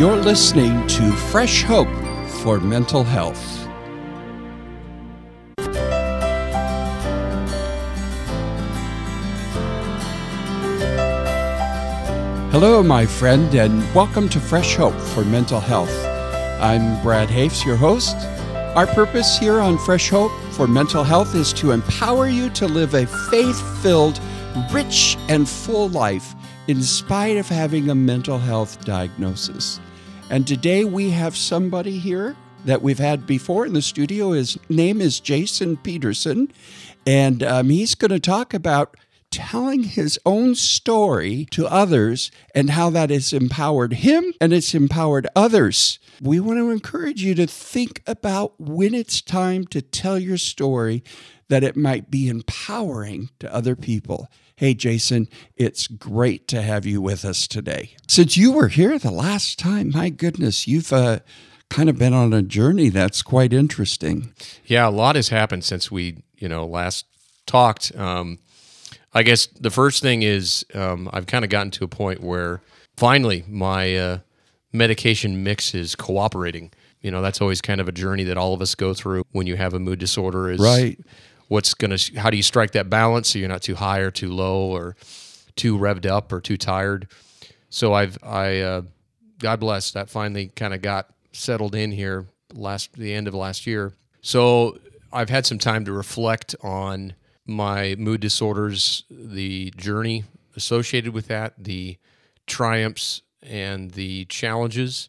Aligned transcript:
You're 0.00 0.16
listening 0.16 0.86
to 0.86 1.12
Fresh 1.12 1.64
Hope 1.64 1.86
for 2.40 2.58
Mental 2.58 3.04
Health. 3.04 3.36
Hello, 12.50 12.82
my 12.82 13.04
friend, 13.04 13.54
and 13.54 13.94
welcome 13.94 14.30
to 14.30 14.40
Fresh 14.40 14.76
Hope 14.76 14.94
for 14.94 15.22
Mental 15.22 15.60
Health. 15.60 15.94
I'm 16.62 17.02
Brad 17.02 17.28
Hoefs, 17.28 17.66
your 17.66 17.76
host. 17.76 18.16
Our 18.74 18.86
purpose 18.86 19.36
here 19.36 19.60
on 19.60 19.76
Fresh 19.76 20.08
Hope 20.08 20.32
for 20.52 20.66
Mental 20.66 21.04
Health 21.04 21.34
is 21.34 21.52
to 21.52 21.72
empower 21.72 22.26
you 22.26 22.48
to 22.48 22.66
live 22.66 22.94
a 22.94 23.04
faith 23.04 23.82
filled, 23.82 24.18
rich, 24.72 25.18
and 25.28 25.46
full 25.46 25.90
life 25.90 26.34
in 26.68 26.82
spite 26.82 27.36
of 27.36 27.46
having 27.46 27.90
a 27.90 27.94
mental 27.94 28.38
health 28.38 28.82
diagnosis. 28.86 29.78
And 30.30 30.46
today 30.46 30.84
we 30.84 31.10
have 31.10 31.36
somebody 31.36 31.98
here 31.98 32.36
that 32.64 32.82
we've 32.82 33.00
had 33.00 33.26
before 33.26 33.66
in 33.66 33.72
the 33.72 33.82
studio. 33.82 34.30
His 34.30 34.56
name 34.68 35.00
is 35.00 35.18
Jason 35.18 35.76
Petersen, 35.76 36.52
and 37.04 37.42
um, 37.42 37.68
he's 37.68 37.96
going 37.96 38.12
to 38.12 38.20
talk 38.20 38.54
about 38.54 38.96
telling 39.32 39.82
his 39.82 40.20
own 40.24 40.54
story 40.54 41.48
to 41.50 41.66
others 41.66 42.30
and 42.54 42.70
how 42.70 42.90
that 42.90 43.10
has 43.10 43.32
empowered 43.32 43.92
him 43.92 44.32
and 44.40 44.52
it's 44.52 44.72
empowered 44.72 45.26
others. 45.34 45.98
We 46.22 46.38
want 46.38 46.60
to 46.60 46.70
encourage 46.70 47.24
you 47.24 47.34
to 47.34 47.48
think 47.48 48.00
about 48.06 48.52
when 48.60 48.94
it's 48.94 49.20
time 49.20 49.66
to 49.68 49.82
tell 49.82 50.16
your 50.16 50.38
story 50.38 51.02
that 51.48 51.64
it 51.64 51.76
might 51.76 52.08
be 52.08 52.28
empowering 52.28 53.30
to 53.40 53.52
other 53.52 53.74
people. 53.74 54.28
Hey, 54.60 54.74
Jason, 54.74 55.26
it's 55.56 55.86
great 55.86 56.46
to 56.48 56.60
have 56.60 56.84
you 56.84 57.00
with 57.00 57.24
us 57.24 57.48
today. 57.48 57.96
Since 58.06 58.36
you 58.36 58.52
were 58.52 58.68
here 58.68 58.98
the 58.98 59.10
last 59.10 59.58
time, 59.58 59.88
my 59.88 60.10
goodness, 60.10 60.68
you've 60.68 60.92
uh, 60.92 61.20
kind 61.70 61.88
of 61.88 61.96
been 61.96 62.12
on 62.12 62.34
a 62.34 62.42
journey 62.42 62.90
that's 62.90 63.22
quite 63.22 63.54
interesting. 63.54 64.34
Yeah, 64.66 64.86
a 64.86 64.90
lot 64.90 65.16
has 65.16 65.30
happened 65.30 65.64
since 65.64 65.90
we, 65.90 66.24
you 66.36 66.46
know, 66.46 66.66
last 66.66 67.06
talked. 67.46 67.96
Um, 67.96 68.38
I 69.14 69.22
guess 69.22 69.46
the 69.46 69.70
first 69.70 70.02
thing 70.02 70.20
is 70.24 70.66
um, 70.74 71.08
I've 71.10 71.24
kind 71.24 71.42
of 71.42 71.50
gotten 71.50 71.70
to 71.70 71.84
a 71.84 71.88
point 71.88 72.20
where 72.22 72.60
finally 72.98 73.44
my 73.48 73.96
uh, 73.96 74.18
medication 74.74 75.42
mix 75.42 75.74
is 75.74 75.94
cooperating. 75.94 76.70
You 77.00 77.10
know, 77.10 77.22
that's 77.22 77.40
always 77.40 77.62
kind 77.62 77.80
of 77.80 77.88
a 77.88 77.92
journey 77.92 78.24
that 78.24 78.36
all 78.36 78.52
of 78.52 78.60
us 78.60 78.74
go 78.74 78.92
through 78.92 79.22
when 79.32 79.46
you 79.46 79.56
have 79.56 79.72
a 79.72 79.78
mood 79.78 80.00
disorder. 80.00 80.50
Is 80.50 80.60
Right. 80.60 81.00
What's 81.50 81.74
gonna? 81.74 81.98
How 82.16 82.30
do 82.30 82.36
you 82.36 82.44
strike 82.44 82.70
that 82.72 82.88
balance 82.88 83.30
so 83.30 83.40
you're 83.40 83.48
not 83.48 83.62
too 83.62 83.74
high 83.74 83.98
or 83.98 84.12
too 84.12 84.30
low 84.30 84.68
or 84.68 84.94
too 85.56 85.76
revved 85.76 86.06
up 86.06 86.32
or 86.32 86.40
too 86.40 86.56
tired? 86.56 87.08
So 87.70 87.92
I've 87.92 88.16
I 88.22 88.60
uh, 88.60 88.82
God 89.40 89.58
bless 89.58 89.90
that 89.90 90.08
finally 90.08 90.52
kind 90.54 90.72
of 90.72 90.80
got 90.80 91.12
settled 91.32 91.74
in 91.74 91.90
here 91.90 92.26
last 92.54 92.92
the 92.92 93.12
end 93.12 93.26
of 93.26 93.34
last 93.34 93.66
year. 93.66 93.94
So 94.22 94.78
I've 95.12 95.28
had 95.28 95.44
some 95.44 95.58
time 95.58 95.84
to 95.86 95.92
reflect 95.92 96.54
on 96.62 97.14
my 97.44 97.96
mood 97.98 98.20
disorders, 98.20 99.02
the 99.10 99.72
journey 99.76 100.22
associated 100.54 101.12
with 101.12 101.26
that, 101.26 101.54
the 101.58 101.98
triumphs 102.46 103.22
and 103.42 103.90
the 103.90 104.24
challenges. 104.26 105.08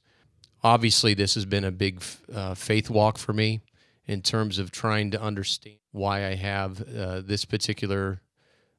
Obviously, 0.64 1.14
this 1.14 1.36
has 1.36 1.45
been 1.45 1.66
a 1.66 1.72
big 1.72 2.02
uh, 2.33 2.55
faith 2.55 2.89
walk 2.89 3.20
for 3.20 3.31
me 3.31 3.61
in 4.08 4.23
terms 4.23 4.58
of 4.58 4.72
trying 4.72 5.11
to 5.11 5.22
understand 5.22 5.80
why 5.92 6.28
I 6.28 6.36
have 6.36 6.81
uh, 6.81 7.22
this 7.22 7.45
particular 7.45 8.22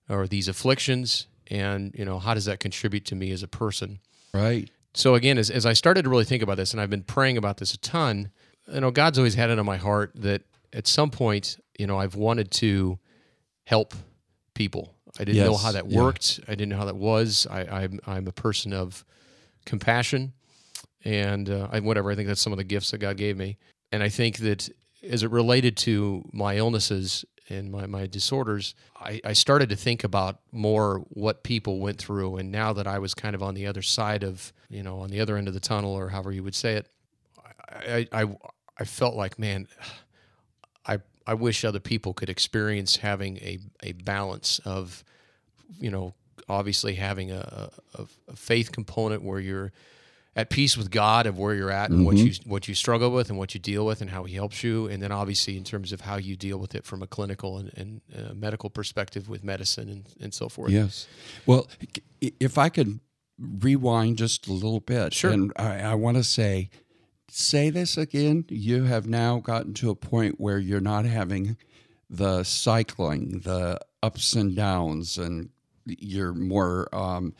or 0.08 0.26
these 0.26 0.48
afflictions, 0.48 1.26
and 1.48 1.94
you 1.94 2.04
know 2.04 2.18
how 2.18 2.34
does 2.34 2.46
that 2.46 2.60
contribute 2.60 3.04
to 3.06 3.14
me 3.14 3.30
as 3.30 3.42
a 3.42 3.48
person. 3.48 4.00
Right. 4.34 4.70
So 4.94 5.14
again, 5.14 5.38
as, 5.38 5.50
as 5.50 5.64
I 5.64 5.72
started 5.72 6.02
to 6.02 6.10
really 6.10 6.24
think 6.24 6.42
about 6.42 6.56
this, 6.56 6.72
and 6.72 6.80
I've 6.80 6.90
been 6.90 7.02
praying 7.02 7.38
about 7.38 7.56
this 7.56 7.72
a 7.72 7.78
ton, 7.78 8.30
you 8.72 8.80
know, 8.80 8.90
God's 8.90 9.18
always 9.18 9.34
had 9.34 9.50
it 9.50 9.58
on 9.58 9.64
my 9.64 9.78
heart 9.78 10.12
that 10.16 10.42
at 10.72 10.86
some 10.86 11.10
point, 11.10 11.58
you 11.78 11.86
know, 11.86 11.98
I've 11.98 12.14
wanted 12.14 12.50
to 12.52 12.98
help 13.64 13.94
people. 14.54 14.94
I 15.18 15.24
didn't 15.24 15.44
know 15.44 15.56
how 15.56 15.72
that 15.72 15.90
yeah. 15.90 16.00
worked. 16.00 16.40
I 16.48 16.52
didn't 16.52 16.70
know 16.70 16.78
how 16.78 16.86
that 16.86 16.96
was. 16.96 17.46
I, 17.50 17.64
I'm 17.64 18.00
I'm 18.06 18.26
a 18.26 18.32
person 18.32 18.72
of 18.72 19.04
compassion, 19.66 20.32
and 21.04 21.48
uh, 21.48 21.68
I, 21.70 21.80
whatever. 21.80 22.10
I 22.10 22.14
think 22.14 22.28
that's 22.28 22.40
some 22.40 22.52
of 22.52 22.58
the 22.58 22.64
gifts 22.64 22.90
that 22.92 22.98
God 22.98 23.16
gave 23.16 23.36
me, 23.36 23.58
and 23.90 24.02
I 24.02 24.08
think 24.08 24.38
that 24.38 24.70
as 25.02 25.22
it 25.22 25.30
related 25.30 25.76
to 25.78 26.28
my 26.32 26.56
illnesses 26.56 27.24
and 27.48 27.70
my, 27.70 27.86
my 27.86 28.06
disorders, 28.06 28.74
I, 28.98 29.20
I 29.24 29.32
started 29.32 29.68
to 29.70 29.76
think 29.76 30.04
about 30.04 30.40
more 30.52 30.98
what 31.10 31.42
people 31.42 31.80
went 31.80 31.98
through. 31.98 32.36
And 32.36 32.52
now 32.52 32.72
that 32.72 32.86
I 32.86 32.98
was 32.98 33.14
kind 33.14 33.34
of 33.34 33.42
on 33.42 33.54
the 33.54 33.66
other 33.66 33.82
side 33.82 34.22
of, 34.22 34.52
you 34.70 34.82
know, 34.82 35.00
on 35.00 35.10
the 35.10 35.20
other 35.20 35.36
end 35.36 35.48
of 35.48 35.54
the 35.54 35.60
tunnel, 35.60 35.92
or 35.92 36.08
however 36.08 36.32
you 36.32 36.42
would 36.42 36.54
say 36.54 36.74
it, 36.74 36.88
I, 37.68 38.06
I, 38.12 38.36
I, 38.78 38.84
felt 38.84 39.14
like, 39.14 39.38
man, 39.38 39.66
I, 40.86 40.98
I 41.26 41.34
wish 41.34 41.64
other 41.64 41.80
people 41.80 42.14
could 42.14 42.30
experience 42.30 42.96
having 42.96 43.38
a, 43.38 43.58
a 43.82 43.92
balance 43.92 44.60
of, 44.64 45.02
you 45.80 45.90
know, 45.90 46.14
obviously 46.48 46.94
having 46.94 47.30
a, 47.30 47.70
a, 47.94 48.06
a 48.28 48.36
faith 48.36 48.72
component 48.72 49.22
where 49.22 49.40
you're 49.40 49.72
at 50.34 50.48
peace 50.48 50.76
with 50.78 50.90
God 50.90 51.26
of 51.26 51.38
where 51.38 51.54
you're 51.54 51.70
at 51.70 51.90
and 51.90 52.06
what 52.06 52.16
you 52.16 52.32
what 52.46 52.66
you 52.66 52.74
struggle 52.74 53.10
with 53.10 53.28
and 53.28 53.38
what 53.38 53.52
you 53.54 53.60
deal 53.60 53.84
with 53.84 54.00
and 54.00 54.10
how 54.10 54.24
He 54.24 54.34
helps 54.34 54.64
you, 54.64 54.86
and 54.86 55.02
then 55.02 55.12
obviously 55.12 55.56
in 55.56 55.64
terms 55.64 55.92
of 55.92 56.02
how 56.02 56.16
you 56.16 56.36
deal 56.36 56.58
with 56.58 56.74
it 56.74 56.84
from 56.84 57.02
a 57.02 57.06
clinical 57.06 57.58
and, 57.58 57.70
and 57.76 58.00
uh, 58.16 58.32
medical 58.34 58.70
perspective 58.70 59.28
with 59.28 59.44
medicine 59.44 59.88
and, 59.88 60.06
and 60.20 60.32
so 60.34 60.48
forth. 60.48 60.70
Yes. 60.70 61.06
Well, 61.46 61.68
if 62.20 62.56
I 62.56 62.68
could 62.70 63.00
rewind 63.38 64.18
just 64.18 64.46
a 64.46 64.52
little 64.52 64.80
bit, 64.80 65.12
Sure. 65.12 65.30
and 65.30 65.52
I, 65.56 65.80
I 65.80 65.94
want 65.94 66.16
to 66.16 66.24
say, 66.24 66.70
say 67.28 67.70
this 67.70 67.96
again. 67.96 68.44
You 68.48 68.84
have 68.84 69.06
now 69.06 69.38
gotten 69.40 69.74
to 69.74 69.90
a 69.90 69.94
point 69.94 70.40
where 70.40 70.58
you're 70.58 70.80
not 70.80 71.04
having 71.04 71.56
the 72.08 72.42
cycling, 72.44 73.40
the 73.44 73.80
ups 74.02 74.34
and 74.34 74.54
downs, 74.54 75.18
and 75.18 75.50
you're 75.84 76.32
more 76.34 76.88
um, 76.94 77.34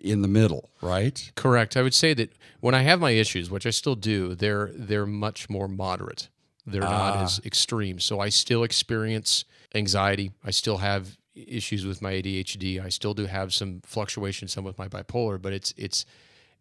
in 0.00 0.22
the 0.22 0.28
middle, 0.28 0.70
right? 0.80 1.30
Correct. 1.34 1.76
I 1.76 1.82
would 1.82 1.94
say 1.94 2.14
that 2.14 2.32
when 2.60 2.74
I 2.74 2.82
have 2.82 3.00
my 3.00 3.10
issues, 3.10 3.50
which 3.50 3.66
I 3.66 3.70
still 3.70 3.96
do, 3.96 4.34
they're 4.34 4.70
they're 4.74 5.06
much 5.06 5.48
more 5.48 5.68
moderate. 5.68 6.28
They're 6.66 6.82
not 6.82 7.16
ah. 7.16 7.24
as 7.24 7.40
extreme. 7.44 7.98
So 7.98 8.20
I 8.20 8.28
still 8.28 8.62
experience 8.62 9.44
anxiety. 9.74 10.32
I 10.44 10.50
still 10.50 10.78
have 10.78 11.16
issues 11.34 11.86
with 11.86 12.02
my 12.02 12.12
ADHD. 12.12 12.84
I 12.84 12.88
still 12.88 13.14
do 13.14 13.26
have 13.26 13.54
some 13.54 13.80
fluctuations, 13.84 14.52
some 14.52 14.64
with 14.64 14.78
my 14.78 14.88
bipolar, 14.88 15.40
but 15.40 15.52
it's 15.52 15.72
it's 15.76 16.04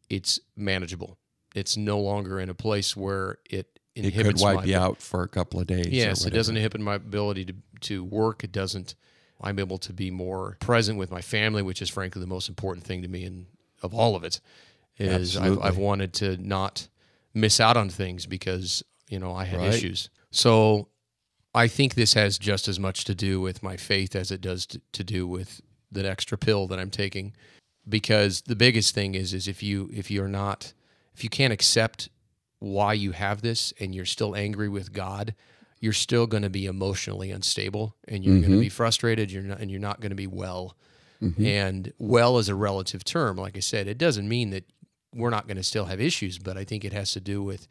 it's 0.10 0.40
manageable. 0.56 1.18
It's 1.56 1.76
no 1.76 2.00
longer 2.00 2.40
in 2.40 2.50
a 2.50 2.54
place 2.54 2.96
where 2.96 3.40
it 3.50 3.80
inhibits 3.96 4.30
It 4.30 4.34
could 4.34 4.42
wipe 4.42 4.56
my 4.58 4.64
you 4.66 4.78
out 4.78 5.02
for 5.02 5.24
a 5.24 5.28
couple 5.28 5.60
of 5.60 5.68
days. 5.68 5.88
Yes, 5.88 6.26
it 6.26 6.32
doesn't 6.32 6.56
inhibit 6.56 6.82
my 6.82 6.96
ability 6.96 7.46
to, 7.46 7.56
to 7.82 8.04
work. 8.04 8.44
It 8.44 8.52
doesn't. 8.52 8.96
I'm 9.42 9.60
able 9.60 9.78
to 9.80 9.94
be 9.94 10.10
more 10.12 10.58
present 10.60 10.98
with 10.98 11.12
my 11.12 11.22
family, 11.22 11.62
which 11.62 11.82
is 11.82 11.90
frankly 11.90 12.20
the 12.20 12.28
most 12.28 12.50
important 12.50 12.86
thing 12.86 13.02
to 13.02 13.08
me, 13.08 13.24
and 13.24 13.46
of 13.84 13.94
all 13.94 14.16
of 14.16 14.24
it, 14.24 14.40
is 14.98 15.38
I've, 15.38 15.60
I've 15.62 15.78
wanted 15.78 16.14
to 16.16 16.38
not 16.38 16.88
miss 17.34 17.60
out 17.60 17.78
on 17.78 17.90
things 17.90 18.26
because 18.26 18.84
you 19.10 19.20
know 19.20 19.34
I 19.34 19.46
had 19.46 19.60
Right. 19.60 19.74
issues. 19.74 20.10
So 20.32 20.90
I 21.54 21.68
think 21.68 21.94
this 21.94 22.14
has 22.14 22.38
just 22.38 22.68
as 22.68 22.80
much 22.80 23.04
to 23.06 23.16
do 23.16 23.40
with 23.40 23.64
my 23.64 23.78
faith 23.78 24.16
as 24.16 24.32
it 24.32 24.42
does 24.42 24.66
to, 24.68 24.82
to 24.92 25.04
do 25.04 25.28
with 25.28 25.62
that 25.92 26.06
extra 26.06 26.38
pill 26.38 26.68
that 26.68 26.80
I'm 26.80 26.90
taking, 26.90 27.34
because 27.88 28.42
the 28.42 28.56
biggest 28.56 28.94
thing 28.94 29.16
is 29.16 29.34
is 29.34 29.48
if 29.48 29.62
you 29.64 29.90
if 29.94 30.10
you're 30.12 30.28
not 30.28 30.74
if 31.16 31.24
you 31.24 31.30
can't 31.30 31.54
accept 31.54 32.10
why 32.60 32.94
you 32.94 33.12
have 33.12 33.42
this 33.42 33.74
and 33.80 33.94
you're 33.94 34.06
still 34.06 34.36
angry 34.36 34.68
with 34.68 34.92
God, 34.92 35.36
you're 35.80 35.94
still 35.94 36.28
going 36.28 36.44
to 36.44 36.50
be 36.50 36.66
emotionally 36.66 37.32
unstable 37.32 37.96
and 38.08 38.24
you're 38.24 38.36
going 38.36 38.44
to 38.44 38.50
mm-hmm. 38.50 38.62
be 38.62 38.70
frustrated. 38.70 39.32
You're 39.32 39.44
not, 39.44 39.60
and 39.60 39.70
you're 39.70 39.80
not 39.80 40.00
going 40.00 40.10
to 40.10 40.16
be 40.16 40.28
well. 40.28 40.76
Mm-hmm. 41.22 41.46
And 41.46 41.94
well 41.98 42.38
is 42.38 42.50
a 42.50 42.56
relative 42.56 43.04
term. 43.04 43.38
Like 43.38 43.58
I 43.58 43.60
said, 43.62 43.88
it 43.88 43.98
doesn't 43.98 44.28
mean 44.28 44.52
that 44.52 44.66
we're 45.14 45.30
not 45.30 45.48
going 45.48 45.58
to 45.58 45.64
still 45.64 45.86
have 45.86 46.00
issues, 46.00 46.38
but 46.38 46.58
I 46.58 46.64
think 46.64 46.86
it 46.86 46.94
has 46.94 47.12
to 47.12 47.20
do 47.20 47.42
with 47.42 47.68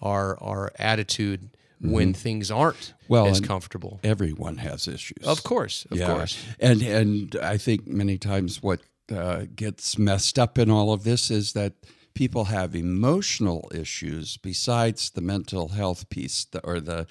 our 0.00 0.40
our 0.42 0.72
attitude 0.78 1.50
when 1.80 2.08
mm-hmm. 2.08 2.20
things 2.20 2.50
aren't 2.50 2.94
Well, 3.08 3.26
as 3.26 3.40
comfortable. 3.40 4.00
Everyone 4.02 4.56
has 4.58 4.88
issues. 4.88 5.24
Of 5.24 5.44
course, 5.44 5.86
of 5.90 6.00
course. 6.00 6.44
And 6.58 6.82
and 6.82 7.36
I 7.42 7.56
think 7.56 7.86
many 7.86 8.18
times 8.18 8.62
what 8.62 8.80
uh, 9.12 9.44
gets 9.54 9.98
messed 9.98 10.38
up 10.38 10.58
in 10.58 10.70
all 10.70 10.92
of 10.92 11.04
this 11.04 11.30
is 11.30 11.52
that 11.52 11.74
people 12.18 12.46
have 12.46 12.74
emotional 12.74 13.70
issues 13.72 14.38
besides 14.38 15.10
the 15.10 15.20
mental 15.20 15.68
health 15.68 16.10
piece 16.10 16.46
the, 16.46 16.60
or 16.66 16.80
the 16.80 17.06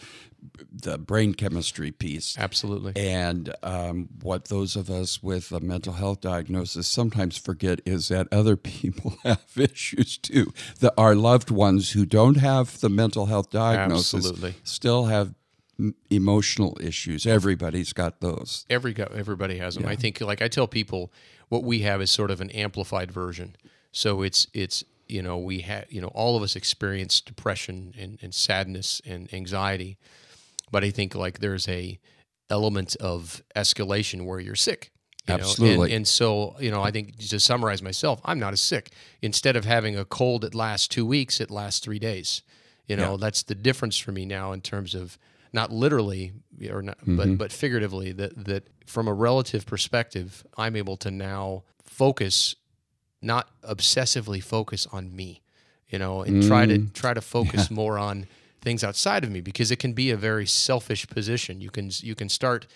the 0.70 0.98
brain 0.98 1.34
chemistry 1.34 1.92
piece. 1.92 2.38
Absolutely. 2.38 2.92
And 2.96 3.56
um, 3.64 4.10
what 4.22 4.50
those 4.50 4.76
of 4.76 4.90
us 4.90 5.24
with 5.24 5.54
a 5.54 5.62
mental 5.62 5.94
health 5.94 6.20
diagnosis 6.20 6.88
sometimes 6.88 7.38
forget 7.38 7.80
is 7.86 8.10
that 8.10 8.28
other 8.34 8.58
people 8.74 9.16
have 9.24 9.46
issues 9.56 10.18
too. 10.18 10.54
The, 10.80 10.94
our 10.98 11.16
loved 11.16 11.52
ones 11.52 11.92
who 11.92 12.06
don't 12.06 12.38
have 12.38 12.82
the 12.82 12.90
mental 12.90 13.28
health 13.28 13.50
diagnosis 13.50 14.26
Absolutely. 14.26 14.56
still 14.64 15.06
have 15.06 15.34
emotional 16.10 16.78
issues. 16.82 17.26
Everybody's 17.26 17.94
got 17.94 18.20
those. 18.20 18.66
Every 18.70 18.94
everybody 18.98 19.58
has 19.60 19.76
them. 19.76 19.86
I 19.86 19.96
think, 19.96 20.20
like 20.20 20.42
I 20.42 20.50
tell 20.50 20.68
people, 20.68 21.14
what 21.48 21.64
we 21.64 21.80
have 21.80 22.02
is 22.02 22.12
sort 22.12 22.30
of 22.30 22.42
an 22.42 22.50
amplified 22.52 23.10
version. 23.10 23.56
So 23.92 24.22
it's 24.22 24.48
it's 24.54 24.84
you 25.10 25.22
know 25.22 25.38
we 25.38 25.60
had 25.60 25.86
you 25.90 26.02
know 26.02 26.08
all 26.10 26.36
of 26.38 26.44
us 26.44 26.56
experience 26.56 27.22
depression 27.22 27.94
and, 27.98 28.18
and 28.22 28.34
sadness 28.34 29.02
and 29.06 29.34
anxiety 29.34 29.98
but 30.72 30.84
i 30.84 30.90
think 30.90 31.16
like 31.16 31.40
there's 31.40 31.68
a 31.68 32.00
element 32.50 32.96
of 32.98 33.42
escalation 33.56 34.26
where 34.26 34.40
you're 34.40 34.56
sick 34.56 34.92
you 35.28 35.34
know? 35.36 35.40
Absolutely. 35.42 35.90
And, 35.90 35.98
and 35.98 36.08
so 36.08 36.56
you 36.60 36.72
know 36.72 36.82
i 36.82 36.92
think 36.92 37.18
to 37.18 37.40
summarize 37.40 37.82
myself 37.82 38.22
i'm 38.26 38.40
not 38.40 38.54
as 38.54 38.62
sick 38.62 38.92
instead 39.22 39.56
of 39.56 39.66
having 39.66 39.98
a 39.98 40.06
cold 40.06 40.42
that 40.42 40.56
lasts 40.56 40.88
two 40.88 41.06
weeks 41.06 41.40
it 41.42 41.52
lasts 41.52 41.80
three 41.80 42.00
days 42.00 42.42
you 42.88 42.96
know 42.96 43.12
Yeah. 43.12 43.18
that's 43.20 43.44
the 43.44 43.56
difference 43.56 43.98
for 43.98 44.12
me 44.12 44.26
now 44.26 44.52
in 44.54 44.62
terms 44.62 44.96
of 44.96 45.18
not 45.54 45.72
literally 45.72 46.34
or 46.70 46.82
not, 46.82 46.98
Mm-hmm. 47.00 47.18
but 47.18 47.38
but 47.38 47.52
figuratively 47.52 48.12
that 48.14 48.46
that 48.46 48.68
from 48.86 49.08
a 49.08 49.14
relative 49.14 49.66
perspective 49.66 50.46
i'm 50.58 50.76
able 50.76 50.98
to 50.98 51.12
now 51.12 51.64
focus 51.84 52.56
not 53.22 53.50
obsessively 53.64 54.42
focus 54.44 54.88
on 54.92 55.16
me 55.16 55.42
you 55.90 55.98
know 56.00 56.22
and 56.22 56.44
try 56.44 56.66
to 56.66 56.78
Mm. 56.80 56.94
try 56.94 57.14
to 57.14 57.22
focus 57.22 57.72
more 57.82 57.98
on 57.98 58.28
things 58.62 58.84
outside 58.84 59.24
of 59.24 59.32
me 59.32 59.42
because 59.42 59.72
it 59.72 59.78
can 59.80 59.94
be 59.94 60.12
a 60.12 60.18
very 60.18 60.46
selfish 60.46 61.08
position 61.08 61.62
you 61.62 61.70
can 61.70 61.90
you 62.02 62.16
can 62.16 62.30
start 62.30 62.68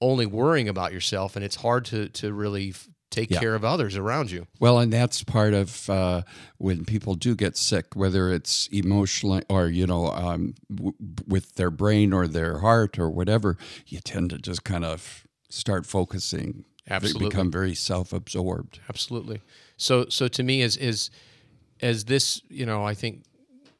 only 0.00 0.26
worrying 0.26 0.68
about 0.68 0.92
yourself 0.92 1.34
and 1.36 1.44
it's 1.44 1.56
hard 1.56 1.84
to 1.86 2.08
to 2.08 2.32
really 2.32 2.70
f- 2.70 2.88
take 3.10 3.30
Yeah. 3.30 3.40
care 3.40 3.54
of 3.54 3.64
others 3.64 3.96
around 3.96 4.30
you 4.30 4.46
Well, 4.58 4.78
and 4.78 4.92
that's 4.92 5.22
part 5.22 5.52
of 5.54 5.88
uh, 5.90 6.22
when 6.58 6.84
people 6.84 7.14
do 7.14 7.34
get 7.34 7.56
sick, 7.58 7.94
whether 7.94 8.32
it's 8.32 8.68
emotionally 8.72 9.42
or 9.48 9.68
you 9.68 9.86
know 9.86 10.06
um, 10.12 10.54
w- 10.74 10.94
with 11.28 11.54
their 11.56 11.70
brain 11.70 12.12
or 12.12 12.26
their 12.26 12.58
heart 12.60 12.98
or 12.98 13.10
whatever. 13.10 13.56
You 13.86 14.00
tend 14.00 14.30
to 14.30 14.38
just 14.38 14.64
kind 14.64 14.84
of 14.84 15.26
start 15.50 15.86
focusing. 15.86 16.64
Absolutely. 16.90 17.28
become 17.28 17.50
very 17.52 17.74
self-absorbed. 17.76 18.80
absolutely 18.88 19.40
so 19.82 20.06
so 20.08 20.28
to 20.28 20.42
me 20.42 20.62
as 20.62 20.76
is 20.76 21.10
as 21.80 22.04
this 22.04 22.42
you 22.48 22.64
know 22.64 22.84
i 22.84 22.94
think 22.94 23.22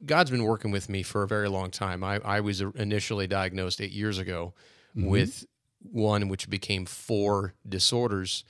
god's 0.04 0.30
been 0.30 0.44
working 0.44 0.70
with 0.70 0.88
me 0.88 1.02
for 1.02 1.22
a 1.22 1.28
very 1.28 1.48
long 1.48 1.70
time. 1.70 2.02
I, 2.02 2.20
I 2.24 2.40
was 2.40 2.60
initially 2.60 3.26
diagnosed 3.26 3.80
eight 3.80 3.92
years 3.92 4.18
ago 4.18 4.54
with 4.94 5.46
one 5.80 6.28
which 6.28 6.50
became 6.50 6.84
four 6.86 7.54
disorders. 7.68 8.44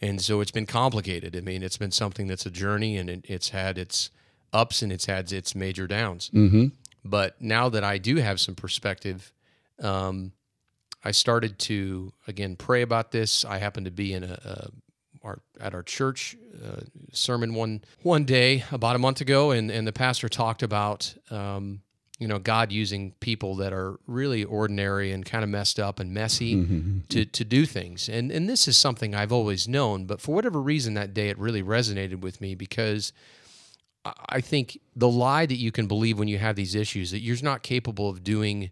And 0.00 0.20
so 0.20 0.40
it's 0.40 0.50
been 0.50 0.66
complicated. 0.66 1.36
I 1.36 1.40
mean 1.40 1.62
it's 1.62 1.76
been 1.76 1.90
something 1.90 2.26
that's 2.26 2.46
a 2.46 2.50
journey 2.50 2.96
and 2.96 3.08
it, 3.10 3.24
it's 3.28 3.50
had 3.50 3.78
its 3.78 4.10
ups 4.52 4.82
and 4.82 4.92
it's 4.92 5.06
had 5.06 5.30
its 5.32 5.54
major 5.54 5.86
downs. 5.86 6.30
Mm-hmm. 6.32 6.66
but 7.04 7.40
now 7.40 7.68
that 7.68 7.84
I 7.84 7.98
do 7.98 8.16
have 8.16 8.40
some 8.40 8.54
perspective, 8.54 9.32
um, 9.82 10.32
I 11.04 11.12
started 11.12 11.58
to 11.60 12.12
again 12.26 12.56
pray 12.56 12.82
about 12.82 13.12
this. 13.12 13.44
I 13.44 13.58
happened 13.58 13.86
to 13.86 13.92
be 13.92 14.12
in 14.12 14.24
a, 14.24 14.38
a 14.44 14.70
our, 15.26 15.40
at 15.60 15.74
our 15.74 15.82
church 15.82 16.36
uh, 16.64 16.80
sermon 17.12 17.54
one 17.54 17.82
one 18.02 18.24
day 18.24 18.64
about 18.72 18.96
a 18.96 18.98
month 18.98 19.20
ago, 19.20 19.50
and 19.50 19.70
and 19.70 19.86
the 19.86 19.92
pastor 19.92 20.28
talked 20.28 20.62
about 20.62 21.14
um, 21.30 21.82
you 22.18 22.28
know 22.28 22.38
God 22.38 22.72
using 22.72 23.12
people 23.20 23.56
that 23.56 23.72
are 23.72 23.98
really 24.06 24.44
ordinary 24.44 25.12
and 25.12 25.24
kind 25.26 25.44
of 25.44 25.50
messed 25.50 25.78
up 25.80 26.00
and 26.00 26.12
messy 26.14 26.54
to 27.08 27.24
to 27.24 27.44
do 27.44 27.66
things, 27.66 28.08
and 28.08 28.30
and 28.30 28.48
this 28.48 28.68
is 28.68 28.78
something 28.78 29.14
I've 29.14 29.32
always 29.32 29.66
known, 29.68 30.06
but 30.06 30.20
for 30.20 30.34
whatever 30.34 30.62
reason 30.62 30.94
that 30.94 31.12
day 31.12 31.28
it 31.28 31.38
really 31.38 31.62
resonated 31.62 32.20
with 32.20 32.40
me 32.40 32.54
because. 32.54 33.12
I- 34.28 34.40
think 34.40 34.78
the 34.94 35.08
lie 35.08 35.46
that 35.46 35.56
you 35.56 35.72
can 35.72 35.88
believe 35.88 36.16
when 36.16 36.28
you 36.28 36.38
have 36.38 36.54
these 36.54 36.76
issues 36.76 37.10
that 37.10 37.22
you're 37.22 37.42
not 37.42 37.64
capable 37.64 38.08
of 38.08 38.22
doing 38.22 38.70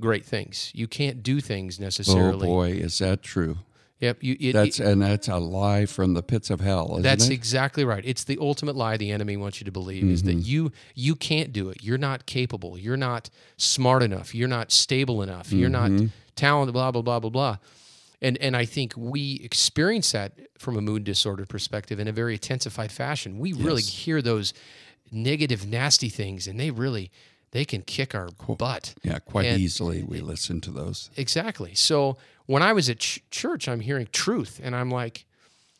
great 0.00 0.24
things. 0.24 0.72
You 0.74 0.88
can't 0.88 1.22
do 1.22 1.40
things 1.40 1.78
necessarily. 1.78 2.22
Oh 2.22 2.32
necessarily. 2.32 2.72
boy, 2.78 2.84
is 2.84 2.98
that 2.98 3.22
true? 3.22 3.58
Yep. 4.00 4.18
You, 4.22 4.36
it, 4.38 4.52
That's 4.52 4.78
it- 4.78 4.86
and 4.86 5.00
that's 5.00 5.26
a 5.28 5.38
lie 5.38 5.86
from 5.86 6.12
the 6.14 6.22
pits 6.22 6.50
of 6.50 6.60
hell. 6.60 6.88
Isn't 6.92 7.02
that's 7.02 7.28
it? 7.28 7.32
exactly 7.32 7.82
right. 7.84 8.04
It's 8.04 8.24
the 8.24 8.36
ultimate 8.40 8.76
lie 8.76 8.96
the 8.98 9.10
enemy 9.10 9.36
wants 9.38 9.58
you 9.60 9.64
to 9.64 9.72
believe 9.72 10.04
is 10.04 10.22
that 10.24 10.32
Mm-hmm. 10.36 10.40
you 10.44 10.72
you 10.94 11.14
can't 11.16 11.50
do 11.52 11.70
it. 11.70 11.78
You're 11.82 11.96
not 11.96 12.26
capable. 12.26 12.76
You're 12.78 12.98
not 12.98 13.30
smart 13.56 14.02
enough. 14.02 14.34
You're 14.34 14.48
not 14.48 14.70
stable 14.70 15.22
enough. 15.22 15.50
You're 15.52 15.70
not 15.70 15.90
Mm-hmm. 15.90 16.06
talented. 16.34 16.74
Blah 16.74 16.90
blah 16.90 17.00
blah 17.02 17.20
blah 17.20 17.30
blah. 17.30 17.56
And 18.20 18.36
and 18.38 18.54
I 18.54 18.66
think 18.66 18.92
we 18.96 19.40
experience 19.42 20.12
that 20.12 20.32
from 20.58 20.76
a 20.76 20.80
mood 20.82 21.04
disorder 21.04 21.46
perspective 21.46 21.98
in 21.98 22.06
a 22.08 22.12
very 22.12 22.34
intensified 22.34 22.92
fashion. 22.92 23.38
We 23.38 23.52
really 23.54 23.82
hear 23.82 24.20
those 24.20 24.52
negative, 25.12 25.66
nasty 25.66 26.08
things, 26.08 26.46
and 26.46 26.58
they 26.60 26.70
really 26.70 27.10
they 27.56 27.64
can 27.64 27.80
kick 27.80 28.14
our 28.14 28.28
butt. 28.58 28.94
yeah, 29.02 29.18
quite 29.18 29.46
and- 29.46 29.58
easily 29.58 30.02
we 30.02 30.20
listen 30.20 30.60
to 30.60 30.70
those. 30.70 31.10
Exactly. 31.16 31.74
So 31.74 32.18
when 32.44 32.62
I 32.62 32.74
was 32.74 32.90
at 32.90 32.98
ch- 32.98 33.22
church, 33.30 33.66
I'm 33.66 33.80
hearing 33.80 34.08
truth, 34.12 34.60
and 34.62 34.76
I'm 34.76 34.90
like, 34.90 35.24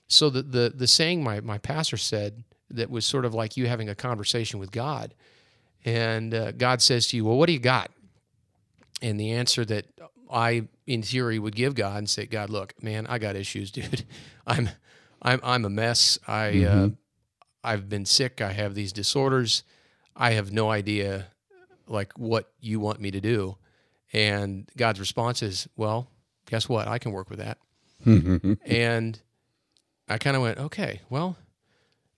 so 0.08 0.31
the 0.31 0.43
the 0.43 0.73
the 0.75 0.87
saying 0.87 1.23
my 1.23 1.40
my 1.40 1.58
pastor 1.58 1.99
said 1.99 2.44
that 2.70 2.88
was 2.90 3.05
sort 3.05 3.26
of 3.26 3.34
like 3.34 3.58
you 3.58 3.67
having 3.67 3.90
a 3.90 3.94
conversation 3.94 4.58
with 4.58 4.70
God, 4.73 5.12
and 5.84 6.32
uh, 6.32 6.52
God 6.52 6.81
says 6.81 7.08
to 7.08 7.17
you, 7.19 7.26
"Well, 7.26 7.37
what 7.37 7.46
do 7.46 7.52
you 7.52 7.58
got?" 7.58 7.90
And 9.02 9.20
the 9.20 9.32
answer 9.32 9.64
that 9.67 9.84
I, 10.31 10.69
in 10.87 11.02
theory, 11.02 11.38
would 11.38 11.55
give 11.55 11.75
God 11.75 11.99
and 11.99 12.08
say, 12.08 12.25
"God, 12.25 12.49
look, 12.49 12.73
man, 12.82 13.06
I 13.06 13.19
got 13.19 13.37
issues, 13.37 13.70
dude. 13.78 14.05
I'm 14.46 14.70
I'm 15.20 15.40
I'm 15.43 15.64
a 15.67 15.70
mess. 15.70 16.19
I 16.26 16.64
uh, 16.64 16.88
I've 17.62 17.90
been 17.90 18.06
sick. 18.06 18.40
I 18.40 18.52
have 18.52 18.75
these 18.75 18.93
disorders. 18.94 19.62
I 20.17 20.31
have 20.31 20.50
no 20.52 20.70
idea 20.70 21.26
like 21.86 22.12
what 22.16 22.52
you 22.60 22.80
want 22.80 23.00
me 23.00 23.10
to 23.10 23.20
do." 23.20 23.56
And 24.12 24.70
God's 24.76 25.00
response 25.00 25.42
is, 25.42 25.68
"Well, 25.76 26.10
guess 26.46 26.68
what? 26.68 26.88
I 26.88 26.98
can 26.98 27.12
work 27.12 27.30
with 27.30 27.38
that." 27.38 27.58
and 28.64 29.20
I 30.08 30.18
kind 30.18 30.36
of 30.36 30.42
went, 30.42 30.58
"Okay, 30.58 31.00
well." 31.10 31.36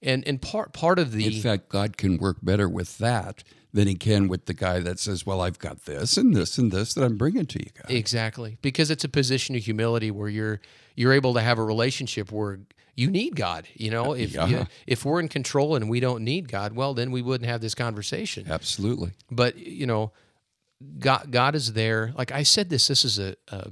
And 0.00 0.26
and 0.28 0.40
part 0.40 0.72
part 0.72 0.98
of 0.98 1.12
the 1.12 1.26
In 1.26 1.42
fact, 1.42 1.68
God 1.68 1.96
can 1.96 2.18
work 2.18 2.36
better 2.42 2.68
with 2.68 2.98
that 2.98 3.42
than 3.72 3.88
He 3.88 3.94
can 3.94 4.28
with 4.28 4.46
the 4.46 4.54
guy 4.54 4.78
that 4.80 5.00
says, 5.00 5.26
"Well, 5.26 5.40
I've 5.40 5.58
got 5.58 5.86
this 5.86 6.16
and 6.16 6.34
this 6.34 6.56
and 6.56 6.70
this 6.70 6.94
that 6.94 7.02
I'm 7.02 7.16
bringing 7.16 7.46
to 7.46 7.58
you 7.58 7.70
guys." 7.74 7.96
Exactly, 7.96 8.58
because 8.62 8.90
it's 8.90 9.04
a 9.04 9.08
position 9.08 9.56
of 9.56 9.64
humility 9.64 10.10
where 10.10 10.28
you're 10.28 10.60
you're 10.94 11.12
able 11.12 11.34
to 11.34 11.40
have 11.40 11.58
a 11.58 11.64
relationship 11.64 12.30
where 12.30 12.60
you 12.98 13.10
need 13.10 13.36
God. 13.36 13.66
You 13.74 13.90
know, 13.90 14.12
if 14.14 14.34
Yeah. 14.34 14.46
you- 14.46 14.66
if 14.86 15.04
we're 15.04 15.20
in 15.20 15.28
control 15.28 15.76
and 15.76 15.88
we 15.88 16.00
don't 16.00 16.24
need 16.24 16.48
God, 16.48 16.72
well, 16.72 16.94
then 16.94 17.10
we 17.12 17.22
wouldn't 17.22 17.48
have 17.48 17.60
this 17.60 17.74
conversation. 17.74 18.46
Absolutely. 18.50 19.12
But 19.30 19.56
you 19.58 19.86
know, 19.86 20.12
God 20.98 21.30
God 21.30 21.54
is 21.54 21.72
there. 21.74 22.12
Like 22.16 22.32
I 22.32 22.42
said, 22.44 22.68
this 22.70 22.88
this 22.88 23.04
is 23.04 23.18
a, 23.18 23.34
a 23.48 23.70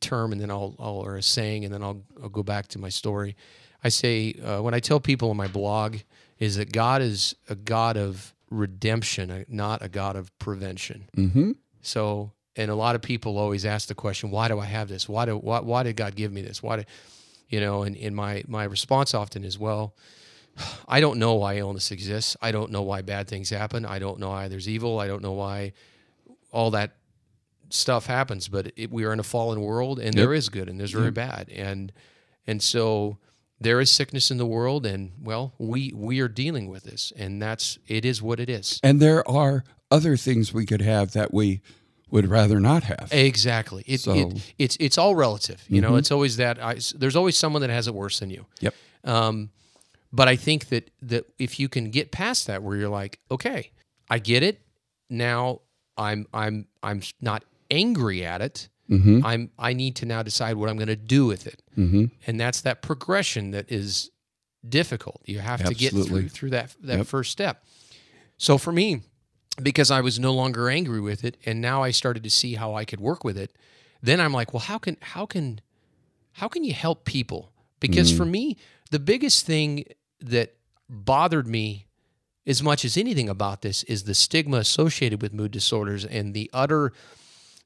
term, 0.00 0.32
and 0.32 0.40
then 0.40 0.50
I'll, 0.50 0.74
I'll 0.78 1.00
or 1.06 1.16
a 1.16 1.22
saying, 1.22 1.64
and 1.64 1.72
then 1.74 1.82
I'll 1.82 2.02
I'll 2.22 2.28
go 2.28 2.42
back 2.42 2.68
to 2.68 2.78
my 2.78 2.88
story. 2.88 3.36
I 3.84 3.88
say 3.90 4.34
uh, 4.44 4.60
when 4.62 4.74
I 4.74 4.80
tell 4.80 5.00
people 5.00 5.30
on 5.30 5.36
my 5.36 5.48
blog 5.48 5.96
is 6.38 6.56
that 6.56 6.72
God 6.72 7.02
is 7.02 7.34
a 7.48 7.54
God 7.54 7.96
of 7.96 8.34
redemption, 8.50 9.30
uh, 9.30 9.44
not 9.48 9.82
a 9.82 9.88
God 9.88 10.16
of 10.16 10.36
prevention. 10.38 11.08
Mm-hmm. 11.16 11.52
So, 11.82 12.32
and 12.56 12.70
a 12.70 12.74
lot 12.74 12.94
of 12.94 13.02
people 13.02 13.38
always 13.38 13.64
ask 13.64 13.88
the 13.88 13.94
question, 13.94 14.30
why 14.30 14.48
do 14.48 14.58
I 14.58 14.66
have 14.66 14.88
this? 14.88 15.08
Why 15.08 15.24
do 15.26 15.36
why, 15.36 15.60
why 15.60 15.82
did 15.82 15.96
God 15.96 16.14
give 16.16 16.32
me 16.32 16.42
this? 16.42 16.62
Why 16.62 16.76
did 16.76 16.86
you 17.50 17.60
know? 17.60 17.82
And, 17.82 17.96
and 17.96 18.16
my 18.16 18.42
my 18.48 18.64
response 18.64 19.12
often 19.12 19.44
is, 19.44 19.58
well, 19.58 19.94
I 20.88 21.00
don't 21.00 21.18
know 21.18 21.34
why 21.34 21.58
illness 21.58 21.90
exists. 21.90 22.36
I 22.40 22.52
don't 22.52 22.70
know 22.70 22.82
why 22.82 23.02
bad 23.02 23.28
things 23.28 23.50
happen. 23.50 23.84
I 23.84 23.98
don't 23.98 24.18
know 24.18 24.30
why 24.30 24.48
there's 24.48 24.68
evil. 24.68 24.98
I 24.98 25.06
don't 25.06 25.22
know 25.22 25.32
why 25.32 25.72
all 26.50 26.70
that 26.70 26.92
stuff 27.68 28.06
happens. 28.06 28.48
But 28.48 28.72
it, 28.76 28.90
we 28.90 29.04
are 29.04 29.12
in 29.12 29.20
a 29.20 29.24
fallen 29.24 29.60
world, 29.60 29.98
and 29.98 30.14
there 30.14 30.32
is 30.32 30.48
good 30.48 30.68
and 30.68 30.78
there's 30.78 30.92
very 30.92 31.12
mm-hmm. 31.12 31.14
bad, 31.14 31.48
and 31.50 31.92
and 32.46 32.62
so 32.62 33.18
there 33.60 33.80
is 33.80 33.90
sickness 33.90 34.30
in 34.30 34.38
the 34.38 34.46
world, 34.46 34.86
and 34.86 35.12
well, 35.22 35.54
we 35.58 35.92
we 35.94 36.20
are 36.20 36.28
dealing 36.28 36.68
with 36.68 36.84
this, 36.84 37.12
and 37.16 37.40
that's 37.40 37.78
it 37.86 38.04
is 38.04 38.22
what 38.22 38.40
it 38.40 38.48
is. 38.48 38.80
And 38.82 39.00
there 39.00 39.28
are 39.28 39.64
other 39.90 40.16
things 40.16 40.52
we 40.52 40.66
could 40.66 40.82
have 40.82 41.12
that 41.12 41.34
we 41.34 41.60
would 42.10 42.28
rather 42.28 42.60
not 42.60 42.84
have. 42.84 43.08
Exactly. 43.12 43.84
It, 43.86 44.00
So- 44.00 44.14
Mm-hmm. 44.14 44.36
it 44.36 44.54
it's 44.58 44.76
it's 44.80 44.98
all 44.98 45.14
relative. 45.14 45.62
You 45.68 45.80
know, 45.80 45.96
it's 45.96 46.10
always 46.10 46.36
that. 46.36 46.62
I, 46.62 46.78
there's 46.96 47.16
always 47.16 47.36
someone 47.36 47.62
that 47.62 47.70
has 47.70 47.86
it 47.88 47.94
worse 47.94 48.18
than 48.20 48.30
you. 48.30 48.46
Yep. 48.60 48.74
Um, 49.04 49.50
but 50.12 50.26
I 50.28 50.36
think 50.36 50.68
that 50.68 50.90
that 51.02 51.24
if 51.38 51.58
you 51.60 51.68
can 51.68 51.90
get 51.90 52.10
past 52.10 52.46
that, 52.46 52.62
where 52.62 52.76
you're 52.76 52.88
like, 52.88 53.18
okay, 53.30 53.70
I 54.08 54.18
get 54.18 54.42
it. 54.42 54.60
Now 55.08 55.60
I'm 55.96 56.26
I'm 56.34 56.66
I'm 56.82 57.00
not 57.20 57.44
angry 57.70 58.24
at 58.24 58.40
it. 58.42 58.68
Mm-hmm. 58.90 59.24
I'm 59.24 59.50
I 59.58 59.72
need 59.72 59.94
to 59.96 60.06
now 60.06 60.22
decide 60.22 60.56
what 60.56 60.68
I'm 60.68 60.76
going 60.76 60.88
to 60.88 60.96
do 60.96 61.26
with 61.26 61.46
it, 61.46 61.62
Mm-hmm. 61.78 62.06
and 62.26 62.40
that's 62.40 62.60
that 62.62 62.82
progression 62.82 63.52
that 63.52 63.70
is 63.70 64.10
difficult. 64.68 65.22
You 65.26 65.38
have 65.38 65.62
to 65.64 65.74
get 65.74 65.92
through 65.92 66.28
through 66.28 66.50
that 66.50 66.74
that 66.82 66.98
Yep. 66.98 67.06
first 67.06 67.30
step. 67.30 67.62
So 68.36 68.58
for 68.58 68.72
me, 68.72 69.02
because 69.62 69.90
I 69.90 70.00
was 70.00 70.18
no 70.18 70.32
longer 70.32 70.68
angry 70.68 71.00
with 71.00 71.24
it, 71.24 71.36
and 71.44 71.60
now 71.60 71.82
I 71.82 71.90
started 71.90 72.22
to 72.24 72.30
see 72.30 72.54
how 72.54 72.74
I 72.74 72.84
could 72.84 73.00
work 73.00 73.24
with 73.24 73.36
it, 73.36 73.52
then 74.02 74.20
I'm 74.20 74.32
like, 74.32 74.52
well, 74.52 74.60
how 74.60 74.78
can 74.78 74.96
how 75.00 75.26
can 75.26 75.60
how 76.32 76.48
can 76.48 76.64
you 76.64 76.72
help 76.72 77.04
people? 77.04 77.52
Because 77.80 78.14
for 78.14 78.26
me, 78.26 78.58
the 78.90 78.98
biggest 78.98 79.46
thing 79.46 79.84
that 80.20 80.54
bothered 80.88 81.46
me 81.46 81.86
as 82.46 82.62
much 82.62 82.84
as 82.84 82.96
anything 82.96 83.28
about 83.28 83.62
this 83.62 83.82
is 83.84 84.04
the 84.04 84.14
stigma 84.14 84.58
associated 84.58 85.22
with 85.22 85.32
mood 85.32 85.50
disorders 85.50 86.04
and 86.04 86.34
the 86.34 86.50
utter 86.52 86.92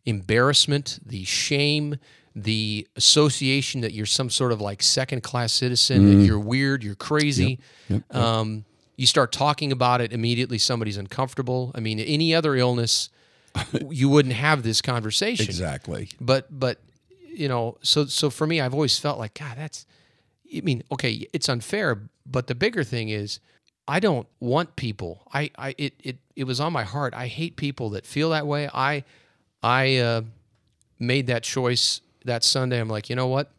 embarrassment, 0.05 0.99
the 1.05 1.25
shame, 1.25 1.97
the 2.35 2.87
association 2.97 3.81
that 3.81 3.93
you're 3.93 4.07
some 4.07 4.29
sort 4.31 4.53
of 4.53 4.61
like 4.61 4.83
second 4.83 5.23
class 5.23 5.53
citizen, 5.53 6.19
that 6.19 6.25
you're 6.27 6.39
weird, 6.39 6.83
you're 6.83 6.95
crazy. 6.95 7.59
Yep. 7.89 8.15
Um, 8.15 8.65
you 8.97 9.07
start 9.07 9.33
talking 9.33 9.73
about 9.73 10.01
it 10.01 10.13
immediately 10.13 10.59
somebody's 10.59 10.97
uncomfortable. 10.97 11.73
I 11.75 11.81
mean 11.81 11.99
any 12.01 12.35
other 12.35 12.55
illness 12.57 13.11
you 13.91 14.09
wouldn't 14.09 14.35
have 14.35 14.63
this 14.63 14.81
conversation. 14.83 15.47
Exactly. 15.47 16.09
but 16.21 16.47
but 16.51 16.79
you 17.35 17.49
know 17.49 17.77
so 17.83 18.07
so 18.07 18.31
for 18.31 18.47
me 18.47 18.61
i've 18.61 18.75
always 18.75 18.97
felt 18.97 19.19
like 19.19 19.35
god 19.35 19.57
that's 19.57 19.87
i 20.57 20.61
mean 20.61 20.85
okay 20.93 21.27
it's 21.33 21.49
unfair 21.49 22.09
but 22.25 22.47
the 22.47 22.55
bigger 22.55 22.85
thing 22.85 23.09
is 23.09 23.41
i 23.89 23.99
don't 23.99 24.29
want 24.41 24.77
people. 24.77 25.23
I 25.33 25.51
i 25.59 25.75
it 25.77 25.95
it, 26.01 26.17
it 26.37 26.45
was 26.45 26.61
on 26.61 26.73
my 26.73 26.85
heart. 26.85 27.13
I 27.15 27.27
hate 27.27 27.57
people 27.57 27.91
that 27.91 28.07
feel 28.07 28.31
that 28.31 28.47
way. 28.47 28.69
I 28.73 29.05
i 29.63 29.97
uh, 29.97 30.23
made 30.99 31.27
that 31.27 31.43
choice 31.43 32.01
that 32.25 32.45
sunday. 32.45 32.81
I'm 32.81 32.89
like 32.89 33.11
you 33.11 33.17
know 33.17 33.27
what? 33.27 33.51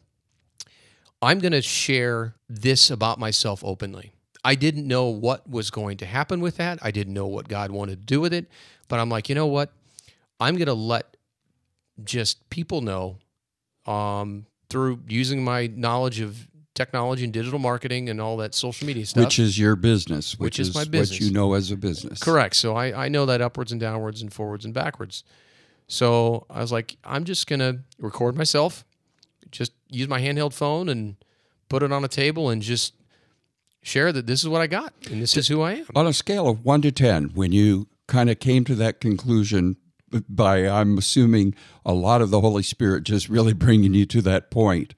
I'm 1.22 1.38
going 1.38 1.52
to 1.52 1.62
share 1.62 2.34
this 2.48 2.90
about 2.90 3.18
myself 3.18 3.64
openly 3.64 4.12
i 4.46 4.54
didn't 4.54 4.86
know 4.86 5.06
what 5.26 5.48
was 5.48 5.70
going 5.70 5.96
to 5.96 6.06
happen 6.06 6.40
with 6.40 6.56
that 6.56 6.78
i 6.82 6.90
didn't 6.90 7.14
know 7.14 7.26
what 7.26 7.48
god 7.48 7.70
wanted 7.70 7.98
to 8.00 8.06
do 8.14 8.20
with 8.20 8.32
it 8.32 8.46
but 8.88 8.98
i'm 9.00 9.08
like 9.08 9.28
you 9.28 9.34
know 9.34 9.46
what 9.46 9.72
i'm 10.40 10.54
going 10.54 10.66
to 10.66 10.74
let 10.94 11.16
just 12.04 12.48
people 12.50 12.80
know 12.80 13.18
um, 13.86 14.46
through 14.68 15.00
using 15.08 15.44
my 15.44 15.68
knowledge 15.74 16.20
of 16.20 16.48
technology 16.74 17.24
and 17.24 17.32
digital 17.32 17.58
marketing 17.58 18.08
and 18.10 18.20
all 18.20 18.36
that 18.36 18.54
social 18.54 18.86
media 18.86 19.06
stuff. 19.06 19.24
Which 19.24 19.38
is 19.38 19.58
your 19.58 19.76
business, 19.76 20.32
which, 20.38 20.58
Which 20.58 20.60
is 20.60 20.74
my 20.74 20.84
business. 20.84 21.20
what 21.20 21.26
you 21.26 21.32
know 21.32 21.54
as 21.54 21.70
a 21.70 21.76
business. 21.76 22.20
correct. 22.22 22.54
So 22.56 22.76
I, 22.76 23.06
I 23.06 23.08
know 23.08 23.26
that 23.26 23.40
upwards 23.40 23.72
and 23.72 23.80
downwards 23.80 24.20
and 24.22 24.32
forwards 24.32 24.64
and 24.64 24.74
backwards. 24.74 25.24
So 25.88 26.46
I 26.50 26.60
was 26.60 26.72
like, 26.72 26.96
I'm 27.04 27.24
just 27.24 27.46
gonna 27.46 27.78
record 27.98 28.36
myself, 28.36 28.84
just 29.50 29.72
use 29.88 30.08
my 30.08 30.20
handheld 30.20 30.52
phone 30.52 30.88
and 30.88 31.16
put 31.68 31.82
it 31.82 31.92
on 31.92 32.04
a 32.04 32.08
table 32.08 32.50
and 32.50 32.60
just 32.60 32.92
share 33.86 34.12
that 34.12 34.26
this 34.26 34.42
is 34.42 34.48
what 34.48 34.60
I 34.60 34.66
got 34.66 34.92
and 35.10 35.22
this 35.22 35.36
is 35.36 35.48
who 35.48 35.62
I 35.62 35.72
am. 35.74 35.86
On 35.94 36.06
a 36.06 36.12
scale 36.12 36.48
of 36.48 36.64
one 36.64 36.82
to 36.82 36.92
10, 36.92 37.30
when 37.34 37.52
you 37.52 37.88
kind 38.06 38.30
of 38.30 38.38
came 38.40 38.64
to 38.64 38.74
that 38.74 39.00
conclusion 39.00 39.76
by, 40.28 40.68
I'm 40.68 40.98
assuming, 40.98 41.54
a 41.84 41.92
lot 41.92 42.22
of 42.22 42.30
the 42.30 42.40
Holy 42.40 42.62
Spirit 42.62 43.04
just 43.04 43.28
really 43.28 43.52
bringing 43.66 43.94
you 43.94 44.06
to 44.06 44.22
that 44.22 44.50
point, 44.50 44.94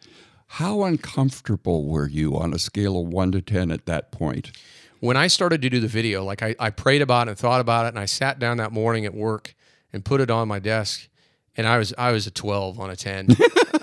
how 0.53 0.85
uncomfortable 0.85 1.87
were 1.87 2.09
you 2.09 2.37
on 2.37 2.55
a 2.55 2.59
scale 2.59 3.01
of 3.01 3.09
one 3.09 3.33
to 3.33 3.43
10 3.43 3.71
at 3.71 3.87
that 3.87 4.11
point? 4.11 4.53
when 5.01 5.17
I 5.17 5.27
started 5.27 5.63
to 5.63 5.71
do 5.71 5.81
the 5.81 5.89
video, 5.89 6.25
like 6.25 6.43
I, 6.43 6.55
I 6.59 6.71
prayed 6.71 7.03
about 7.03 7.29
it 7.29 7.33
and 7.33 7.39
thought 7.39 7.61
about 7.61 7.87
it, 7.87 7.89
and 7.89 7.99
I 7.99 8.05
sat 8.05 8.39
down 8.39 8.57
that 8.59 8.73
morning 8.73 9.05
at 9.05 9.15
work 9.15 9.55
and 9.93 10.05
put 10.05 10.21
it 10.21 10.31
on 10.31 10.49
my 10.49 10.59
desk, 10.59 11.09
and 11.59 11.67
I 11.67 11.77
was 11.77 11.93
I 11.99 12.13
was 12.13 12.27
a 12.27 12.31
twelve 12.31 12.81
on 12.81 12.89
a 12.89 12.97
ten. 12.97 13.29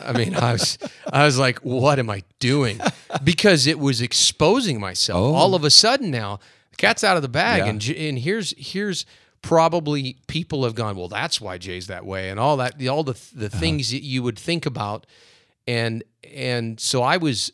I 0.01 0.13
mean, 0.13 0.35
I 0.35 0.53
was 0.53 0.79
I 1.11 1.25
was 1.25 1.37
like, 1.37 1.59
what 1.59 1.99
am 1.99 2.09
I 2.09 2.23
doing? 2.39 2.79
Because 3.23 3.67
it 3.67 3.77
was 3.77 4.01
exposing 4.01 4.79
myself. 4.79 5.19
Oh. 5.19 5.35
All 5.35 5.53
of 5.53 5.63
a 5.63 5.69
sudden 5.69 6.09
now, 6.09 6.39
the 6.71 6.77
cat's 6.77 7.03
out 7.03 7.17
of 7.17 7.21
the 7.21 7.29
bag, 7.29 7.59
Yeah. 7.59 7.69
and 7.69 7.89
and 7.89 8.19
here's 8.19 8.53
here's 8.57 9.05
probably 9.41 10.17
people 10.25 10.63
have 10.63 10.73
gone, 10.73 10.95
well, 10.95 11.09
that's 11.09 11.39
why 11.39 11.59
Jay's 11.59 11.85
that 11.87 12.03
way, 12.03 12.29
and 12.29 12.39
all 12.39 12.57
that, 12.57 12.79
the, 12.79 12.87
all 12.87 13.03
the 13.03 13.19
the 13.35 13.47
uh-huh. 13.47 13.59
things 13.59 13.91
that 13.91 14.01
you 14.01 14.23
would 14.23 14.39
think 14.39 14.65
about, 14.65 15.05
and 15.67 16.03
and 16.33 16.79
so 16.79 17.03
I 17.03 17.17
was 17.17 17.51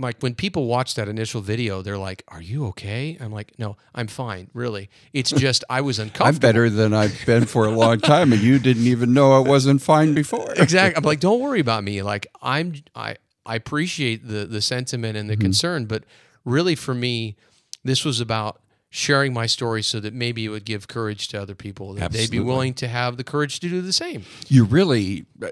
like 0.00 0.20
when 0.20 0.34
people 0.34 0.66
watch 0.66 0.94
that 0.94 1.08
initial 1.08 1.40
video, 1.40 1.82
they're 1.82 1.98
like, 1.98 2.22
"Are 2.28 2.40
you 2.42 2.66
okay?" 2.68 3.16
I'm 3.20 3.32
like, 3.32 3.52
"No, 3.58 3.76
I'm 3.94 4.06
fine. 4.06 4.48
Really, 4.54 4.88
it's 5.12 5.30
just 5.30 5.62
I 5.70 5.80
was 5.82 5.98
uncomfortable. 5.98 6.28
I'm 6.34 6.36
better 6.40 6.70
than 6.70 6.92
I've 6.94 7.24
been 7.26 7.44
for 7.46 7.66
a 7.66 7.70
long 7.70 8.00
time, 8.00 8.32
and 8.32 8.40
you 8.42 8.58
didn't 8.58 8.86
even 8.86 9.12
know 9.12 9.32
I 9.32 9.38
wasn't 9.40 9.82
fine 9.82 10.14
before. 10.14 10.52
exactly. 10.56 10.96
I'm 10.98 11.04
like, 11.04 11.20
"Don't 11.20 11.40
worry 11.40 11.60
about 11.60 11.84
me." 11.84 12.02
Like 12.02 12.26
I'm, 12.42 12.74
I 12.94 13.16
I 13.46 13.54
appreciate 13.56 14.26
the 14.26 14.46
the 14.46 14.60
sentiment 14.62 15.16
and 15.16 15.28
the 15.28 15.34
Mm-hmm. 15.34 15.42
concern, 15.42 15.84
but 15.86 16.04
really 16.44 16.74
for 16.74 16.94
me, 16.94 17.36
this 17.84 18.04
was 18.04 18.20
about 18.20 18.60
sharing 18.90 19.32
my 19.32 19.46
story 19.46 19.82
so 19.82 20.00
that 20.00 20.12
maybe 20.12 20.44
it 20.44 20.48
would 20.48 20.64
give 20.64 20.88
courage 20.88 21.28
to 21.28 21.40
other 21.40 21.54
people 21.54 21.94
that 21.94 22.10
they'd 22.10 22.30
be 22.30 22.40
willing 22.40 22.74
to 22.74 22.88
have 22.88 23.16
the 23.16 23.24
courage 23.24 23.60
to 23.60 23.68
do 23.68 23.80
the 23.80 23.92
same. 23.92 24.24
You 24.48 24.64
really, 24.64 25.26
uh, 25.40 25.48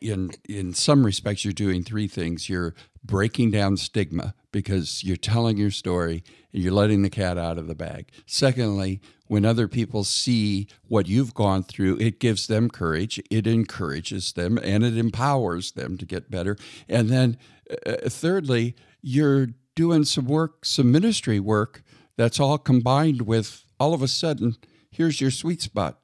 in 0.00 0.30
in 0.48 0.72
some 0.72 1.04
respects, 1.04 1.44
you're 1.44 1.52
doing 1.52 1.82
three 1.82 2.06
things. 2.06 2.48
You're 2.48 2.74
breaking 3.04 3.50
down 3.50 3.76
stigma 3.76 4.34
because 4.52 5.04
you're 5.04 5.16
telling 5.16 5.56
your 5.56 5.70
story 5.70 6.24
and 6.52 6.62
you're 6.62 6.72
letting 6.72 7.02
the 7.02 7.10
cat 7.10 7.36
out 7.36 7.58
of 7.58 7.66
the 7.66 7.74
bag. 7.74 8.08
Secondly, 8.24 9.00
when 9.26 9.44
other 9.44 9.68
people 9.68 10.04
see 10.04 10.68
what 10.86 11.08
you've 11.08 11.34
gone 11.34 11.62
through, 11.62 11.98
it 11.98 12.20
gives 12.20 12.46
them 12.46 12.70
courage, 12.70 13.20
it 13.30 13.46
encourages 13.46 14.32
them, 14.32 14.58
and 14.58 14.84
it 14.84 14.96
empowers 14.96 15.72
them 15.72 15.98
to 15.98 16.06
get 16.06 16.30
better. 16.30 16.56
And 16.88 17.10
then, 17.10 17.36
uh, 17.84 18.08
thirdly, 18.08 18.76
you're 19.02 19.48
doing 19.74 20.04
some 20.04 20.26
work, 20.26 20.64
some 20.64 20.90
ministry 20.90 21.40
work 21.40 21.82
that's 22.16 22.40
all 22.40 22.58
combined 22.58 23.22
with 23.22 23.64
all 23.78 23.94
of 23.94 24.02
a 24.02 24.08
sudden, 24.08 24.56
here's 24.90 25.20
your 25.20 25.30
sweet 25.30 25.62
spot. 25.62 25.98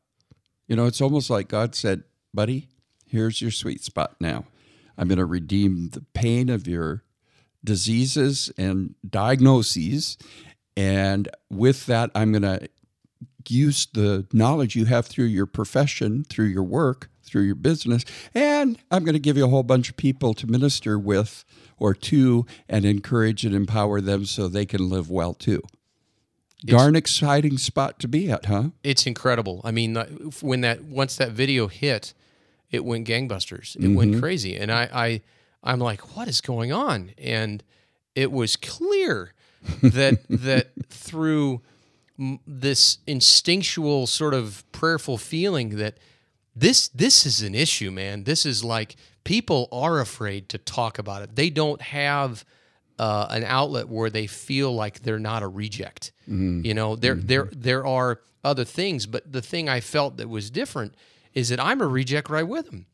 You 0.69 0.77
know, 0.77 0.87
it's 0.87 1.01
almost 1.01 1.31
like 1.31 1.49
God 1.49 1.75
said, 1.75 2.05
buddy, 2.33 2.69
here's 3.07 3.41
your 3.41 3.51
sweet 3.51 3.83
spot 3.83 4.17
now. 4.21 4.45
I'm 4.97 5.09
going 5.09 5.19
to 5.19 5.25
redeem 5.25 5.91
the 5.91 6.05
pain 6.15 6.49
of 6.49 6.67
your 6.67 7.03
diseases 7.65 8.53
and 8.59 8.95
diagnoses. 9.09 10.19
And 10.77 11.29
with 11.51 11.87
that, 11.87 12.11
I'm 12.15 12.33
going 12.33 12.43
to 12.43 12.69
use 13.49 13.87
the 13.93 14.27
knowledge 14.33 14.77
you 14.77 14.85
have 14.87 15.07
through 15.07 15.27
your 15.27 15.47
profession, 15.47 16.25
through 16.25 16.47
your 16.47 16.63
work, 16.63 17.11
through 17.25 17.43
your 17.43 17.55
business, 17.55 18.05
and 18.35 18.79
I'm 18.91 19.05
going 19.05 19.15
to 19.15 19.21
give 19.21 19.37
you 19.37 19.47
a 19.47 19.49
whole 19.49 19.63
bunch 19.63 19.89
of 19.89 19.97
people 19.97 20.35
to 20.35 20.47
minister 20.47 20.99
with 20.99 21.45
or 21.79 21.95
to 21.95 22.47
and 22.69 22.85
encourage 22.85 23.45
and 23.45 23.55
empower 23.55 24.01
them 24.01 24.27
so 24.27 24.49
they 24.49 24.67
can 24.67 24.89
live 24.89 25.11
well 25.11 25.33
too. 25.33 25.63
Darn 26.65 26.97
exciting 26.97 27.59
spot 27.59 27.99
to 28.01 28.09
be 28.09 28.31
at, 28.31 28.47
huh? 28.47 28.71
It's 28.83 29.07
incredible. 29.07 29.61
I 29.65 29.71
mean, 29.71 29.97
uh, 29.97 30.07
when 30.41 30.61
that 30.63 30.85
once 30.85 31.17
that 31.17 31.33
video 31.33 31.67
hit, 31.69 32.15
it 32.71 32.85
went 32.85 33.07
gangbusters. 33.07 33.77
It 33.77 33.95
went 33.95 34.21
crazy, 34.21 34.57
and 34.57 34.71
I, 34.71 34.89
I, 34.93 35.21
I'm 35.63 35.79
like, 35.79 36.17
what 36.17 36.29
is 36.29 36.41
going 36.41 36.73
on? 36.73 37.13
And 37.19 37.63
it 38.15 38.33
was 38.33 38.57
clear 38.57 39.33
that 39.83 40.21
that 40.29 40.71
through 40.89 41.61
this 42.47 42.99
instinctual 43.07 44.07
sort 44.07 44.35
of 44.35 44.65
prayerful 44.73 45.19
feeling 45.19 45.77
that 45.77 45.99
this 46.55 46.89
this 46.89 47.27
is 47.27 47.43
an 47.43 47.55
issue, 47.55 47.91
man. 47.91 48.25
This 48.25 48.47
is 48.47 48.63
like 48.63 48.97
people 49.25 49.69
are 49.73 50.01
afraid 50.01 50.49
to 50.51 50.59
talk 50.59 50.99
about 50.99 51.23
it. 51.23 51.37
They 51.37 51.51
don't 51.51 51.81
have 51.81 52.45
uh, 52.99 53.27
an 53.31 53.45
outlet 53.45 53.89
where 53.89 54.11
they 54.11 54.27
feel 54.27 54.75
like 54.75 55.03
they're 55.03 55.19
not 55.19 55.43
a 55.43 55.49
reject. 55.49 56.13
Mm-hmm. 56.29 56.65
You 56.65 56.75
know, 56.75 56.97
there 56.97 57.17
mm-hmm. 57.17 57.27
there 57.27 57.49
there 57.53 57.87
are 57.87 58.21
other 58.45 58.65
things, 58.65 59.07
but 59.07 59.31
the 59.31 59.43
thing 59.43 59.69
I 59.69 59.81
felt 59.81 60.17
that 60.17 60.29
was 60.29 60.51
different 60.51 60.95
is 61.35 61.49
that 61.49 61.61
I'm 61.61 61.81
a 61.81 61.87
reject 61.87 62.29
right 62.31 62.47
with 62.47 62.67
them. 62.67 62.87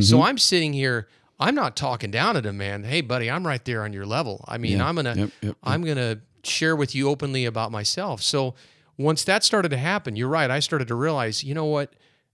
So 0.00 0.16
mm-hmm. 0.16 0.22
I'm 0.22 0.38
sitting 0.38 0.72
here. 0.72 1.08
I'm 1.38 1.54
not 1.54 1.76
talking 1.76 2.10
down 2.10 2.36
at 2.36 2.46
him, 2.46 2.56
man. 2.56 2.84
Hey, 2.84 3.00
buddy, 3.00 3.30
I'm 3.30 3.46
right 3.46 3.62
there 3.64 3.82
on 3.82 3.92
your 3.92 4.06
level. 4.06 4.44
I 4.46 4.58
mean, 4.58 4.80
I'm 4.80 4.94
gonna 4.94 5.14
Yep, 5.14 5.30
yep, 5.42 5.56
I'm 5.62 5.82
gonna 5.84 6.20
share 6.44 6.76
with 6.76 6.94
you 6.94 7.08
openly 7.08 7.44
about 7.44 7.72
myself. 7.72 8.22
So 8.22 8.54
once 8.96 9.24
that 9.24 9.42
started 9.44 9.70
to 9.70 9.76
happen, 9.76 10.16
you're 10.16 10.28
right. 10.28 10.50
I 10.50 10.60
started 10.60 10.88
to 10.88 10.94
realize, 10.94 11.42
you 11.42 11.54
know 11.54 11.64
what? 11.64 11.92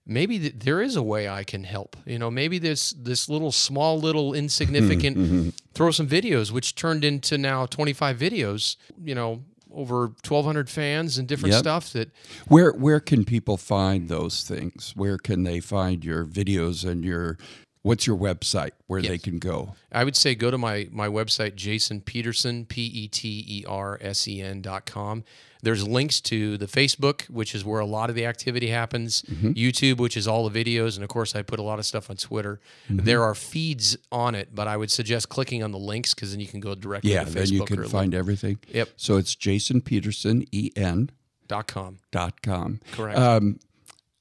Maybe 0.09 0.39
th- 0.39 0.55
there 0.57 0.81
is 0.81 0.97
a 0.97 1.03
way 1.03 1.29
I 1.29 1.45
can 1.45 1.65
help. 1.65 1.97
You 2.07 2.19
know, 2.19 2.31
maybe 2.31 2.59
this 2.59 2.93
this 2.93 3.29
little 3.29 3.53
small, 3.53 4.01
little 4.01 4.33
insignificant 4.35 5.17
mm-hmm. 5.19 5.49
throw 5.75 5.91
some 5.91 6.09
videos, 6.09 6.51
which 6.51 6.75
turned 6.75 7.05
into 7.05 7.37
now 7.37 7.67
25 7.67 8.19
videos. 8.19 8.77
You 9.05 9.15
know, 9.15 9.45
over 9.73 10.07
1,200 10.07 10.71
fans 10.71 11.19
and 11.19 11.29
different 11.29 11.53
Yep. 11.53 11.61
stuff. 11.61 11.93
That 11.93 12.11
Where 12.49 12.73
where 12.73 13.01
can 13.01 13.25
people 13.25 13.57
find 13.59 14.09
those 14.09 14.43
things? 14.43 14.93
Where 14.97 15.19
can 15.19 15.45
they 15.45 15.61
find 15.61 16.05
your 16.05 16.25
videos 16.25 16.89
and 16.89 17.05
your 17.05 17.37
what's 17.83 18.07
your 18.07 18.17
website 18.17 18.73
where 18.87 19.03
they 19.03 19.19
can 19.19 19.39
go? 19.39 19.75
I 19.93 20.05
would 20.05 20.17
say 20.17 20.35
go 20.35 20.51
to 20.51 20.59
my 20.59 20.89
my 20.91 21.09
website, 21.09 21.55
Jason 21.55 22.01
Petersen, 22.01 22.65
P 22.65 22.87
E 22.87 23.09
T 23.09 23.45
E 23.47 23.65
R 23.69 23.99
S 24.01 24.27
E 24.27 24.41
N 24.41 24.63
dot 24.63 24.87
com. 24.87 25.25
There's 25.63 25.87
links 25.87 26.21
to 26.23 26.57
the 26.57 26.67
Facebook, 26.67 27.29
which 27.31 27.55
is 27.55 27.65
where 27.65 27.81
a 27.81 27.87
lot 27.87 28.11
of 28.11 28.17
the 28.17 28.25
activity 28.27 28.69
happens, 28.69 29.23
YouTube, 29.23 29.99
which 29.99 30.17
is 30.17 30.29
all 30.29 30.49
the 30.49 30.65
videos, 30.65 30.95
and 30.95 31.03
of 31.03 31.09
course, 31.11 31.35
I 31.35 31.43
put 31.43 31.59
a 31.59 31.63
lot 31.63 31.79
of 31.79 31.87
stuff 31.87 32.11
on 32.11 32.17
Twitter. 32.17 32.61
There 32.89 33.23
are 33.23 33.35
feeds 33.35 33.97
on 34.13 34.35
it, 34.35 34.55
but 34.55 34.69
I 34.69 34.77
would 34.77 34.91
suggest 34.91 35.29
clicking 35.29 35.63
on 35.63 35.73
the 35.73 35.79
links 35.79 36.15
because 36.15 36.31
then 36.31 36.41
you 36.41 36.47
can 36.47 36.61
go 36.61 36.75
directly 36.75 37.13
Yeah, 37.13 37.25
to 37.25 37.31
then 37.31 37.43
Facebook 37.45 37.51
you 37.51 37.63
or 37.63 37.67
can 37.67 37.77
link 37.79 37.91
find 37.91 38.15
everything. 38.15 38.59
Yep. 38.73 38.89
So 38.97 39.17
it's 39.17 39.35
Jason 39.35 39.81
Petersen 39.81 40.45
E 40.53 40.71
N 40.77 41.11
dot 41.47 41.67
com. 41.67 41.99
dot 42.11 42.43
com. 42.43 42.81
Correct. 42.93 43.19
Um, 43.19 43.59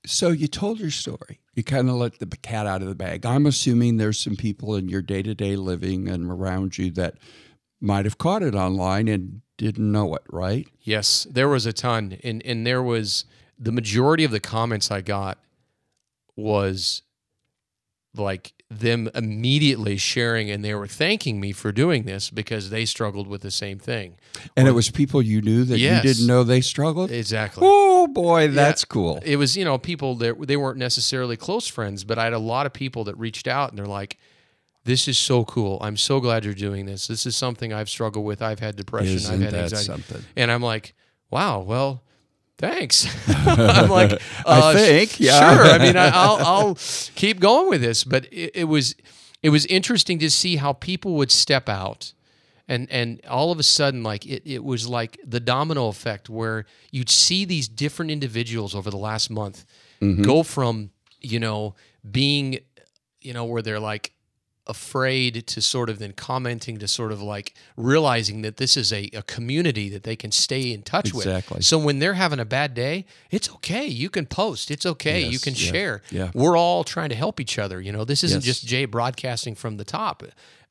so 0.06 0.30
you 0.30 0.48
told 0.48 0.80
your 0.80 0.92
story. 0.92 1.40
You 1.54 1.64
kind 1.64 1.90
of 1.90 1.96
let 1.96 2.20
the 2.20 2.28
cat 2.38 2.68
out 2.68 2.82
of 2.82 2.88
the 2.88 2.96
bag. 2.96 3.26
I'm 3.26 3.46
assuming 3.46 3.98
there's 3.98 4.20
some 4.20 4.36
people 4.36 4.76
in 4.76 4.88
your 4.90 5.02
day 5.02 5.22
to 5.24 5.34
day 5.36 5.56
living 5.56 6.08
and 6.08 6.30
around 6.32 6.78
you 6.78 6.92
that 6.92 7.16
might 7.80 8.06
have 8.06 8.18
caught 8.18 8.44
it 8.44 8.56
online 8.56 9.08
and 9.08 9.42
didn't 9.58 9.92
know 9.92 10.14
it, 10.16 10.24
right? 10.30 10.68
Yes, 10.82 11.26
there 11.30 11.50
was 11.50 11.66
a 11.66 11.74
ton, 11.74 12.18
and 12.24 12.42
and 12.46 12.66
there 12.66 12.84
was 12.84 13.26
the 13.60 13.72
majority 13.72 14.24
of 14.24 14.32
the 14.32 14.40
comments 14.40 14.92
I 14.92 15.02
got 15.02 15.38
was 16.36 17.02
like 18.16 18.54
them 18.70 19.10
immediately 19.16 19.96
sharing 19.98 20.50
and 20.50 20.64
they 20.66 20.74
were 20.74 20.88
thanking 20.88 21.40
me 21.40 21.52
for 21.52 21.72
doing 21.72 22.04
this 22.04 22.30
because 22.30 22.70
they 22.70 22.84
struggled 22.84 23.28
with 23.28 23.42
the 23.42 23.52
same 23.52 23.78
thing. 23.80 24.16
And 24.56 24.68
it 24.68 24.72
was 24.72 24.90
people 24.90 25.22
you 25.22 25.42
knew 25.42 25.64
that 25.66 25.78
Yes. 25.78 26.04
you 26.04 26.14
didn't 26.14 26.28
know 26.28 26.44
they 26.44 26.62
struggled. 26.62 27.12
Exactly. 27.12 27.64
Oh 27.66 28.08
boy, 28.08 28.48
that's 28.50 28.84
cool. 28.86 29.22
It 29.24 29.38
was, 29.38 29.56
you 29.56 29.64
know, 29.64 29.78
people 29.78 30.16
that 30.16 30.48
they 30.48 30.58
weren't 30.58 30.80
necessarily 30.80 31.38
close 31.38 31.68
friends, 31.68 32.04
but 32.04 32.18
I 32.18 32.26
had 32.26 32.34
a 32.34 32.40
lot 32.40 32.66
of 32.66 32.74
people 32.74 33.04
that 33.06 33.16
reached 33.18 33.48
out 33.48 33.70
and 33.70 33.78
they're 33.78 33.86
like, 33.86 34.18
"This 34.88 35.08
is 35.08 35.18
so 35.18 35.46
cool. 35.46 35.78
I'm 35.82 35.96
so 35.98 36.20
glad 36.20 36.44
you're 36.44 36.54
doing 36.56 36.86
this. 36.88 37.06
This 37.08 37.26
is 37.26 37.36
something 37.36 37.72
I've 37.72 37.90
struggled 37.90 38.26
with. 38.26 38.42
I've 38.42 38.60
had 38.60 38.76
depression. 38.76 39.18
I've 39.18 39.22
Isn't 39.24 39.42
had 39.42 39.54
that 39.54 39.64
anxiety." 39.64 39.86
something? 39.86 40.24
And 40.36 40.50
I'm 40.52 40.62
like, 40.64 40.96
"Wow, 41.30 41.60
well, 41.62 42.04
thanks." 42.58 43.06
I'm 43.48 43.90
like, 43.90 44.14
I 44.46 44.60
uh, 44.60 44.72
sh- 44.74 44.76
think, 44.76 45.20
yeah. 45.20 45.40
sure. 45.56 45.66
I 45.66 45.78
mean, 45.78 45.96
I, 46.06 46.10
I'll 46.10 46.38
I'll 46.46 46.76
keep 47.16 47.40
going 47.40 47.70
with 47.70 47.82
this, 47.82 48.04
but 48.04 48.26
it, 48.32 48.52
it 48.56 48.64
was 48.66 48.96
it 49.44 49.50
was 49.50 49.66
interesting 49.68 50.20
to 50.20 50.30
see 50.32 50.56
how 50.56 50.74
people 50.74 51.14
would 51.16 51.32
step 51.32 51.70
out 51.70 52.14
and 52.68 52.88
and 52.92 53.22
all 53.28 53.52
of 53.52 53.60
a 53.60 53.64
sudden 53.64 54.04
like 54.04 54.26
it, 54.26 54.42
it 54.46 54.64
was 54.64 54.88
like 54.88 55.20
the 55.24 55.40
domino 55.40 55.88
effect 55.88 56.30
where 56.30 56.66
you'd 56.92 57.10
see 57.10 57.46
these 57.46 57.68
different 57.70 58.12
individuals 58.12 58.74
over 58.76 58.90
the 58.90 58.98
last 58.98 59.30
month 59.30 59.66
Mm-hmm. 60.02 60.22
go 60.24 60.44
from 60.44 60.92
you 61.22 61.40
know 61.40 61.74
being 62.12 62.60
you 63.22 63.34
know 63.34 63.46
where 63.46 63.64
they're 63.64 63.80
like 63.80 64.12
afraid 64.68 65.48
to 65.48 65.62
sort 65.62 65.90
of 65.90 66.00
then 66.00 66.12
commenting 66.14 66.78
to 66.78 66.88
sort 66.88 67.12
of 67.12 67.22
like 67.22 67.54
realizing 67.76 68.42
that 68.42 68.58
this 68.58 68.76
is 68.78 68.92
a, 68.92 69.10
a 69.14 69.22
community 69.24 69.90
that 69.90 70.04
they 70.04 70.16
can 70.16 70.32
stay 70.32 70.72
in 70.74 70.82
touch 70.82 71.08
Exactly. 71.10 71.56
with 71.58 71.66
so 71.66 71.78
when 71.78 72.00
they're 72.00 72.14
having 72.16 72.40
a 72.40 72.46
bad 72.46 72.74
day 72.74 73.06
it's 73.32 73.50
okay. 73.56 73.86
You 73.86 74.10
can 74.10 74.26
post. 74.26 74.70
It's 74.72 74.86
okay. 74.86 75.22
You 75.22 75.40
can 75.40 75.54
yeah, 75.54 75.72
share. 75.72 76.02
Yeah. 76.12 76.32
we're 76.34 76.58
all 76.58 76.84
trying 76.84 77.10
to 77.10 77.16
help 77.16 77.40
each 77.40 77.58
other 77.60 77.80
you 77.82 77.92
know? 77.92 78.06
This 78.06 78.24
isn't 78.24 78.44
Yes. 78.46 78.60
just 78.60 78.68
jay 78.68 78.86
broadcasting 78.86 79.56
from 79.56 79.78
the 79.78 79.86
top. 79.86 80.24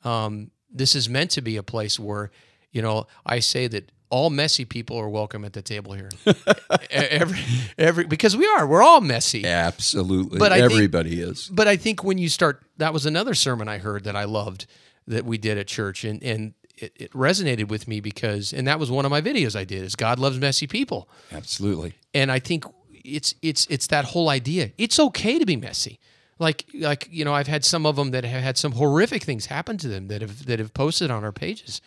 Um, 0.04 0.50
this 0.70 0.94
is 0.94 1.08
meant 1.08 1.30
to 1.32 1.40
be 1.40 1.56
a 1.56 1.62
place 1.62 1.98
where 1.98 2.30
you 2.72 2.82
know 2.82 3.06
i 3.24 3.38
say 3.38 3.66
that 3.66 3.90
all 4.10 4.30
messy 4.30 4.64
people 4.64 4.96
are 4.96 5.08
welcome 5.08 5.44
at 5.44 5.52
the 5.52 5.62
table 5.62 5.92
here 5.92 6.08
every 6.90 7.38
every 7.78 8.04
because 8.06 8.36
we 8.36 8.46
are 8.46 8.66
we're 8.66 8.82
all 8.82 9.00
messy 9.00 9.44
Absolutely. 9.44 10.38
But 10.38 10.52
I 10.52 10.60
think- 10.60 10.72
Everybody 10.72 11.20
is. 11.20 11.48
but 11.52 11.66
I 11.68 11.76
think 11.76 12.04
when 12.04 12.18
you 12.18 12.28
start, 12.28 12.62
that 12.78 12.92
was 12.92 13.06
another 13.06 13.34
sermon 13.34 13.68
I 13.68 13.78
heard 13.78 14.04
that 14.04 14.16
I 14.16 14.25
loved 14.25 14.66
that 15.08 15.25
we 15.25 15.38
did 15.38 15.58
at 15.58 15.66
church, 15.66 16.04
and 16.04 16.22
and 16.22 16.54
it, 16.76 16.92
it 16.96 17.10
resonated 17.12 17.68
with 17.68 17.88
me 17.88 18.00
because, 18.00 18.52
and 18.52 18.66
that 18.68 18.78
was 18.78 18.90
one 18.90 19.04
of 19.04 19.10
my 19.10 19.20
videos 19.20 19.56
I 19.56 19.64
did 19.64 19.82
is 19.82 19.94
God 19.96 20.18
loves 20.18 20.38
messy 20.38 20.66
people, 20.66 21.08
Absolutely. 21.32 21.94
and 22.14 22.30
I 22.30 22.38
think 22.38 22.64
it's 23.04 23.34
it's 23.42 23.66
it's 23.70 23.86
that 23.88 24.04
whole 24.06 24.28
idea. 24.28 24.72
It's 24.78 24.98
okay 24.98 25.38
to 25.38 25.46
be 25.46 25.56
messy. 25.56 25.98
Like 26.38 26.64
like 26.75 27.08
you 27.10 27.25
know, 27.25 27.32
I've 27.34 27.46
had 27.46 27.64
some 27.64 27.86
of 27.86 27.96
them 27.96 28.10
that 28.10 28.25
have 28.25 28.42
had 28.42 28.58
some 28.58 28.72
horrific 28.72 29.22
things 29.22 29.46
happen 29.46 29.78
to 29.78 29.88
them 29.88 30.08
that 30.08 30.20
have 30.22 30.46
that 30.46 30.58
have 30.58 30.75
posted 30.75 31.10
on 31.10 31.25
our 31.25 31.32
pages, 31.32 31.80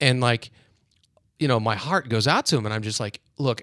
and 0.00 0.20
like, 0.20 0.50
you 1.44 1.48
know, 1.48 1.60
my 1.60 1.76
heart 1.76 2.08
goes 2.08 2.26
out 2.26 2.46
to 2.46 2.56
them, 2.56 2.64
and 2.64 2.72
I'm 2.74 2.82
just 2.82 3.00
like, 3.00 3.20
look. 3.36 3.60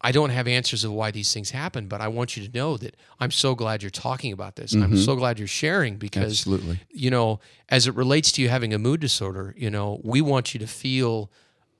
I 0.00 0.12
don't 0.12 0.28
have 0.28 0.46
answers 0.46 0.84
of 0.84 0.92
why 0.92 1.10
these 1.12 1.32
things 1.32 1.50
happen, 1.50 1.88
but 1.88 2.02
I 2.02 2.08
want 2.08 2.36
you 2.36 2.46
to 2.46 2.52
know 2.58 2.76
that 2.76 2.94
I'm 3.20 3.30
so 3.30 3.54
glad 3.54 3.82
you're 3.82 3.88
talking 3.88 4.32
about 4.34 4.54
this. 4.56 4.74
I'm 4.74 4.98
so 4.98 5.16
glad 5.16 5.38
you're 5.38 5.48
sharing 5.48 5.96
because 5.96 6.40
Absolutely. 6.40 6.80
you 6.90 7.08
know, 7.08 7.40
as 7.70 7.86
it 7.86 7.94
relates 7.94 8.30
to 8.32 8.42
you 8.42 8.50
having 8.50 8.74
a 8.74 8.78
mood 8.78 9.00
disorder, 9.00 9.54
you 9.56 9.70
know, 9.70 10.02
we 10.04 10.20
want 10.20 10.52
you 10.52 10.60
to 10.60 10.66
feel 10.66 11.30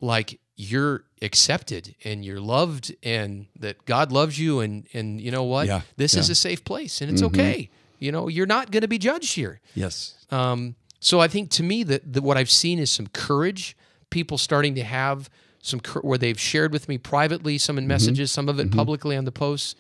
like 0.01 0.41
you're 0.57 1.05
accepted 1.21 1.97
and 2.03 2.25
you're 2.25 2.41
loved 2.41 2.95
and 3.03 3.45
that 3.59 3.85
God 3.85 4.11
loves 4.11 4.39
you 4.39 4.61
and 4.61 4.87
and 4.95 5.21
you 5.21 5.31
know 5.31 5.45
what? 5.45 5.67
Yeah, 5.67 5.83
This 5.99 6.13
is 6.13 6.17
yeah. 6.17 6.23
Mm-hmm. 6.23 6.33
a 6.33 6.35
safe 6.37 6.65
place 6.65 7.03
and 7.03 7.11
it's 7.13 7.23
okay. 7.23 7.69
You 7.99 8.11
know, 8.11 8.29
you're 8.29 8.47
not 8.47 8.71
going 8.71 8.83
to 8.89 8.89
be 8.89 8.99
judged 8.99 9.35
here. 9.35 9.61
Yes. 9.75 10.15
Um, 10.31 10.77
so 10.99 11.21
I 11.21 11.29
think 11.29 11.51
to 11.51 11.63
me 11.63 11.83
that, 11.85 12.11
that 12.15 12.23
what 12.23 12.39
I've 12.39 12.51
seen 12.51 12.79
is 12.79 12.91
some 12.91 13.09
courage, 13.09 13.77
people 14.15 14.39
starting 14.39 14.77
to 14.77 14.85
have 14.85 15.29
some 15.61 15.81
where 16.03 16.17
they've 16.17 16.41
shared 16.41 16.73
with 16.73 16.89
me 16.89 16.97
privately, 16.97 17.59
some 17.59 17.77
in 17.77 17.83
mm-hmm. 17.83 17.89
messages, 17.89 18.31
some 18.31 18.49
of 18.49 18.61
it 18.61 18.69
mm-hmm. 18.69 18.79
publicly 18.79 19.17
on 19.17 19.25
the 19.25 19.33
posts, 19.33 19.75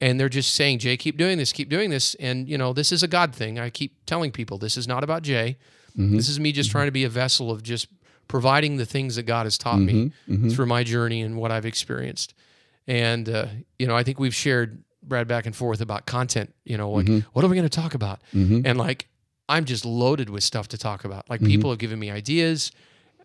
and 0.00 0.20
they're 0.20 0.28
just 0.28 0.54
saying, 0.54 0.78
"Jay, 0.78 0.96
keep 0.96 1.16
doing 1.16 1.38
this, 1.38 1.50
keep 1.50 1.70
doing 1.70 1.88
this." 1.88 2.14
And 2.16 2.48
you 2.48 2.58
know, 2.58 2.72
this 2.72 2.92
is 2.92 3.02
a 3.02 3.08
God 3.08 3.34
thing. 3.34 3.58
I 3.58 3.70
keep 3.70 4.04
telling 4.04 4.30
people 4.30 4.58
this 4.58 4.76
is 4.76 4.86
not 4.86 5.02
about 5.02 5.22
Jay. 5.22 5.56
Mm-hmm. 5.96 6.16
This 6.16 6.28
is 6.28 6.38
me 6.38 6.52
just 6.52 6.70
trying 6.70 6.86
to 6.86 6.92
be 6.92 7.04
a 7.04 7.08
vessel 7.08 7.50
of 7.50 7.62
just 7.62 7.88
providing 8.28 8.76
the 8.76 8.86
things 8.86 9.16
that 9.16 9.24
God 9.24 9.46
has 9.46 9.58
taught 9.58 9.80
me 9.80 10.12
through 10.50 10.66
my 10.66 10.84
journey 10.84 11.22
and 11.22 11.36
what 11.36 11.50
I've 11.50 11.66
experienced. 11.66 12.34
And 12.86 13.28
uh, 13.28 13.46
you 13.78 13.86
know, 13.86 13.96
I 13.96 14.02
think 14.04 14.20
we've 14.20 14.34
shared 14.34 14.84
Brad 15.02 15.26
back 15.26 15.46
and 15.46 15.56
forth 15.56 15.80
about 15.80 16.06
content. 16.06 16.54
You 16.64 16.76
know, 16.76 16.90
like 16.90 17.08
what 17.32 17.44
are 17.44 17.48
we 17.48 17.56
going 17.56 17.68
to 17.68 17.80
talk 17.80 17.94
about? 17.94 18.20
And 18.66 18.76
like 18.78 19.08
I'm 19.48 19.64
just 19.64 19.84
loaded 19.86 20.28
with 20.28 20.44
stuff 20.44 20.68
to 20.68 20.78
talk 20.78 21.04
about. 21.04 21.30
Like 21.30 21.40
people 21.40 21.70
have 21.70 21.78
given 21.78 21.98
me 21.98 22.10
ideas. 22.10 22.72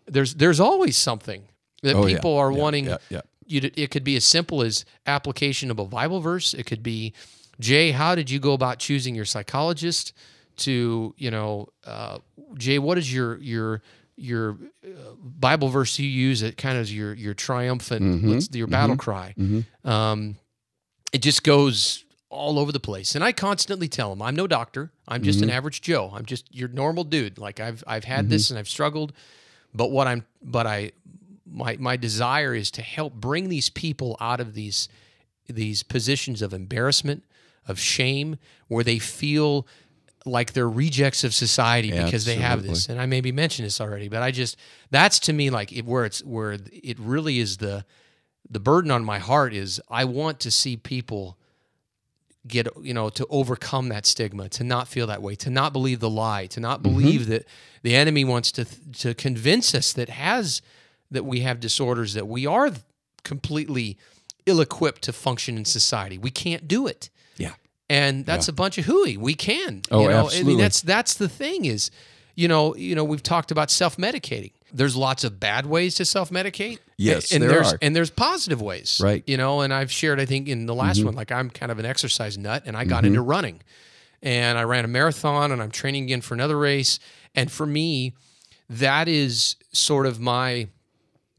There's 0.06 0.34
there's 0.34 0.60
always 0.60 0.96
something 0.96 1.42
that 1.82 1.94
Oh, 1.94 2.06
yeah. 2.06 2.16
people 2.16 2.36
are 2.36 2.50
Yeah, 2.52 2.58
wanting. 2.58 2.84
yeah, 2.86 2.98
yeah. 3.10 3.20
You 3.48 3.60
to, 3.60 3.80
it 3.80 3.90
could 3.90 4.02
be 4.04 4.16
as 4.16 4.24
simple 4.24 4.62
as 4.62 4.84
application 5.06 5.70
of 5.70 5.78
a 5.78 5.84
Bible 5.84 6.20
verse. 6.20 6.52
It 6.54 6.64
could 6.66 6.82
be, 6.82 7.12
Jay, 7.60 7.92
how 7.92 8.14
did 8.14 8.28
you 8.30 8.38
go 8.40 8.52
about 8.54 8.78
choosing 8.78 9.14
your 9.14 9.24
psychologist? 9.24 10.12
To 10.58 11.14
you 11.18 11.30
know, 11.30 11.68
uh, 11.86 12.18
Jay, 12.56 12.78
what 12.78 12.96
is 12.98 13.12
your 13.12 13.38
your 13.38 13.82
your 14.16 14.56
uh, 14.84 14.88
Bible 15.22 15.68
verse 15.68 15.98
you 15.98 16.08
use 16.08 16.42
It 16.42 16.56
kind 16.56 16.78
of 16.78 16.90
your 16.90 17.12
your 17.14 17.34
triumphant, 17.34 18.02
Mm-hmm. 18.24 18.56
your 18.56 18.66
battle 18.66 18.96
cry? 18.96 19.34
Um, 19.84 20.36
it 21.12 21.22
just 21.22 21.44
goes 21.44 22.04
all 22.30 22.58
over 22.58 22.72
the 22.72 22.80
place. 22.80 23.14
And 23.14 23.22
I 23.22 23.32
constantly 23.32 23.86
tell 23.88 24.10
them, 24.10 24.20
I'm 24.22 24.34
no 24.34 24.46
doctor. 24.46 24.90
I'm 25.06 25.22
just 25.22 25.38
Mm-hmm. 25.40 25.50
an 25.50 25.54
average 25.54 25.80
Joe. 25.82 26.10
I'm 26.14 26.24
just 26.26 26.52
your 26.54 26.68
normal 26.68 27.04
dude. 27.04 27.38
Like 27.38 27.60
I've 27.60 27.84
I've 27.86 28.04
had 28.04 28.28
this 28.30 28.50
and 28.50 28.58
I've 28.58 28.68
struggled, 28.68 29.12
but 29.76 29.90
what 29.90 30.06
I'm 30.06 30.24
but 30.42 30.66
I 30.66 30.92
my 31.46 31.76
my 31.78 31.96
desire 31.96 32.54
is 32.54 32.70
to 32.72 32.82
help 32.82 33.14
bring 33.14 33.48
these 33.48 33.68
people 33.68 34.16
out 34.20 34.40
of 34.40 34.54
these 34.54 34.88
these 35.48 35.82
positions 35.82 36.42
of 36.42 36.52
embarrassment, 36.52 37.24
of 37.68 37.78
shame, 37.78 38.36
where 38.68 38.82
they 38.82 38.98
feel 38.98 39.66
like 40.24 40.52
they're 40.54 40.68
rejects 40.68 41.22
of 41.22 41.32
society 41.32 41.92
because 42.04 42.24
they 42.24 42.34
have 42.36 42.62
this. 42.64 42.88
And 42.88 43.00
I 43.00 43.06
maybe 43.06 43.30
mentioned 43.30 43.66
this 43.66 43.80
already, 43.80 44.08
but 44.08 44.22
I 44.22 44.32
just 44.32 44.56
that's 44.90 45.18
to 45.20 45.32
me 45.32 45.50
like 45.50 45.72
it, 45.72 45.84
where 45.84 46.04
it's 46.04 46.24
where 46.24 46.58
it 46.72 46.98
really 46.98 47.38
is 47.38 47.58
the 47.58 47.84
the 48.48 48.60
burden 48.60 48.90
on 48.90 49.04
my 49.04 49.18
heart 49.18 49.54
is 49.54 49.80
I 49.88 50.04
want 50.04 50.40
to 50.40 50.50
see 50.50 50.76
people 50.76 51.38
get 52.48 52.68
you 52.80 52.94
know 52.94 53.08
to 53.10 53.26
overcome 53.30 53.88
that 53.88 54.06
stigma 54.06 54.48
to 54.48 54.64
not 54.64 54.88
feel 54.88 55.06
that 55.06 55.22
way 55.22 55.34
to 55.34 55.50
not 55.50 55.72
believe 55.72 56.00
the 56.00 56.10
lie 56.10 56.46
to 56.46 56.60
not 56.60 56.82
mm-hmm. 56.82 56.92
believe 56.94 57.26
that 57.26 57.44
the 57.82 57.94
enemy 57.94 58.24
wants 58.24 58.52
to 58.52 58.64
to 58.92 59.14
convince 59.14 59.74
us 59.74 59.92
that 59.92 60.08
has 60.08 60.62
that 61.10 61.24
we 61.24 61.40
have 61.40 61.60
disorders 61.60 62.14
that 62.14 62.26
we 62.26 62.46
are 62.46 62.70
completely 63.24 63.96
ill-equipped 64.46 65.02
to 65.02 65.12
function 65.12 65.56
in 65.56 65.64
society 65.64 66.18
we 66.18 66.30
can't 66.30 66.68
do 66.68 66.86
it 66.86 67.10
Yeah. 67.36 67.54
and 67.88 68.24
that's 68.24 68.48
a 68.48 68.52
bunch 68.52 68.78
of 68.78 68.84
hooey. 68.86 69.16
We 69.16 69.34
can. 69.34 69.82
Oh, 69.90 70.02
you 70.02 70.08
know? 70.08 70.14
I 70.14 70.24
absolutely. 70.24 70.52
mean, 70.52 70.58
that's 70.58 70.82
that's 70.82 71.14
the 71.14 71.28
thing 71.28 71.64
is, 71.64 71.90
you 72.34 72.48
know, 72.48 72.74
you 72.76 72.94
know, 72.94 73.04
we've 73.04 73.22
talked 73.22 73.50
about 73.50 73.70
self-medicating. 73.70 74.52
There's 74.72 74.96
lots 74.96 75.22
of 75.24 75.38
bad 75.40 75.66
ways 75.66 75.94
to 75.96 76.04
self-medicate. 76.04 76.78
Yes, 76.96 77.32
and 77.32 77.42
there 77.42 77.50
there's 77.50 77.72
are. 77.74 77.78
and 77.82 77.94
there's 77.94 78.10
positive 78.10 78.60
ways. 78.60 79.00
Right. 79.02 79.22
You 79.26 79.36
know, 79.36 79.60
and 79.60 79.72
I've 79.72 79.92
shared, 79.92 80.18
I 80.20 80.24
think, 80.26 80.48
in 80.48 80.66
the 80.66 80.74
last 80.74 80.98
Mm-hmm. 80.98 81.06
one, 81.06 81.14
like 81.14 81.30
I'm 81.32 81.50
kind 81.50 81.70
of 81.70 81.78
an 81.78 81.86
exercise 81.86 82.36
nut, 82.38 82.62
and 82.66 82.76
I 82.76 82.84
got 82.84 83.04
into 83.04 83.22
running, 83.22 83.60
and 84.22 84.58
I 84.58 84.62
ran 84.64 84.84
a 84.84 84.88
marathon, 84.88 85.52
and 85.52 85.62
I'm 85.62 85.70
training 85.70 86.04
again 86.04 86.20
for 86.20 86.34
another 86.34 86.58
race, 86.58 86.98
and 87.34 87.50
for 87.52 87.66
me, 87.66 88.14
that 88.68 89.08
is 89.08 89.56
sort 89.72 90.06
of 90.06 90.18
my 90.20 90.68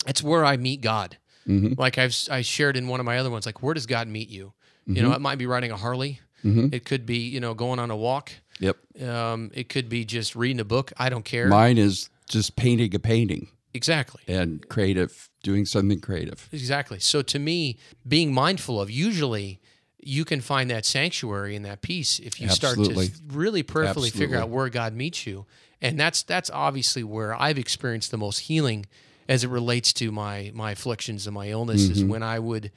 it's 0.07 0.23
where 0.23 0.45
I 0.45 0.55
meet 0.57 0.81
God. 0.81 1.17
Mm-hmm. 1.47 1.73
Like 1.79 1.97
I've 1.97 2.15
I 2.31 2.41
shared 2.41 2.77
in 2.77 2.87
one 2.87 2.99
of 2.99 3.05
my 3.05 3.17
other 3.17 3.29
ones, 3.29 3.45
like 3.45 3.61
where 3.61 3.73
does 3.73 3.85
God 3.85 4.07
meet 4.07 4.29
you? 4.29 4.53
You 4.85 4.93
Mm-hmm. 4.95 5.03
know, 5.09 5.15
it 5.15 5.19
might 5.21 5.37
be 5.37 5.45
riding 5.47 5.71
a 5.71 5.77
Harley. 5.77 6.21
It 6.43 6.85
could 6.85 7.05
be 7.05 7.17
you 7.17 7.41
know 7.41 7.53
going 7.53 7.77
on 7.77 7.91
a 7.91 7.95
walk. 7.97 8.31
Yep. 8.61 8.77
Um, 9.05 9.51
it 9.53 9.67
could 9.67 9.89
be 9.89 10.05
just 10.05 10.33
reading 10.33 10.61
a 10.61 10.65
book. 10.65 10.93
I 10.97 11.09
don't 11.09 11.25
care. 11.25 11.47
Mine 11.49 11.77
is 11.77 12.09
just 12.27 12.55
painting 12.55 12.93
a 12.95 12.99
painting 12.99 13.47
exactly. 13.73 14.21
and 14.27 14.67
creative, 14.69 15.29
doing 15.43 15.65
something 15.65 15.99
creative. 15.99 16.49
Exactly. 16.51 16.99
So 16.99 17.21
to 17.21 17.39
me, 17.39 17.77
being 18.07 18.33
mindful 18.33 18.81
of 18.81 18.89
usually 18.89 19.59
you 19.99 20.23
can 20.23 20.39
find 20.39 20.69
that 20.69 20.85
sanctuary 20.85 21.55
and 21.55 21.65
that 21.65 21.81
peace 21.81 22.19
if 22.19 22.39
you 22.39 22.47
Absolutely. 22.47 23.07
start 23.07 23.17
to 23.27 23.35
really 23.35 23.63
prayerfully 23.63 24.09
figure 24.09 24.37
out 24.37 24.49
where 24.49 24.69
God 24.69 24.93
meets 24.93 25.27
you. 25.27 25.45
And 25.81 25.99
that's 25.99 26.23
that's 26.23 26.49
obviously 26.49 27.03
where 27.03 27.39
I've 27.39 27.57
experienced 27.57 28.11
the 28.11 28.17
most 28.17 28.39
healing 28.39 28.85
as 29.27 29.43
it 29.43 29.49
relates 29.49 29.91
to 29.93 30.11
my 30.11 30.51
my 30.53 30.71
afflictions 30.71 31.27
and 31.27 31.33
my 31.33 31.49
illness 31.49 31.89
is 31.89 31.99
mm-hmm. 31.99 32.09
when 32.09 32.23
I 32.23 32.39
would, 32.39 32.71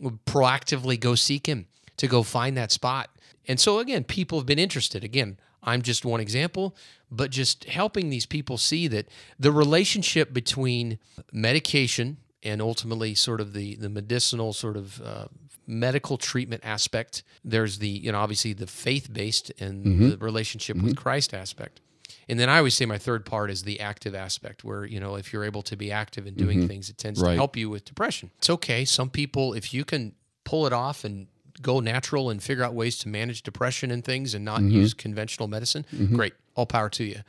would 0.00 0.24
proactively 0.26 1.00
go 1.00 1.14
seek 1.14 1.46
him 1.46 1.66
to 1.96 2.06
go 2.06 2.22
find 2.22 2.56
that 2.56 2.70
spot. 2.70 3.10
And 3.48 3.58
so 3.58 3.78
again, 3.78 4.04
people 4.04 4.38
have 4.38 4.46
been 4.46 4.58
interested. 4.58 5.02
Again, 5.02 5.38
I'm 5.66 5.82
just 5.82 6.04
one 6.04 6.20
example, 6.20 6.76
but 7.10 7.30
just 7.30 7.64
helping 7.64 8.10
these 8.10 8.26
people 8.26 8.56
see 8.56 8.88
that 8.88 9.08
the 9.38 9.52
relationship 9.52 10.32
between 10.32 10.98
medication 11.32 12.18
and 12.42 12.62
ultimately 12.62 13.14
sort 13.14 13.40
of 13.40 13.52
the 13.52 13.74
the 13.76 13.88
medicinal 13.88 14.52
sort 14.52 14.76
of 14.76 15.02
uh, 15.02 15.26
medical 15.66 16.16
treatment 16.16 16.62
aspect. 16.64 17.22
There's 17.44 17.78
the, 17.78 17.88
you 17.88 18.12
know, 18.12 18.18
obviously 18.18 18.52
the 18.52 18.66
faith 18.66 19.12
based 19.12 19.50
and 19.58 19.84
mm-hmm. 19.84 20.10
the 20.10 20.16
relationship 20.18 20.76
with 20.76 20.94
mm-hmm. 20.94 21.02
Christ 21.02 21.34
aspect. 21.34 21.80
And 22.28 22.38
then 22.38 22.48
I 22.48 22.58
always 22.58 22.74
say 22.74 22.86
my 22.86 22.98
third 22.98 23.24
part 23.24 23.50
is 23.50 23.62
the 23.62 23.80
active 23.80 24.14
aspect, 24.14 24.64
where, 24.64 24.84
you 24.84 25.00
know, 25.00 25.16
if 25.16 25.32
you're 25.32 25.44
able 25.44 25.62
to 25.62 25.76
be 25.76 25.90
active 25.92 26.26
in 26.26 26.34
doing 26.34 26.58
mm-hmm. 26.58 26.68
things, 26.68 26.88
it 26.88 26.98
tends 26.98 27.20
to 27.22 27.34
help 27.34 27.56
you 27.56 27.70
with 27.70 27.84
depression. 27.84 28.30
It's 28.38 28.50
okay. 28.50 28.84
Some 28.84 29.10
people, 29.10 29.54
if 29.54 29.72
you 29.72 29.84
can 29.84 30.12
pull 30.44 30.66
it 30.66 30.72
off 30.72 31.04
and 31.04 31.26
go 31.62 31.80
natural 31.80 32.30
and 32.30 32.42
figure 32.42 32.62
out 32.64 32.74
ways 32.74 32.98
to 32.98 33.08
manage 33.08 33.42
depression 33.42 33.90
and 33.90 34.04
things 34.04 34.34
and 34.34 34.44
not 34.44 34.62
use 34.62 34.94
conventional 34.94 35.48
medicine, 35.48 35.84
great. 36.12 36.34
All 36.54 36.66
power 36.66 36.88
to 36.90 37.04
you. 37.04 37.20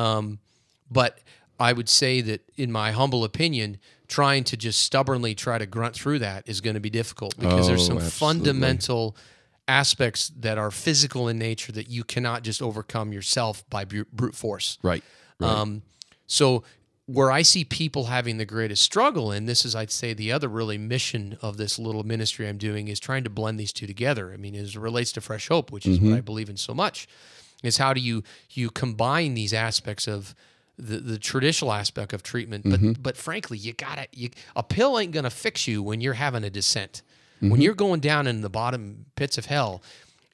Um, 0.00 0.38
but 0.90 1.18
I 1.58 1.72
would 1.72 1.88
say 1.88 2.20
that, 2.20 2.42
in 2.56 2.70
my 2.70 2.92
humble 2.92 3.24
opinion, 3.24 3.78
trying 4.08 4.44
to 4.44 4.56
just 4.56 4.82
stubbornly 4.82 5.34
try 5.34 5.58
to 5.58 5.66
grunt 5.66 5.94
through 5.94 6.18
that 6.20 6.48
is 6.48 6.60
going 6.60 6.74
to 6.74 6.80
be 6.80 6.90
difficult 6.90 7.36
because 7.38 7.66
there's 7.66 7.82
Oh, 7.82 7.86
some 7.94 7.98
absolutely. 7.98 8.44
fundamental 8.44 9.16
aspects 9.68 10.30
that 10.38 10.58
are 10.58 10.70
physical 10.70 11.28
in 11.28 11.38
nature 11.38 11.72
that 11.72 11.88
you 11.88 12.04
cannot 12.04 12.42
just 12.42 12.62
overcome 12.62 13.12
yourself 13.12 13.68
by 13.68 13.84
brute 13.84 14.34
force. 14.34 14.78
Right. 14.82 15.02
right. 15.40 15.50
Um, 15.50 15.82
so 16.28 16.62
where 17.06 17.30
I 17.30 17.42
see 17.42 17.64
people 17.64 18.04
having 18.06 18.36
the 18.38 18.44
greatest 18.44 18.82
struggle, 18.82 19.30
and 19.30 19.48
this 19.48 19.64
is, 19.64 19.76
I'd 19.76 19.92
say, 19.92 20.12
the 20.12 20.32
other 20.32 20.48
really 20.48 20.76
mission 20.76 21.38
of 21.40 21.56
this 21.56 21.78
little 21.78 22.02
ministry 22.02 22.48
I'm 22.48 22.58
doing 22.58 22.88
is 22.88 22.98
trying 22.98 23.22
to 23.24 23.30
blend 23.30 23.60
these 23.60 23.72
two 23.72 23.86
together. 23.86 24.32
I 24.32 24.36
mean, 24.36 24.56
as 24.56 24.74
it 24.74 24.80
relates 24.80 25.12
to 25.12 25.20
Fresh 25.20 25.48
Hope, 25.48 25.70
which 25.70 25.86
is 25.86 25.98
Mm-hmm. 25.98 26.10
what 26.10 26.18
I 26.18 26.20
believe 26.20 26.48
in 26.50 26.56
so 26.56 26.74
much, 26.74 27.06
is 27.62 27.78
how 27.78 27.92
do 27.94 28.00
you 28.00 28.22
you 28.50 28.70
combine 28.70 29.34
these 29.34 29.54
aspects 29.54 30.06
of 30.08 30.34
the, 30.78 30.98
the 30.98 31.18
traditional 31.18 31.72
aspect 31.72 32.12
of 32.12 32.22
treatment, 32.22 32.64
but 32.64 32.80
Mm-hmm. 32.80 33.00
but 33.00 33.16
frankly, 33.16 33.56
you 33.56 33.72
gotta 33.72 34.08
you, 34.12 34.30
a 34.56 34.62
pill 34.64 34.98
ain't 34.98 35.12
gonna 35.12 35.30
fix 35.30 35.66
you 35.68 35.82
when 35.82 36.00
you're 36.00 36.14
having 36.14 36.42
a 36.44 36.50
descent. 36.50 37.02
Mm-hmm. 37.36 37.50
When 37.50 37.60
you're 37.60 37.74
going 37.74 38.00
down 38.00 38.26
in 38.26 38.40
the 38.40 38.50
bottom 38.50 39.06
pits 39.14 39.38
of 39.38 39.46
hell, 39.46 39.80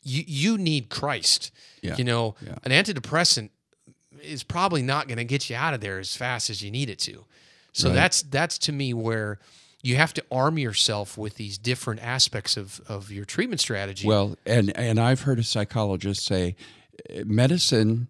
you 0.03 0.25
you 0.27 0.57
need 0.59 0.89
Christ. 0.89 1.51
Yeah. 1.83 1.97
You 1.97 2.05
know, 2.05 2.35
Yeah. 2.45 2.57
an 2.65 2.73
antidepressant 2.73 3.51
is 4.23 4.43
probably 4.43 4.83
not 4.83 5.09
going 5.09 5.19
to 5.19 5.25
get 5.25 5.51
you 5.51 5.57
out 5.57 5.75
of 5.75 5.81
there 5.81 5.99
as 5.99 6.17
fast 6.17 6.51
as 6.51 6.63
you 6.63 6.71
need 6.71 6.89
it 6.89 6.99
to. 7.01 7.25
So 7.73 7.89
Right. 7.89 7.95
that's 7.95 8.23
that's 8.23 8.59
to 8.59 8.73
me 8.73 8.93
where 8.95 9.39
you 9.83 9.97
have 9.97 10.15
to 10.15 10.25
arm 10.31 10.59
yourself 10.59 11.19
with 11.19 11.37
these 11.37 11.59
different 11.59 12.01
aspects 12.03 12.57
of, 12.57 12.81
of 12.89 13.11
your 13.11 13.25
treatment 13.25 13.61
strategy. 13.61 14.07
Well, 14.07 14.37
and 14.47 14.77
and 14.77 14.99
I've 15.01 15.23
heard 15.23 15.39
a 15.39 15.43
psychologist 15.43 16.25
say 16.25 16.55
eh, 17.11 17.25
medicine 17.27 18.09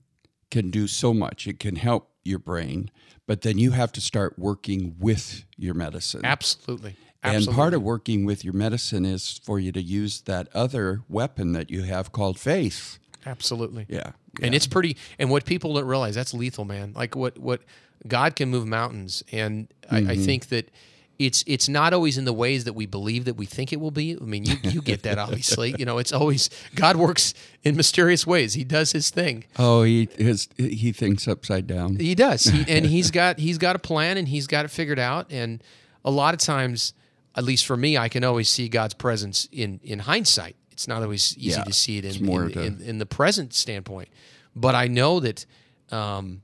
can 0.51 0.71
do 0.71 0.87
so 0.87 1.15
much. 1.15 1.47
It 1.47 1.59
can 1.59 1.77
help 1.77 2.11
your 2.25 2.39
brain, 2.39 2.91
but 3.27 3.41
then 3.43 3.57
you 3.59 3.71
have 3.71 3.91
to 3.93 4.01
start 4.01 4.39
working 4.39 4.97
with 4.99 5.45
your 5.57 5.75
medicine. 5.75 6.21
absolutely. 6.25 6.97
And 7.25 7.47
part 7.47 7.73
of 7.73 7.83
working 7.83 8.25
with 8.25 8.45
your 8.45 8.53
medicine 8.53 9.05
is 9.05 9.41
for 9.45 9.61
you 9.61 9.71
to 9.73 9.81
use 9.81 10.23
that 10.23 10.49
other 10.53 11.03
weapon 11.09 11.53
that 11.53 11.71
you 11.71 11.83
have 11.85 12.11
called 12.11 12.37
faith. 12.37 12.99
absolutely. 13.25 13.87
Yeah. 13.89 14.11
And 14.41 14.55
it's 14.55 14.67
pretty 14.67 14.97
and 15.19 15.29
what 15.31 15.45
people 15.45 15.75
don't 15.75 15.85
realize 15.85 16.15
that's 16.15 16.33
lethal, 16.33 16.65
man. 16.65 16.93
Like 16.95 17.15
what 17.17 17.39
what 17.39 17.61
God 18.09 18.35
can 18.37 18.49
move 18.49 18.67
mountains. 18.67 19.23
And 19.33 19.69
I, 19.91 19.99
I 19.99 20.01
Mm-hmm. 20.03 20.23
think 20.25 20.49
that 20.49 20.71
it's 21.19 21.45
it's 21.47 21.69
not 21.69 21.93
always 21.93 22.17
in 22.19 22.25
the 22.25 22.33
ways 22.33 22.65
that 22.65 22.73
we 22.73 22.87
believe 22.87 23.27
that 23.27 23.35
we 23.35 23.45
think 23.47 23.73
it 23.73 23.79
will 23.81 23.91
be. 23.91 24.17
I 24.21 24.25
mean, 24.25 24.45
you, 24.45 24.57
you 24.63 24.81
get 24.83 25.03
that 25.03 25.19
obviously. 25.27 25.75
you 25.79 25.85
know, 25.85 25.99
it's 25.99 26.13
always 26.13 26.49
God 26.75 26.97
works 26.97 27.35
in 27.63 27.77
mysterious 27.77 28.27
ways. 28.27 28.55
He 28.55 28.65
does 28.65 28.93
his 28.93 29.11
thing. 29.11 29.45
Oh, 29.59 29.83
he 29.83 30.09
his 30.17 30.49
he 30.57 30.91
thinks 30.93 31.29
upside 31.29 31.67
down. 31.67 31.97
He 31.97 32.15
does, 32.15 32.45
he, 32.45 32.65
and 32.67 32.87
he's 32.87 33.11
got 33.21 33.39
he's 33.39 33.59
got 33.59 33.77
a 33.77 33.79
plan 33.79 34.17
and 34.17 34.27
he's 34.27 34.47
got 34.47 34.65
it 34.65 34.69
figured 34.69 34.99
out. 34.99 35.27
And 35.31 35.63
a 36.05 36.11
lot 36.11 36.33
of 36.35 36.41
times, 36.41 36.95
at 37.37 37.45
least 37.45 37.67
for 37.67 37.77
me, 37.77 37.97
I 37.99 38.09
can 38.09 38.25
always 38.25 38.49
see 38.49 38.69
God's 38.69 38.95
presence 38.95 39.49
in 39.53 39.79
in 39.85 40.01
hindsight. 40.01 40.57
It's 40.73 40.89
not 40.89 41.03
always 41.03 41.37
easy 41.39 41.51
Yeah, 41.59 41.65
to 41.65 41.73
see 41.73 41.99
it 41.99 42.05
in 42.05 42.29
in, 42.29 42.59
in, 42.59 42.81
in 42.83 42.99
the 42.99 43.07
present 43.07 43.55
standpoint. 43.55 44.09
But 44.57 44.75
I 44.75 44.87
know 44.89 45.21
that, 45.21 45.47
um, 45.91 46.43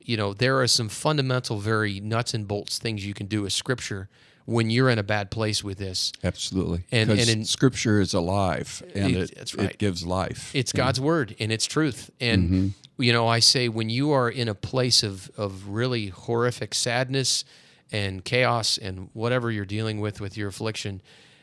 you 0.00 0.16
know, 0.16 0.32
there 0.34 0.60
are 0.60 0.66
some 0.66 0.88
fundamental, 0.88 1.58
very 1.58 2.00
nuts 2.00 2.34
and 2.34 2.46
bolts 2.46 2.78
things 2.78 3.04
you 3.06 3.14
can 3.14 3.26
do 3.26 3.42
with 3.42 3.52
Scripture 3.52 4.08
when 4.44 4.70
you're 4.70 4.90
in 4.90 4.98
a 4.98 5.02
bad 5.04 5.30
place 5.30 5.62
with 5.62 5.78
this. 5.78 6.12
Absolutely. 6.24 6.82
And- 6.90 7.10
and 7.10 7.28
in- 7.28 7.44
scripture 7.44 8.00
is 8.00 8.12
alive 8.12 8.82
and 8.94 9.14
It- 9.16 9.30
it, 9.30 9.54
right. 9.54 9.70
it 9.70 9.78
gives 9.78 10.04
life. 10.04 10.50
It's 10.54 10.72
God's 10.72 11.00
word 11.00 11.36
and 11.38 11.52
it's 11.52 11.64
truth. 11.64 12.10
And 12.20 12.42
Mm-hmm. 12.50 13.02
you 13.02 13.12
know, 13.12 13.28
I 13.28 13.38
say 13.38 13.68
when 13.68 13.88
you 13.88 14.10
are 14.10 14.28
in 14.28 14.48
a 14.48 14.54
place 14.54 15.04
of 15.04 15.30
of 15.36 15.68
really 15.68 16.08
horrific 16.08 16.74
sadness 16.74 17.44
and 17.92 18.24
chaos 18.24 18.78
and 18.78 19.10
whatever 19.12 19.48
you're 19.52 19.64
dealing 19.64 20.00
with 20.00 20.20
with 20.20 20.36
your 20.36 20.48
affliction, 20.48 21.02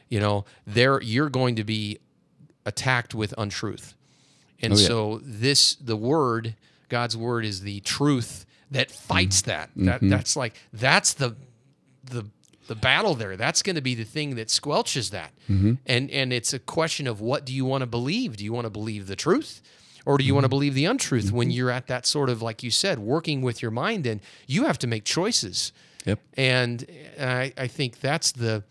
you 0.09 0.19
know, 0.19 0.43
there 0.67 1.01
you're 1.01 1.29
going 1.29 1.55
to 1.55 1.63
be 1.63 1.99
attacked 2.69 3.13
with 3.15 3.33
untruth. 3.37 3.95
And 4.61 4.73
Oh, 4.73 4.77
yeah. 4.77 4.87
so 4.87 5.19
this 5.23 5.75
the 5.75 5.95
word, 5.97 6.55
God's 6.89 7.15
word 7.17 7.45
is 7.45 7.61
the 7.61 7.79
truth 7.81 8.45
that 8.71 8.91
fights 8.91 9.41
Mm-hmm. 9.41 9.85
that. 9.85 9.99
That 10.01 10.09
that's 10.09 10.35
like 10.35 10.53
that's 10.73 11.13
the 11.13 11.35
the 12.03 12.25
the 12.67 12.75
battle 12.75 13.15
there. 13.15 13.35
That's 13.35 13.63
going 13.63 13.75
to 13.77 13.81
be 13.81 13.95
the 13.95 14.03
thing 14.03 14.35
that 14.35 14.47
squelches 14.49 15.09
that. 15.11 15.31
Mm-hmm. 15.49 15.73
And 15.85 16.11
and 16.11 16.31
it's 16.33 16.53
a 16.53 16.59
question 16.59 17.07
of 17.07 17.19
what 17.21 17.45
do 17.45 17.53
you 17.53 17.65
want 17.65 17.81
to 17.81 17.87
believe? 17.87 18.37
Do 18.37 18.43
you 18.43 18.53
want 18.53 18.65
to 18.65 18.69
believe 18.69 19.07
the 19.07 19.15
truth? 19.15 19.61
Or 20.05 20.17
do 20.17 20.23
you 20.23 20.33
want 20.33 20.45
to 20.45 20.49
believe 20.49 20.73
the 20.75 20.85
untruth 20.85 21.31
when 21.31 21.51
you're 21.51 21.69
at 21.69 21.87
that 21.87 22.05
sort 22.05 22.29
of 22.29 22.41
like 22.41 22.63
you 22.63 22.71
said, 22.71 22.99
working 22.99 23.41
with 23.41 23.61
your 23.61 23.71
mind 23.71 24.07
and 24.07 24.21
you 24.47 24.65
have 24.65 24.77
to 24.79 24.87
make 24.87 25.03
choices. 25.03 25.71
Yep. 26.05 26.19
And 26.35 26.85
I, 27.19 27.53
I 27.57 27.67
think 27.67 27.99
that's 27.99 28.31
the 28.31 28.63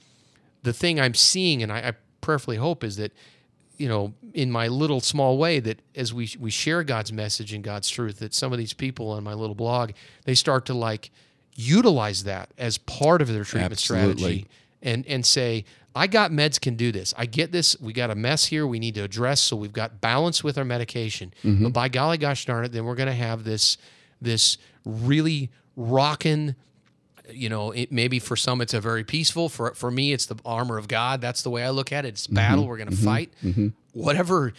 the 0.63 0.73
thing 0.73 0.99
I'm 0.99 1.15
seeing, 1.15 1.63
and 1.63 1.71
I, 1.71 1.79
I 1.89 1.93
prayerfully 2.21 2.57
hope 2.57 2.83
is 2.83 2.97
that 2.97 3.13
you 3.79 3.89
know, 3.89 4.13
in 4.35 4.51
my 4.51 4.69
little 4.69 5.01
small 5.01 5.39
way, 5.39 5.61
that 5.61 5.81
as 5.95 6.13
we 6.13 6.31
we 6.39 6.51
share 6.51 6.83
God's 6.83 7.13
message 7.13 7.53
and 7.53 7.65
God's 7.65 7.89
truth, 7.89 8.19
that 8.19 8.35
some 8.35 8.53
of 8.53 8.59
these 8.59 8.73
people 8.73 9.11
on 9.11 9.25
my 9.25 9.35
little 9.35 9.55
blog 9.55 9.93
they 10.25 10.35
start 10.35 10.67
to 10.67 10.75
like 10.75 11.11
utilize 11.55 12.25
that 12.25 12.51
as 12.59 12.79
part 12.79 13.23
of 13.23 13.29
their 13.29 13.45
treatment 13.45 13.73
Absolutely. 13.73 14.15
strategy, 14.15 14.49
and 14.83 15.07
and 15.07 15.25
say, 15.25 15.65
I 15.95 16.07
got 16.07 16.31
meds 16.31 16.61
can 16.61 16.77
do 16.77 16.93
this. 16.93 17.15
I 17.17 17.27
get 17.27 17.51
this. 17.53 17.77
We 17.81 17.93
got 17.93 18.11
a 18.11 18.15
mess 18.15 18.47
here. 18.47 18.67
We 18.67 18.79
need 18.79 18.95
to 18.97 19.03
address. 19.03 19.41
So 19.41 19.57
we've 19.57 19.73
got 19.73 20.01
balance 20.01 20.45
with 20.45 20.59
our 20.59 20.65
medication. 20.65 21.33
Mm-hmm. 21.43 21.65
But 21.65 21.73
by 21.73 21.89
golly 21.89 22.19
gosh 22.19 22.45
darn 22.45 22.65
it, 22.65 22.73
then 22.73 22.85
we're 22.85 22.95
going 22.95 23.09
to 23.09 23.15
have 23.15 23.45
this 23.45 23.79
this 24.21 24.59
really 24.85 25.51
rocking 25.77 26.57
you 27.33 27.49
know, 27.49 27.73
it, 27.73 27.93
maybe 27.93 28.19
for 28.19 28.37
some 28.37 28.61
it's 28.61 28.75
a 28.75 28.81
very 28.81 29.05
peaceful. 29.05 29.49
For 29.49 29.75
for 29.75 29.91
me, 29.91 30.13
it's 30.13 30.27
the 30.27 30.37
armor 30.45 30.79
of 30.79 30.89
God. 30.89 31.21
That's 31.21 31.43
the 31.43 31.51
way 31.51 31.65
I 31.65 31.71
look 31.71 31.93
at 31.93 32.05
it. 32.05 32.09
It's 32.09 32.27
mm-hmm. 32.27 32.35
battle. 32.37 32.67
We're 32.67 32.77
going 32.77 32.91
to 32.91 32.97
mm-hmm. 32.97 33.05
fight. 33.05 33.33
Mm-hmm. 33.45 33.69
Whatever 33.93 34.53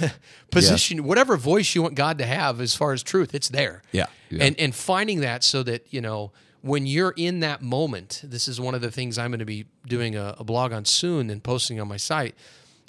position, 0.50 1.04
whatever 1.04 1.36
voice 1.36 1.74
you 1.74 1.82
want 1.82 1.94
God 1.94 2.18
to 2.18 2.26
have 2.26 2.60
as 2.60 2.74
far 2.74 2.92
as 2.92 3.02
truth, 3.02 3.34
it's 3.34 3.48
there. 3.48 3.82
Yeah, 3.92 4.06
yeah. 4.30 4.44
And 4.44 4.58
and 4.58 4.74
finding 4.74 5.20
that 5.20 5.42
so 5.44 5.62
that 5.64 5.86
you 5.90 6.00
know 6.00 6.32
when 6.60 6.86
you're 6.86 7.14
in 7.16 7.40
that 7.40 7.60
moment, 7.60 8.22
this 8.24 8.48
is 8.48 8.60
one 8.60 8.74
of 8.74 8.80
the 8.80 8.90
things 8.90 9.18
I'm 9.18 9.30
going 9.30 9.40
to 9.40 9.44
be 9.44 9.66
doing 9.86 10.16
a, 10.16 10.36
a 10.38 10.44
blog 10.44 10.72
on 10.72 10.84
soon 10.84 11.28
and 11.30 11.42
posting 11.42 11.80
on 11.80 11.88
my 11.88 11.96
site. 11.96 12.34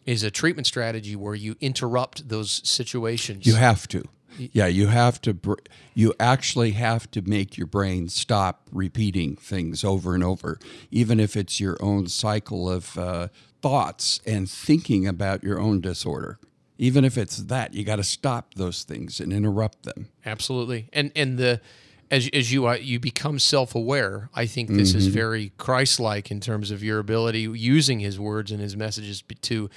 Is 0.06 0.22
a 0.22 0.30
treatment 0.30 0.68
strategy 0.68 1.16
where 1.16 1.34
you 1.34 1.56
interrupt 1.60 2.30
those 2.30 2.62
situations. 2.64 3.48
You 3.48 3.56
have 3.56 3.88
to. 3.88 4.08
Yeah, 4.38 4.68
you 4.68 4.88
have 4.88 5.22
to. 5.22 5.34
Br- 5.34 5.54
you 5.94 6.14
actually 6.20 6.72
have 6.72 7.10
to 7.12 7.22
make 7.22 7.58
your 7.58 7.68
brain 7.68 8.10
stop 8.10 8.68
repeating 8.72 9.36
things 9.36 9.84
over 9.84 10.14
and 10.14 10.24
over, 10.24 10.60
even 10.92 11.20
if 11.20 11.36
it's 11.36 11.60
your 11.60 11.78
own 11.82 12.08
cycle 12.08 12.70
of 12.70 12.98
uh, 12.98 13.30
thoughts 13.62 14.20
and 14.26 14.50
thinking 14.50 15.08
about 15.08 15.44
your 15.44 15.60
own 15.60 15.82
disorder. 15.82 16.40
Even 16.78 17.06
if 17.06 17.18
it's 17.18 17.38
that, 17.38 17.74
you 17.74 17.86
got 17.86 17.96
to 17.96 18.04
stop 18.04 18.56
those 18.56 18.84
things 18.84 19.20
and 19.22 19.32
interrupt 19.32 19.84
them. 19.84 20.10
Absolutely, 20.26 20.90
and 20.92 21.12
and 21.16 21.38
the 21.38 21.62
as 22.12 22.30
as 22.34 22.52
you 22.52 22.68
uh, 22.68 22.74
you 22.74 23.00
become 23.00 23.40
self 23.40 23.76
aware, 23.76 24.30
I 24.34 24.46
think 24.46 24.70
this 24.70 24.94
is 24.94 25.08
very 25.08 25.52
Christ 25.58 26.00
like 26.00 26.30
in 26.32 26.40
terms 26.40 26.72
of 26.72 26.84
your 26.84 27.00
ability 27.00 27.42
using 27.42 28.00
His 28.00 28.20
words 28.20 28.52
and 28.52 28.60
His 28.60 28.76
messages 28.76 29.24
to 29.42 29.70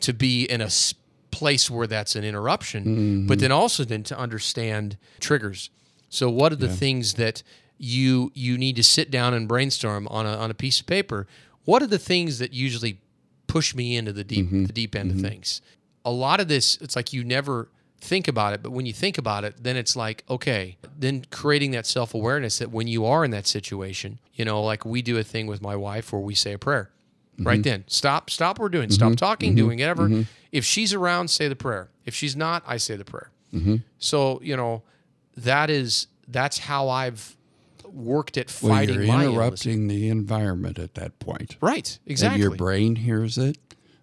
to 0.00 0.12
be 0.12 0.44
in 0.44 0.60
a 0.60 0.70
place 1.38 1.70
where 1.70 1.86
that's 1.86 2.16
an 2.16 2.24
interruption, 2.24 2.82
but 3.26 3.34
mm-hmm. 3.34 3.40
then 3.40 3.52
also 3.52 3.84
then 3.84 4.02
to 4.04 4.18
understand 4.18 4.96
triggers. 5.20 5.70
So 6.08 6.28
what 6.28 6.52
are 6.52 6.56
the 6.56 6.68
things 6.68 7.14
that 7.14 7.42
you 7.78 8.32
you 8.34 8.58
need 8.58 8.76
to 8.76 8.82
sit 8.82 9.10
down 9.10 9.34
and 9.34 9.46
brainstorm 9.46 10.08
on 10.08 10.26
a 10.26 10.36
on 10.36 10.50
a 10.50 10.54
piece 10.54 10.80
of 10.80 10.86
paper? 10.86 11.26
What 11.64 11.82
are 11.82 11.86
the 11.86 11.98
things 11.98 12.38
that 12.38 12.52
usually 12.52 13.00
push 13.46 13.74
me 13.74 13.96
into 13.96 14.12
the 14.12 14.24
deep 14.24 14.46
mm-hmm. 14.46 14.64
the 14.64 14.72
deep 14.72 14.96
end 14.96 15.10
of 15.10 15.18
mm-hmm. 15.18 15.28
things? 15.28 15.62
A 16.04 16.10
lot 16.10 16.40
of 16.40 16.48
this, 16.48 16.76
it's 16.80 16.96
like 16.96 17.12
you 17.12 17.22
never 17.22 17.68
think 18.00 18.28
about 18.28 18.54
it, 18.54 18.62
but 18.62 18.72
when 18.72 18.86
you 18.86 18.92
think 18.92 19.18
about 19.18 19.44
it, 19.44 19.62
then 19.62 19.76
it's 19.76 19.94
like, 19.94 20.24
okay, 20.30 20.78
then 20.96 21.24
creating 21.30 21.72
that 21.72 21.86
self 21.86 22.14
awareness 22.14 22.58
that 22.58 22.70
when 22.70 22.86
you 22.86 23.04
are 23.04 23.24
in 23.24 23.30
that 23.32 23.46
situation, 23.46 24.18
you 24.34 24.44
know, 24.44 24.62
like 24.62 24.84
we 24.84 25.02
do 25.02 25.18
a 25.18 25.24
thing 25.24 25.46
with 25.46 25.60
my 25.60 25.76
wife 25.76 26.12
where 26.12 26.22
we 26.22 26.34
say 26.34 26.52
a 26.52 26.58
prayer. 26.58 26.90
Right 27.40 27.60
mm-hmm. 27.60 27.62
then, 27.62 27.84
stop, 27.86 28.30
stop 28.30 28.58
what 28.58 28.64
we're 28.64 28.68
doing. 28.70 28.90
Stop 28.90 29.10
mm-hmm. 29.10 29.14
talking, 29.14 29.50
mm-hmm. 29.50 29.56
doing 29.56 29.78
whatever. 29.78 30.24
If 30.50 30.64
she's 30.64 30.92
around, 30.92 31.28
say 31.28 31.46
the 31.46 31.56
prayer. 31.56 31.90
If 32.04 32.14
she's 32.14 32.34
not, 32.34 32.64
I 32.66 32.78
say 32.78 32.96
the 32.96 33.04
prayer. 33.04 33.30
So 33.98 34.40
you 34.42 34.56
know, 34.56 34.82
that 35.36 35.70
is 35.70 36.08
that's 36.26 36.58
how 36.58 36.88
I've 36.88 37.36
worked 37.84 38.36
at 38.36 38.54
Well, 38.62 38.72
fighting 38.72 38.96
you're 38.96 39.06
my 39.06 39.24
illness. 39.24 39.34
interrupting 39.34 39.88
the 39.88 40.08
environment 40.08 40.78
at 40.78 40.94
that 40.94 41.18
point. 41.18 41.56
Right, 41.60 41.98
And 42.04 42.10
exactly. 42.10 42.40
your 42.40 42.54
brain 42.54 42.96
hears 42.96 43.38
it, 43.38 43.56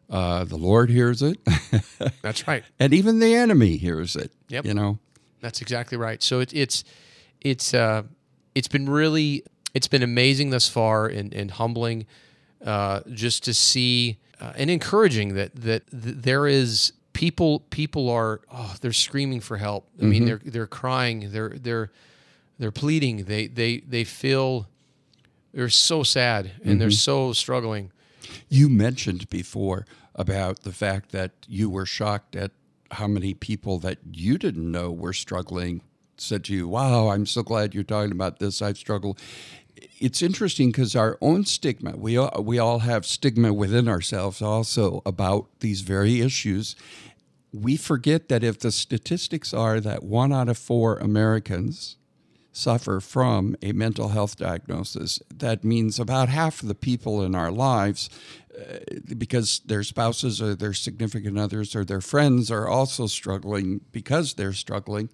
Uh, 0.10 0.44
the 0.44 0.58
Lord 0.58 0.90
hears 0.90 1.22
it, 1.22 1.38
That's 2.22 2.48
right. 2.48 2.64
and 2.80 2.94
even 2.94 3.20
the 3.20 3.36
enemy 3.36 3.78
hears 3.78 4.16
it. 4.16 4.32
Yep. 4.50 4.66
You 4.66 4.74
know. 4.74 5.00
That's 5.42 5.62
exactly 5.62 5.98
right. 5.98 6.24
So 6.24 6.40
it, 6.40 6.54
it's 6.54 6.84
it's 7.42 7.74
uh, 7.74 8.04
it's 8.56 8.68
been 8.68 8.90
really 8.90 9.44
it's 9.76 9.88
been 9.88 10.04
amazing 10.04 10.50
thus 10.50 10.68
far 10.68 11.06
and, 11.06 11.34
and 11.34 11.52
humbling 11.52 12.08
uh, 12.64 13.02
just 13.12 13.44
to 13.46 13.54
see 13.54 14.18
uh, 14.40 14.54
and 14.56 14.70
encouraging 14.70 15.36
that 15.36 15.56
that 15.56 15.84
th- 15.92 16.16
there 16.18 16.48
is 16.48 16.94
people 17.14 17.62
people 17.70 18.10
are 18.10 18.42
oh 18.52 18.76
they're 18.82 18.94
screaming 18.94 19.40
for 19.40 19.58
help. 19.58 19.88
I 20.02 20.06
mean 20.06 20.26
they're 20.26 20.42
they're 20.44 20.68
crying 20.68 21.32
they're 21.32 21.50
they're 21.50 21.92
they're 22.60 22.72
pleading 22.72 23.26
they 23.26 23.48
they 23.48 23.80
they 23.80 24.04
feel 24.04 24.68
they're 25.54 25.70
so 25.70 26.04
sad 26.04 26.52
and 26.64 26.82
they're 26.82 26.92
so 26.92 27.34
struggling. 27.34 27.92
You 28.50 28.70
mentioned 28.70 29.30
before 29.30 29.86
about 30.16 30.64
the 30.64 30.72
fact 30.74 31.12
that 31.12 31.32
you 31.48 31.70
were 31.70 31.86
shocked 31.86 32.36
at 32.36 32.52
how 32.92 33.08
many 33.08 33.34
people 33.34 33.80
that 33.80 33.98
you 34.12 34.38
didn't 34.38 34.70
know 34.70 34.92
were 34.92 35.14
struggling 35.14 35.82
said 36.18 36.44
to 36.46 36.54
you, 36.54 36.68
Wow, 36.68 37.10
I'm 37.10 37.26
so 37.26 37.44
glad 37.44 37.74
you're 37.74 37.84
talking 37.84 38.12
about 38.12 38.40
this. 38.40 38.62
I've 38.62 38.78
struggled. 38.78 39.20
It's 40.00 40.22
interesting 40.22 40.72
because 40.72 40.96
our 40.96 41.18
own 41.22 41.46
stigma, 41.46 41.96
we 41.96 42.18
all, 42.18 42.44
we 42.44 42.60
all 42.60 42.80
have 42.80 43.06
stigma 43.06 43.54
within 43.54 43.88
ourselves 43.88 44.42
also 44.42 45.02
about 45.06 45.48
these 45.60 45.82
very 45.82 46.22
issues. 46.22 46.76
We 47.54 47.78
forget 47.78 48.28
that 48.28 48.44
if 48.44 48.60
the 48.60 48.72
statistics 48.72 49.54
are 49.54 49.80
that 49.80 50.04
one 50.04 50.34
out 50.34 50.50
of 50.50 50.58
four 50.58 50.98
Americans 50.98 51.96
suffer 52.52 53.00
from 53.00 53.56
a 53.62 53.72
mental 53.72 54.10
health 54.10 54.38
diagnosis, 54.38 55.20
that 55.34 55.64
means 55.64 56.00
about 56.00 56.30
half 56.30 56.62
of 56.62 56.68
the 56.68 56.76
people 56.76 57.22
in 57.22 57.36
our 57.36 57.52
lives, 57.52 58.10
uh, 58.58 58.78
because 59.18 59.60
their 59.66 59.84
spouses 59.84 60.42
or 60.42 60.56
their 60.56 60.74
significant 60.74 61.38
others 61.38 61.76
or 61.76 61.84
their 61.84 62.02
friends 62.02 62.50
are 62.50 62.68
also 62.68 63.08
struggling 63.08 63.82
because 63.92 64.36
they're 64.36 64.54
struggling. 64.54 65.10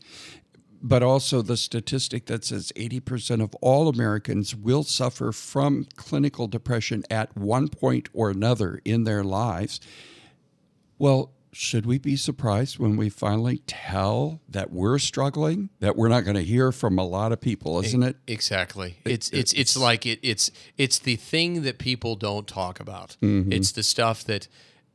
But 0.84 1.04
also 1.04 1.42
the 1.42 1.58
statistic 1.58 2.26
that 2.26 2.44
says 2.44 2.72
80% 2.76 3.42
of 3.42 3.54
all 3.62 3.88
Americans 3.88 4.56
will 4.56 4.84
suffer 4.84 5.32
from 5.32 5.86
clinical 5.96 6.48
depression 6.48 7.04
at 7.12 7.36
one 7.38 7.68
point 7.68 8.10
or 8.14 8.32
another 8.32 8.82
in 8.84 9.04
their 9.04 9.24
lives. 9.24 9.80
Well, 10.98 11.34
should 11.54 11.86
we 11.86 11.98
be 11.98 12.16
surprised 12.16 12.80
when 12.80 12.96
we 12.96 13.10
finally 13.10 13.62
tell 13.68 14.42
that 14.48 14.72
we're 14.72 15.00
struggling? 15.00 15.70
That 15.80 15.96
we're 15.96 16.08
not 16.08 16.24
going 16.24 16.36
to 16.36 16.44
hear 16.44 16.72
from 16.72 16.98
a 16.98 17.04
lot 17.04 17.32
of 17.32 17.42
people, 17.42 17.80
isn't 17.82 18.04
it? 18.04 18.18
Exactly. 18.28 18.98
It's 19.06 19.30
it's 19.32 19.52
it's 19.54 19.76
like 19.76 20.06
it, 20.06 20.20
it's 20.22 20.52
it's 20.78 21.00
the 21.00 21.18
thing 21.18 21.64
that 21.64 21.78
people 21.78 22.16
don't 22.16 22.48
talk 22.48 22.80
about. 22.80 23.18
Mm-hmm. 23.22 23.52
It's 23.52 23.72
the 23.72 23.84
stuff 23.84 24.24
that 24.26 24.48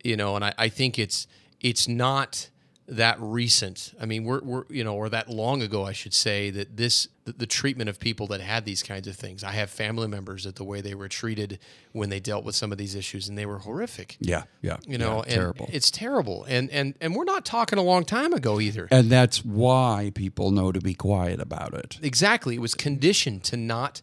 you 0.02 0.16
know, 0.16 0.36
and 0.36 0.44
I, 0.44 0.54
I 0.56 0.68
think 0.68 0.98
it's 0.98 1.26
it's 1.60 1.86
not 1.86 2.48
that 2.88 3.16
recent. 3.20 3.92
I 4.00 4.06
mean, 4.06 4.24
we're 4.24 4.40
we're 4.42 4.64
you 4.68 4.84
know, 4.84 4.94
or 4.94 5.08
that 5.08 5.28
long 5.28 5.62
ago, 5.62 5.84
I 5.84 5.92
should 5.92 6.14
say 6.14 6.50
that 6.50 6.76
this 6.76 7.08
the, 7.24 7.32
the 7.32 7.46
treatment 7.46 7.90
of 7.90 7.98
people 7.98 8.26
that 8.28 8.40
had 8.40 8.64
these 8.64 8.82
kinds 8.82 9.08
of 9.08 9.16
things. 9.16 9.42
I 9.42 9.52
have 9.52 9.70
family 9.70 10.06
members 10.06 10.44
that 10.44 10.56
the 10.56 10.64
way 10.64 10.80
they 10.80 10.94
were 10.94 11.08
treated 11.08 11.58
when 11.92 12.10
they 12.10 12.20
dealt 12.20 12.44
with 12.44 12.54
some 12.54 12.70
of 12.70 12.78
these 12.78 12.94
issues, 12.94 13.28
and 13.28 13.36
they 13.36 13.46
were 13.46 13.58
horrific. 13.58 14.16
Yeah, 14.20 14.44
yeah. 14.62 14.76
You 14.86 14.98
know, 14.98 15.16
yeah, 15.16 15.22
and 15.22 15.30
terrible. 15.30 15.68
it's 15.72 15.90
terrible, 15.90 16.44
and 16.48 16.70
and 16.70 16.94
and 17.00 17.16
we're 17.16 17.24
not 17.24 17.44
talking 17.44 17.78
a 17.78 17.82
long 17.82 18.04
time 18.04 18.32
ago 18.32 18.60
either. 18.60 18.86
And 18.90 19.10
that's 19.10 19.44
why 19.44 20.12
people 20.14 20.50
know 20.52 20.70
to 20.70 20.80
be 20.80 20.94
quiet 20.94 21.40
about 21.40 21.74
it. 21.74 21.98
Exactly. 22.02 22.54
It 22.54 22.60
was 22.60 22.74
conditioned 22.74 23.42
to 23.44 23.56
not 23.56 24.02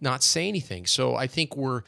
not 0.00 0.22
say 0.22 0.48
anything. 0.48 0.86
So 0.86 1.14
I 1.14 1.26
think 1.26 1.56
we're 1.56 1.82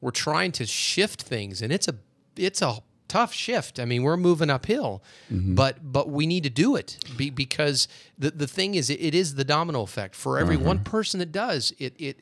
we're 0.00 0.10
trying 0.10 0.52
to 0.52 0.66
shift 0.66 1.22
things 1.22 1.62
and 1.62 1.72
it's 1.72 1.86
a 1.86 1.94
it's 2.36 2.60
a 2.60 2.78
tough 3.12 3.34
shift. 3.34 3.78
I 3.78 3.84
mean, 3.84 4.02
we're 4.02 4.16
moving 4.16 4.48
uphill, 4.48 5.02
mm-hmm. 5.30 5.54
but 5.54 5.92
but 5.92 6.08
we 6.08 6.26
need 6.26 6.44
to 6.44 6.50
do 6.50 6.76
it 6.76 6.96
be, 7.16 7.28
because 7.28 7.86
the 8.18 8.30
the 8.30 8.46
thing 8.46 8.74
is 8.74 8.88
it, 8.88 9.00
it 9.00 9.14
is 9.14 9.34
the 9.34 9.44
domino 9.44 9.82
effect. 9.82 10.14
For 10.14 10.38
every 10.38 10.56
uh-huh. 10.56 10.72
one 10.72 10.78
person 10.84 11.20
that 11.20 11.30
does, 11.30 11.74
it 11.78 11.94
it 11.98 12.20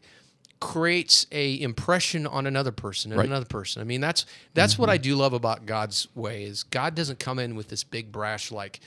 creates 0.61 1.27
a 1.33 1.59
impression 1.63 2.27
on 2.27 2.47
another 2.47 2.71
person 2.71 3.11
and 3.11 3.19
Right. 3.19 3.27
another 3.27 3.47
person. 3.47 3.81
I 3.81 3.85
mean, 3.87 4.03
that's 4.03 4.27
that's 4.53 4.79
what 4.79 4.91
I 4.91 4.97
mm-hmm. 4.97 5.03
do 5.03 5.17
love 5.17 5.33
about 5.33 5.65
God's 5.65 6.07
way 6.15 6.45
is 6.45 6.65
God 6.65 6.95
doesn't 6.95 7.19
come 7.19 7.39
in 7.39 7.57
with 7.57 7.69
this 7.69 7.83
big 7.83 8.13
brash 8.13 8.53
like 8.53 8.81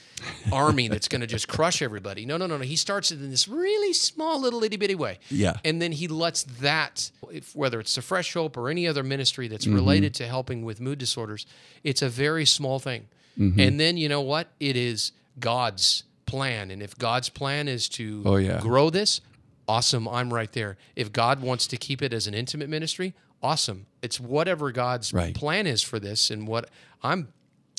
army 0.51 0.87
that's 0.87 1.07
going 1.07 1.21
to 1.21 1.27
just 1.27 1.47
crush 1.47 1.81
everybody. 1.81 2.25
No, 2.27 2.37
no, 2.37 2.45
no, 2.45 2.57
no. 2.57 2.63
He 2.63 2.75
starts 2.75 3.11
it 3.11 3.19
in 3.19 3.31
this 3.31 3.47
really 3.47 3.91
small 3.91 4.39
little 4.39 4.63
itty 4.63 4.77
bitty 4.77 4.93
way. 4.93 5.17
Yeah. 5.29 5.53
And 5.65 5.81
then 5.81 5.91
he 5.91 6.07
lets 6.07 6.43
that, 6.43 7.09
if, 7.31 7.55
whether 7.55 7.79
it's 7.79 7.95
the 7.95 8.03
Fresh 8.03 8.33
Hope 8.33 8.55
or 8.55 8.69
any 8.69 8.87
other 8.87 9.01
ministry 9.01 9.47
that's 9.47 9.65
mm-hmm. 9.65 9.75
related 9.75 10.13
to 10.15 10.27
helping 10.27 10.63
with 10.63 10.79
mood 10.79 10.99
disorders, 10.99 11.47
it's 11.83 12.03
a 12.03 12.09
very 12.09 12.45
small 12.45 12.77
thing. 12.77 13.07
Mm-hmm. 13.39 13.59
And 13.59 13.79
then 13.79 13.97
you 13.97 14.09
know 14.09 14.21
what? 14.21 14.49
It 14.59 14.75
is 14.75 15.11
God's 15.39 16.03
plan. 16.27 16.69
And 16.69 16.83
if 16.83 16.97
God's 16.97 17.29
plan 17.29 17.67
is 17.67 17.89
to 17.89 18.21
Oh, 18.25 18.35
yeah. 18.35 18.59
grow 18.59 18.91
this, 18.91 19.21
awesome. 19.67 20.07
I'm 20.07 20.33
right 20.33 20.51
there. 20.51 20.77
If 20.95 21.11
God 21.11 21.41
wants 21.41 21.67
to 21.67 21.77
keep 21.77 22.01
it 22.01 22.13
as 22.13 22.27
an 22.27 22.33
intimate 22.33 22.69
ministry, 22.69 23.13
awesome. 23.41 23.85
It's 24.01 24.19
whatever 24.19 24.71
God's 24.71 25.13
Right. 25.13 25.33
plan 25.35 25.67
is 25.67 25.81
for 25.81 25.99
this 25.99 26.29
and 26.31 26.47
what 26.47 26.69
I'm. 27.01 27.29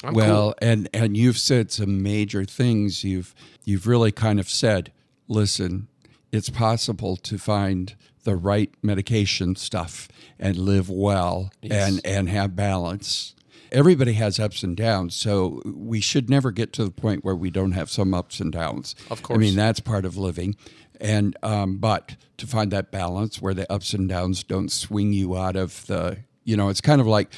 I'm 0.02 0.12
well, 0.12 0.54
and 0.60 0.88
and 0.92 1.16
you've 1.16 1.38
said 1.38 1.70
some 1.72 2.02
major 2.02 2.44
things. 2.44 3.04
You've 3.04 3.34
you've 3.64 3.86
really 3.86 4.12
kind 4.12 4.38
of 4.38 4.50
said, 4.50 4.92
listen, 5.28 5.88
it's 6.30 6.50
possible 6.50 7.16
to 7.16 7.38
find 7.38 7.94
the 8.24 8.36
right 8.36 8.70
medication 8.82 9.56
stuff 9.56 10.08
and 10.38 10.56
live 10.58 10.90
well 10.90 11.50
and 11.62 12.00
and 12.04 12.28
have 12.28 12.54
balance. 12.54 13.34
Everybody 13.74 14.12
has 14.14 14.38
ups 14.38 14.62
and 14.62 14.76
downs, 14.76 15.14
so 15.14 15.60
we 15.64 16.00
should 16.00 16.30
never 16.30 16.52
get 16.52 16.72
to 16.74 16.84
the 16.84 16.90
point 16.90 17.24
where 17.24 17.34
we 17.34 17.50
don't 17.50 17.72
have 17.72 17.90
some 17.90 18.14
ups 18.14 18.38
and 18.38 18.52
downs. 18.52 18.94
Of 19.10 19.22
course. 19.22 19.36
I 19.36 19.40
mean 19.40 19.56
that's 19.56 19.80
part 19.80 20.04
of 20.04 20.16
living, 20.16 20.54
and 21.00 21.36
um, 21.42 21.78
but 21.78 22.16
to 22.38 22.46
find 22.46 22.70
that 22.70 22.90
balance 22.90 23.42
where 23.42 23.52
the 23.52 23.70
ups 23.70 23.92
and 23.92 24.08
downs 24.08 24.44
don't 24.44 24.70
swing 24.70 25.12
you 25.12 25.36
out 25.36 25.56
of 25.56 25.86
the, 25.86 26.18
you 26.44 26.56
know, 26.56 26.68
it's 26.68 26.80
kind 26.80 27.00
of 27.00 27.06
like 27.06 27.32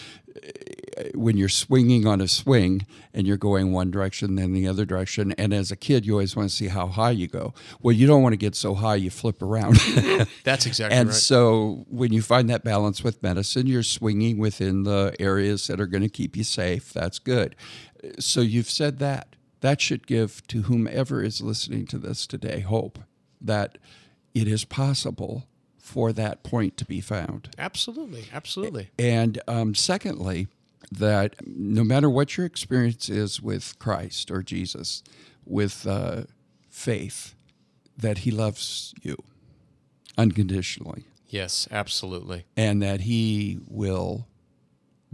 when 1.14 1.36
you're 1.36 1.48
swinging 1.48 2.06
on 2.06 2.20
a 2.20 2.28
swing 2.28 2.86
and 3.12 3.26
you're 3.26 3.36
going 3.36 3.72
one 3.72 3.90
direction 3.90 4.36
then 4.36 4.52
the 4.52 4.66
other 4.66 4.84
direction 4.84 5.32
and 5.32 5.52
as 5.52 5.70
a 5.70 5.76
kid 5.76 6.06
you 6.06 6.12
always 6.12 6.34
want 6.34 6.48
to 6.48 6.54
see 6.54 6.68
how 6.68 6.86
high 6.86 7.10
you 7.10 7.26
go 7.26 7.52
well 7.80 7.92
you 7.92 8.06
don't 8.06 8.22
want 8.22 8.32
to 8.32 8.38
get 8.38 8.54
so 8.54 8.74
high 8.74 8.94
you 8.94 9.10
flip 9.10 9.42
around. 9.42 9.76
That's 10.44 10.66
exactly 10.66 10.94
right. 10.94 11.00
and 11.00 11.08
right. 11.10 11.16
so 11.16 11.84
when 11.88 12.12
you 12.12 12.22
find 12.22 12.48
that 12.50 12.64
balance 12.64 13.04
with 13.04 13.22
medicine 13.22 13.66
you're 13.66 13.82
swinging 13.82 14.38
within 14.38 14.84
the 14.84 15.14
areas 15.20 15.66
that 15.66 15.80
are 15.80 15.86
going 15.86 16.02
to 16.02 16.08
keep 16.08 16.36
you 16.36 16.44
safe 16.44 16.92
that's 16.92 17.18
good 17.18 17.54
so 18.18 18.40
you've 18.40 18.70
said 18.70 18.98
that 18.98 19.36
that 19.60 19.80
should 19.80 20.06
give 20.06 20.46
to 20.46 20.62
whomever 20.62 21.22
is 21.22 21.40
listening 21.40 21.86
to 21.86 21.98
this 21.98 22.26
today 22.26 22.60
hope 22.60 22.98
that 23.40 23.78
it 24.34 24.48
is 24.48 24.64
possible 24.64 25.46
for 25.78 26.12
that 26.12 26.42
point 26.42 26.76
to 26.76 26.84
be 26.84 27.00
found 27.00 27.50
Absolutely. 27.58 28.24
Absolutely. 28.32 28.90
and 28.98 29.40
um, 29.46 29.74
secondly, 29.74 30.48
that 30.92 31.34
no 31.46 31.82
matter 31.84 32.08
what 32.08 32.36
your 32.36 32.46
experience 32.46 33.08
is 33.08 33.40
with 33.42 33.78
Christ 33.78 34.30
or 34.30 34.42
Jesus, 34.42 35.02
with 35.44 35.86
uh, 35.86 36.22
faith, 36.70 37.34
that 37.96 38.18
He 38.18 38.30
loves 38.30 38.94
you 39.02 39.16
unconditionally 40.18 41.04
Yes, 41.28 41.66
absolutely. 41.70 42.44
and 42.56 42.80
that 42.82 43.02
He 43.02 43.58
will 43.66 44.26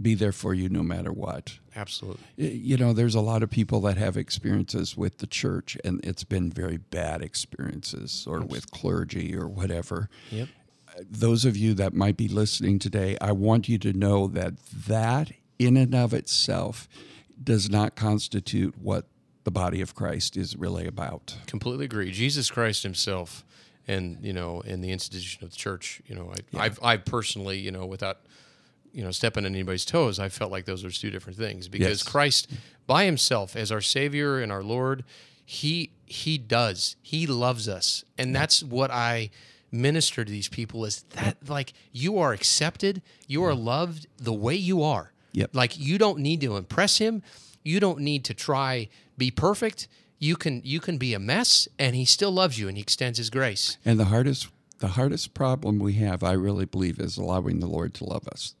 be 0.01 0.15
there 0.15 0.31
for 0.31 0.53
you 0.53 0.69
no 0.69 0.83
matter 0.83 1.11
what. 1.11 1.59
Absolutely. 1.75 2.23
You 2.35 2.77
know, 2.77 2.93
there's 2.93 3.15
a 3.15 3.21
lot 3.21 3.41
of 3.43 3.49
people 3.49 3.79
that 3.81 3.97
have 3.97 4.17
experiences 4.17 4.97
with 4.97 5.19
the 5.19 5.27
church, 5.27 5.77
and 5.83 6.03
it's 6.03 6.23
been 6.23 6.51
very 6.51 6.77
bad 6.77 7.21
experiences, 7.21 8.25
or 8.27 8.41
with 8.41 8.69
clergy 8.71 9.35
or 9.35 9.47
whatever 9.47 10.09
Yep. 10.31 10.49
those 11.09 11.45
of 11.45 11.55
you 11.57 11.73
that 11.75 11.93
might 11.93 12.17
be 12.17 12.27
listening 12.27 12.79
today, 12.79 13.17
I 13.21 13.31
want 13.31 13.67
you 13.69 13.77
to 13.79 13.93
know 13.93 14.27
that 14.27 14.53
that 14.87 15.31
in 15.65 15.77
and 15.77 15.93
of 15.95 16.13
itself 16.13 16.87
does 17.41 17.69
not 17.69 17.95
constitute 17.95 18.77
what 18.77 19.07
the 19.43 19.51
body 19.51 19.81
of 19.81 19.93
Christ 19.95 20.37
is 20.37 20.55
really 20.55 20.87
about. 20.87 21.35
Completely 21.47 21.85
agree. 21.85 22.11
Jesus 22.11 22.49
Christ 22.49 22.83
Himself, 22.83 23.43
and 23.87 24.17
you 24.21 24.31
know, 24.33 24.61
in 24.61 24.81
the 24.81 24.91
institution 24.91 25.43
of 25.43 25.51
the 25.51 25.57
church, 25.57 26.01
you 26.07 26.15
know, 26.15 26.31
I, 26.55 26.65
I've, 26.65 26.79
I 26.81 26.97
personally, 26.97 27.59
you 27.59 27.71
know, 27.71 27.85
without, 27.85 28.19
you 28.93 29.03
know, 29.03 29.11
stepping 29.11 29.45
on 29.45 29.53
anybody's 29.53 29.83
toes, 29.85 30.19
I 30.19 30.29
felt 30.29 30.51
like 30.51 30.65
those 30.65 30.85
are 30.85 30.91
two 30.91 31.09
different 31.09 31.37
things 31.37 31.67
because 31.67 31.87
Yes. 31.99 32.03
Christ, 32.03 32.51
by 32.87 33.03
Himself, 33.05 33.55
as 33.55 33.71
our 33.71 33.81
Savior 33.81 34.39
and 34.39 34.51
our 34.51 34.63
Lord, 34.63 35.03
He 35.45 35.91
He 36.05 36.37
does. 36.37 36.95
He 37.01 37.27
loves 37.27 37.67
us, 37.67 38.05
and 38.17 38.33
that's 38.33 38.63
what 38.63 38.91
I 38.91 39.29
minister 39.71 40.23
to 40.23 40.31
these 40.31 40.47
people 40.49 40.85
is 40.85 41.01
that 41.15 41.35
like 41.49 41.73
you 41.91 42.19
are 42.19 42.31
accepted, 42.31 43.01
you 43.27 43.43
are 43.43 43.55
loved 43.55 44.05
the 44.17 44.31
way 44.31 44.53
you 44.55 44.83
are. 44.83 45.12
Yep. 45.33 45.51
Like 45.53 45.77
you 45.77 45.97
don't 45.97 46.19
need 46.19 46.41
to 46.41 46.57
impress 46.57 46.97
him. 46.97 47.21
You 47.63 47.79
don't 47.79 47.99
need 47.99 48.23
to 48.25 48.33
try 48.33 48.89
be 49.17 49.31
perfect. 49.31 49.87
You 50.19 50.35
can 50.35 50.61
you 50.63 50.79
can 50.79 50.97
be 50.97 51.13
a 51.13 51.19
mess 51.19 51.67
and 51.77 51.95
he 51.95 52.05
still 52.05 52.31
loves 52.31 52.59
you 52.59 52.67
and 52.67 52.77
he 52.77 52.81
extends 52.81 53.17
his 53.17 53.29
grace. 53.29 53.77
And 53.83 53.99
the 53.99 54.05
hardest 54.05 54.47
the 54.79 54.89
hardest 54.89 55.33
problem 55.33 55.79
we 55.79 55.93
have, 55.93 56.23
I 56.23 56.33
really 56.33 56.65
believe, 56.65 56.99
is 56.99 57.17
allowing 57.17 57.59
the 57.59 57.67
Lord 57.67 57.93
to 57.95 58.05
love 58.05 58.27
us, 58.27 58.55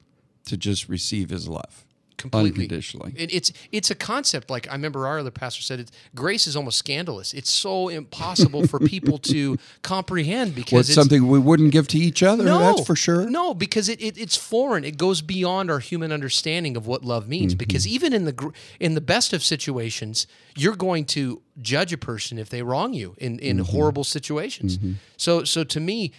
to 0.45 0.55
just 0.55 0.87
receive 0.87 1.29
his 1.29 1.47
love. 1.49 1.82
Completely. 2.23 2.63
unconditionally. 2.63 3.13
And 3.17 3.31
it's 3.31 3.51
it's 3.71 3.91
a 3.91 3.95
concept 3.95 4.49
like 4.49 4.67
I 4.67 4.73
remember 4.73 5.05
our 5.07 5.19
other 5.19 5.31
pastor 5.31 5.61
said 5.61 5.79
it's 5.79 5.91
grace 6.15 6.47
is 6.47 6.55
almost 6.55 6.77
scandalous. 6.79 7.33
It's 7.33 7.49
so 7.51 7.89
impossible 7.89 8.67
for 8.67 8.79
people 8.79 9.17
to 9.33 9.57
comprehend 9.83 10.55
because 10.55 10.71
Well, 10.73 10.79
it's 10.79 10.89
it's 10.89 10.95
something 10.95 11.27
we 11.27 11.39
wouldn't 11.39 11.71
give 11.71 11.87
to 11.89 11.97
each 11.97 12.23
other. 12.23 12.43
no, 12.45 12.59
that's 12.59 12.85
for 12.87 12.95
sure. 12.95 13.29
No, 13.29 13.53
because 13.53 13.89
it, 13.89 14.01
it 14.01 14.17
it's 14.17 14.35
foreign. 14.35 14.83
It 14.83 14.97
goes 14.97 15.21
beyond 15.21 15.69
our 15.69 15.79
human 15.79 16.11
understanding 16.11 16.75
of 16.77 16.87
what 16.87 17.03
love 17.03 17.27
means. 17.27 17.53
Mm-hmm. 17.53 17.57
Because 17.59 17.87
even 17.87 18.13
in 18.13 18.25
the 18.25 18.51
in 18.79 18.93
the 18.95 19.01
best 19.01 19.33
of 19.33 19.43
situations, 19.43 20.27
you're 20.55 20.75
going 20.75 21.05
to 21.05 21.41
judge 21.61 21.93
a 21.93 21.97
person 21.97 22.39
if 22.39 22.49
they 22.49 22.61
wrong 22.63 22.93
you 22.93 23.15
in 23.17 23.39
in 23.39 23.57
Mm-hmm. 23.57 23.65
horrible 23.75 24.03
situations. 24.03 24.79
So 25.17 25.43
so 25.43 25.63
to 25.63 25.79
me, 25.79 26.11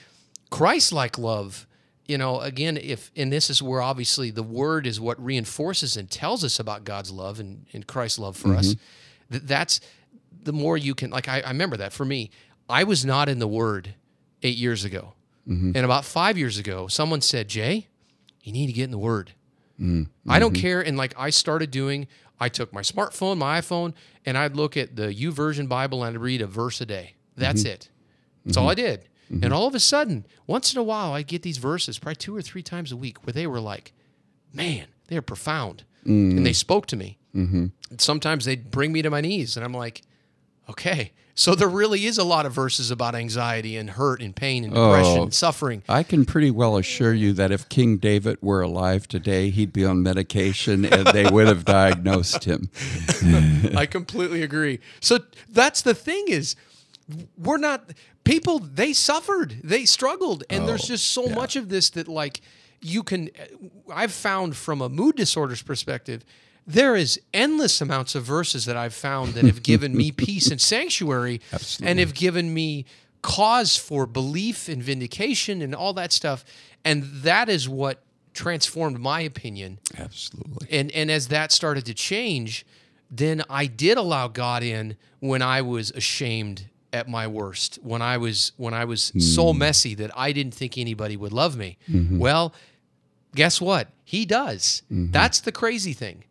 Christ-like 0.50 1.18
love. 1.18 1.66
You 2.06 2.18
know, 2.18 2.40
again, 2.40 2.76
if 2.76 3.10
and 3.16 3.32
this 3.32 3.48
is 3.48 3.62
where 3.62 3.80
obviously 3.80 4.30
the 4.30 4.42
word 4.42 4.86
is 4.86 5.00
what 5.00 5.22
reinforces 5.24 5.96
and 5.96 6.10
tells 6.10 6.44
us 6.44 6.58
about 6.58 6.84
God's 6.84 7.10
love 7.10 7.40
and, 7.40 7.64
and 7.72 7.86
Christ's 7.86 8.18
love 8.18 8.36
for 8.36 8.54
us. 8.54 8.74
Mm-hmm. 8.74 9.34
That 9.34 9.48
that's 9.48 9.80
the 10.44 10.52
more 10.52 10.76
you 10.76 10.94
can 10.94 11.10
like 11.10 11.28
I, 11.28 11.40
I 11.40 11.48
remember 11.48 11.76
that 11.78 11.92
for 11.92 12.04
me 12.04 12.30
i 12.68 12.84
was 12.84 13.04
not 13.04 13.28
in 13.28 13.38
the 13.38 13.48
word 13.48 13.94
eight 14.42 14.56
years 14.56 14.84
ago. 14.84 15.14
Mm-hmm. 15.48 15.72
And 15.74 15.84
about 15.84 16.04
five 16.04 16.38
years 16.38 16.58
ago 16.58 16.86
someone 16.86 17.20
said 17.20 17.48
jay 17.48 17.88
you 18.42 18.52
need 18.52 18.66
to 18.66 18.72
get 18.72 18.84
in 18.84 18.90
the 18.90 18.98
word. 18.98 19.32
Mm-hmm. 19.80 20.30
I 20.30 20.38
don't 20.38 20.54
care 20.54 20.80
and 20.80 20.96
like 20.96 21.14
i 21.16 21.30
started 21.30 21.70
doing 21.70 22.06
i 22.38 22.48
took 22.48 22.72
my 22.72 22.82
smartphone 22.82 23.38
my 23.38 23.60
iphone 23.60 23.94
and 24.24 24.38
i'd 24.38 24.54
look 24.54 24.76
at 24.76 24.94
the 24.94 25.06
YouVersion 25.08 25.68
bible 25.68 26.04
and 26.04 26.16
i'd 26.16 26.20
read 26.20 26.42
a 26.42 26.46
verse 26.46 26.80
a 26.80 26.86
day. 26.86 27.14
That's 27.36 27.64
it. 27.64 27.88
That's 28.44 28.56
all 28.56 28.68
i 28.68 28.74
did 28.74 29.08
and 29.30 29.52
all 29.52 29.66
of 29.66 29.74
a 29.74 29.80
sudden 29.80 30.26
once 30.46 30.72
in 30.72 30.78
a 30.78 30.82
while 30.82 31.12
i'd 31.14 31.26
get 31.26 31.42
these 31.42 31.58
verses 31.58 31.98
probably 31.98 32.16
two 32.16 32.36
or 32.36 32.42
three 32.42 32.62
times 32.62 32.92
a 32.92 32.96
week 32.96 33.24
where 33.26 33.32
they 33.32 33.46
were 33.46 33.60
like 33.60 33.92
man 34.52 34.86
they're 35.08 35.22
profound 35.22 35.84
and 36.04 36.44
they 36.46 36.52
spoke 36.52 36.86
to 36.86 36.96
me 36.96 37.18
and 37.32 37.72
sometimes 37.98 38.44
they'd 38.44 38.70
bring 38.70 38.92
me 38.92 39.02
to 39.02 39.10
my 39.10 39.20
knees 39.20 39.56
and 39.56 39.64
i'm 39.64 39.74
like 39.74 40.02
Okay. 40.66 41.12
So 41.34 41.54
there 41.54 41.68
really 41.68 42.06
is 42.06 42.16
a 42.16 42.24
lot 42.24 42.46
of 42.46 42.52
verses 42.54 42.90
about 42.90 43.14
anxiety 43.14 43.76
and 43.76 43.90
hurt 43.90 44.22
and 44.22 44.34
pain 44.34 44.64
and 44.64 44.72
depression 44.72 45.18
Oh. 45.18 45.22
and 45.24 45.34
suffering. 45.34 45.82
I 45.90 46.02
can 46.02 46.24
pretty 46.24 46.50
well 46.50 46.78
assure 46.78 47.12
you 47.12 47.34
that 47.34 47.50
if 47.52 47.68
King 47.68 47.98
David 47.98 48.38
were 48.40 48.62
alive 48.62 49.06
today, 49.06 49.50
he'd 49.50 49.70
be 49.74 49.84
on 49.84 50.02
medication 50.02 50.86
and 50.86 51.06
they 51.08 51.28
would 51.28 51.46
have 51.48 51.66
diagnosed 51.66 52.44
him. 52.44 52.70
I 53.76 53.84
completely 53.84 54.40
agree. 54.42 54.80
So 55.00 55.18
that's 55.50 55.82
the 55.82 55.92
thing 55.92 56.24
is 56.28 56.56
we're 57.36 57.58
not 57.58 57.90
people 58.24 58.58
they 58.58 58.92
suffered, 58.92 59.60
they 59.62 59.84
struggled 59.84 60.44
and 60.50 60.66
there's 60.68 60.84
oh, 60.84 60.88
just 60.88 61.06
so 61.06 61.28
much 61.28 61.56
of 61.56 61.68
this 61.68 61.90
that 61.90 62.08
like 62.08 62.40
you 62.80 63.02
can 63.02 63.30
uh, 63.38 63.92
I've 63.92 64.12
found 64.12 64.56
from 64.56 64.80
a 64.80 64.88
mood 64.88 65.16
disorders 65.16 65.62
perspective 65.62 66.24
there 66.66 66.96
is 66.96 67.20
endless 67.32 67.80
amounts 67.80 68.14
of 68.14 68.24
verses 68.24 68.64
that 68.64 68.76
I've 68.76 68.94
found 68.94 69.34
that 69.34 69.44
have 69.44 69.62
given 69.62 69.96
me 69.96 70.10
peace 70.16 70.50
and 70.50 70.60
sanctuary 70.60 71.40
and 71.82 71.98
have 71.98 72.14
given 72.14 72.52
me 72.52 72.86
cause 73.22 73.76
for 73.76 74.06
belief 74.06 74.68
and 74.68 74.82
vindication 74.82 75.62
and 75.62 75.74
all 75.74 75.92
that 75.94 76.12
stuff. 76.12 76.44
And 76.84 77.04
that 77.04 77.48
is 77.48 77.68
what 77.68 78.02
transformed 78.34 78.98
my 78.98 79.20
opinion. 79.20 79.78
Absolutely. 79.96 80.66
And 80.70 80.90
and 80.92 81.10
as 81.10 81.28
that 81.28 81.52
started 81.52 81.86
to 81.86 81.94
change, 81.94 82.66
then 83.10 83.42
I 83.48 83.66
did 83.66 83.96
allow 83.96 84.28
God 84.28 84.62
in 84.62 84.96
when 85.20 85.42
I 85.42 85.62
was 85.62 85.90
ashamed 85.90 86.68
at 86.94 87.08
my 87.08 87.26
worst, 87.26 87.78
when 87.82 88.00
I 88.00 88.16
was 88.16 88.52
when 88.56 88.72
I 88.72 88.84
was 88.84 89.12
so 89.18 89.52
hmm. 89.52 89.58
messy 89.58 89.94
that 89.96 90.10
I 90.16 90.32
didn't 90.32 90.54
think 90.54 90.78
anybody 90.78 91.16
would 91.16 91.32
love 91.32 91.56
me. 91.56 91.76
Mm-hmm. 91.90 92.18
Well, 92.18 92.54
guess 93.34 93.60
what? 93.60 93.88
He 94.04 94.24
does. 94.24 94.82
Mm-hmm. 94.90 95.10
That's 95.10 95.40
the 95.40 95.52
crazy 95.52 95.92
thing. 95.92 96.24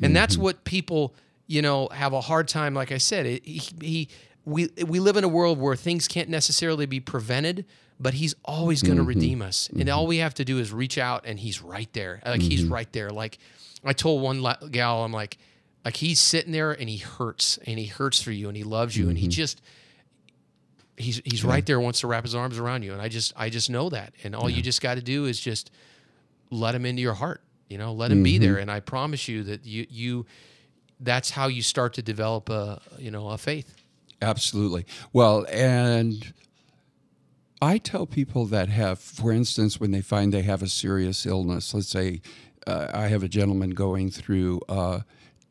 And 0.00 0.14
that's 0.14 0.34
mm-hmm. 0.34 0.44
what 0.44 0.64
people, 0.64 1.14
you 1.46 1.60
know, 1.60 1.88
have 1.88 2.12
a 2.12 2.20
hard 2.20 2.46
time 2.46 2.74
like 2.74 2.92
I 2.92 2.98
said, 2.98 3.26
it, 3.26 3.44
he, 3.44 3.62
he 3.80 4.08
we 4.44 4.68
we 4.86 5.00
live 5.00 5.16
in 5.16 5.24
a 5.24 5.28
world 5.28 5.58
where 5.58 5.76
things 5.76 6.08
can't 6.08 6.28
necessarily 6.28 6.86
be 6.86 7.00
prevented, 7.00 7.64
but 7.98 8.14
he's 8.14 8.34
always 8.44 8.82
going 8.82 8.96
to 8.96 9.02
redeem 9.02 9.42
us. 9.42 9.68
And 9.76 9.88
all 9.88 10.06
we 10.06 10.18
have 10.18 10.34
to 10.34 10.44
do 10.44 10.58
is 10.58 10.72
reach 10.72 10.98
out 10.98 11.24
and 11.26 11.38
he's 11.38 11.62
right 11.62 11.92
there. 11.92 12.20
Like 12.24 12.42
he's 12.42 12.64
right 12.64 12.92
there. 12.92 13.10
Like 13.10 13.38
I 13.84 13.92
told 13.92 14.22
one 14.22 14.42
la- 14.42 14.56
gal 14.70 15.04
I'm 15.04 15.12
like 15.12 15.38
like 15.84 15.96
he's 15.96 16.20
sitting 16.20 16.52
there 16.52 16.72
and 16.72 16.88
he 16.88 16.98
hurts 16.98 17.58
and 17.66 17.78
he 17.78 17.86
hurts 17.86 18.22
for 18.22 18.30
you 18.32 18.48
and 18.48 18.56
he 18.56 18.64
loves 18.64 18.96
you 18.96 19.08
and 19.08 19.18
he 19.18 19.28
just 19.28 19.60
he's 20.98 21.20
he's 21.24 21.44
right 21.44 21.64
there 21.64 21.80
wants 21.80 22.00
to 22.00 22.06
wrap 22.06 22.24
his 22.24 22.34
arms 22.34 22.58
around 22.58 22.82
you 22.82 22.92
and 22.92 23.00
I 23.00 23.08
just 23.08 23.32
I 23.36 23.50
just 23.50 23.70
know 23.70 23.88
that. 23.90 24.12
And 24.24 24.34
all 24.34 24.50
you 24.50 24.62
just 24.62 24.82
got 24.82 24.94
to 24.94 25.02
do 25.02 25.24
is 25.26 25.40
just 25.40 25.70
let 26.50 26.74
him 26.74 26.84
into 26.84 27.02
your 27.02 27.14
heart. 27.14 27.42
You 27.68 27.78
know, 27.78 27.92
let 27.92 28.10
him 28.10 28.22
be 28.22 28.38
there 28.38 28.56
and 28.56 28.70
I 28.70 28.80
promise 28.80 29.28
you 29.28 29.42
that 29.44 29.64
you 29.64 29.86
you 29.90 30.26
that's 31.00 31.30
how 31.30 31.46
you 31.48 31.62
start 31.62 31.94
to 31.94 32.02
develop 32.02 32.48
a 32.48 32.80
you 32.98 33.10
know 33.10 33.28
a 33.28 33.38
faith. 33.38 33.74
Absolutely. 34.20 34.84
Well, 35.12 35.46
and 35.50 36.32
I 37.60 37.78
tell 37.78 38.06
people 38.06 38.46
that 38.46 38.68
have, 38.68 38.98
for 38.98 39.32
instance, 39.32 39.80
when 39.80 39.90
they 39.90 40.00
find 40.00 40.32
they 40.32 40.42
have 40.42 40.62
a 40.62 40.68
serious 40.68 41.24
illness, 41.24 41.72
let's 41.74 41.88
say 41.88 42.20
uh, 42.66 42.88
I 42.92 43.08
have 43.08 43.22
a 43.22 43.28
gentleman 43.28 43.70
going 43.70 44.10
through 44.10 44.60
uh, 44.68 45.00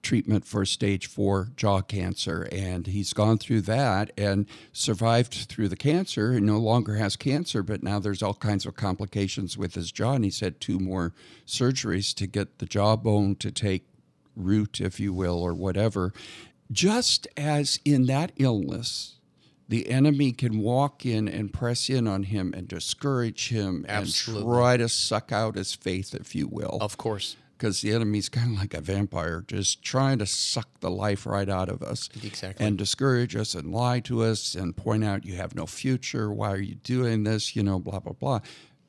treatment 0.01 0.45
for 0.45 0.65
stage 0.65 1.07
four 1.07 1.49
jaw 1.55 1.81
cancer, 1.81 2.47
and 2.51 2.87
he's 2.87 3.13
gone 3.13 3.37
through 3.37 3.61
that 3.61 4.11
and 4.17 4.45
survived 4.71 5.33
through 5.33 5.67
the 5.67 5.75
cancer 5.75 6.31
and 6.31 6.45
no 6.45 6.57
longer 6.57 6.95
has 6.95 7.15
cancer, 7.15 7.63
but 7.63 7.83
now 7.83 7.99
there's 7.99 8.23
all 8.23 8.33
kinds 8.33 8.65
of 8.65 8.75
complications 8.75 9.57
with 9.57 9.75
his 9.75 9.91
jaw, 9.91 10.13
and 10.13 10.23
he's 10.23 10.39
had 10.39 10.61
two 10.61 10.79
more 10.79 11.13
surgeries 11.45 12.13
to 12.15 12.27
get 12.27 12.59
the 12.59 12.65
jawbone 12.65 13.35
to 13.35 13.51
take 13.51 13.85
root, 14.35 14.79
if 14.79 14.99
you 14.99 15.13
will, 15.13 15.41
or 15.41 15.53
whatever. 15.53 16.13
Just 16.71 17.27
as 17.35 17.79
in 17.85 18.05
that 18.05 18.31
illness, 18.37 19.15
the 19.69 19.89
enemy 19.89 20.31
can 20.31 20.59
walk 20.59 21.05
in 21.05 21.27
and 21.27 21.51
press 21.51 21.89
in 21.89 22.07
on 22.07 22.23
him 22.23 22.53
and 22.55 22.67
discourage 22.67 23.49
him 23.49 23.85
Absolutely. 23.87 24.45
and 24.45 24.53
try 24.53 24.77
to 24.77 24.87
suck 24.87 25.31
out 25.31 25.55
his 25.55 25.73
faith, 25.73 26.15
if 26.15 26.35
you 26.35 26.47
will. 26.47 26.77
Of 26.79 26.97
course. 26.97 27.35
Because 27.57 27.81
the 27.81 27.91
enemy's 27.91 28.29
kind 28.29 28.53
of 28.53 28.59
like 28.59 28.75
a 28.75 28.81
vampire, 28.81 29.43
just 29.47 29.81
trying 29.83 30.19
to 30.19 30.27
suck 30.27 30.79
the 30.79 30.91
life 30.91 31.25
right 31.25 31.49
out 31.49 31.69
of 31.69 31.81
us 31.81 32.07
Exactly. 32.23 32.63
and 32.63 32.77
discourage 32.77 33.35
us 33.35 33.55
and 33.55 33.71
lie 33.71 33.99
to 34.01 34.23
us 34.23 34.53
and 34.53 34.77
point 34.77 35.03
out 35.03 35.25
you 35.25 35.35
have 35.37 35.55
no 35.55 35.65
future. 35.65 36.31
Why 36.31 36.51
are 36.51 36.59
you 36.61 36.75
doing 36.75 37.23
this? 37.23 37.55
You 37.55 37.63
know, 37.63 37.79
blah, 37.79 37.99
blah, 37.99 38.13
blah. 38.13 38.41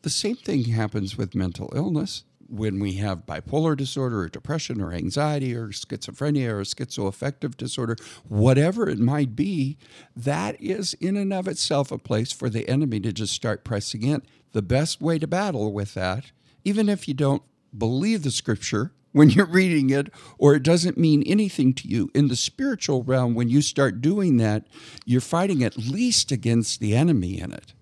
The 0.02 0.11
same 0.11 0.37
thing 0.37 0.64
happens 0.64 1.16
with 1.16 1.35
mental 1.35 1.72
illness. 1.74 2.24
When 2.50 2.78
we 2.81 2.94
have 2.94 3.26
bipolar 3.26 3.76
disorder 3.76 4.20
or 4.20 4.28
depression 4.28 4.81
or 4.81 4.92
anxiety 4.92 5.54
or 5.54 5.68
schizophrenia 5.68 6.48
or 6.50 6.61
schizoaffective 6.62 7.57
disorder, 7.59 7.96
whatever 8.26 8.88
it 8.88 8.98
might 8.98 9.35
be, 9.37 9.76
that 10.16 10.59
is 10.61 10.94
in 10.94 11.16
and 11.16 11.33
of 11.33 11.46
itself 11.48 11.90
a 11.92 11.98
place 11.98 12.33
for 12.33 12.48
the 12.48 12.66
enemy 12.68 13.00
to 13.00 13.12
just 13.12 13.35
start 13.35 13.64
pressing 13.64 14.02
in. 14.02 14.22
The 14.52 14.62
best 14.62 15.00
way 15.00 15.18
to 15.18 15.26
battle 15.26 15.72
with 15.74 15.92
that, 15.94 16.33
even 16.64 16.88
if 16.88 17.07
you 17.07 17.12
don't 17.14 17.42
believe 17.78 18.22
the 18.22 18.30
scripture 18.30 18.92
when 19.12 19.30
you're 19.30 19.46
reading 19.46 19.90
it 19.90 20.12
or 20.38 20.54
it 20.54 20.62
doesn't 20.62 20.98
mean 20.98 21.22
anything 21.24 21.72
to 21.74 21.88
you. 21.88 22.10
In 22.14 22.28
the 22.28 22.36
spiritual 22.36 23.02
realm 23.02 23.34
when 23.34 23.48
you 23.48 23.62
start 23.62 24.00
doing 24.00 24.36
that 24.38 24.66
you're 25.04 25.20
fighting 25.20 25.64
at 25.64 25.76
least 25.76 26.30
against 26.30 26.80
the 26.80 26.94
enemy 26.94 27.40
in 27.40 27.52
it. 27.52 27.72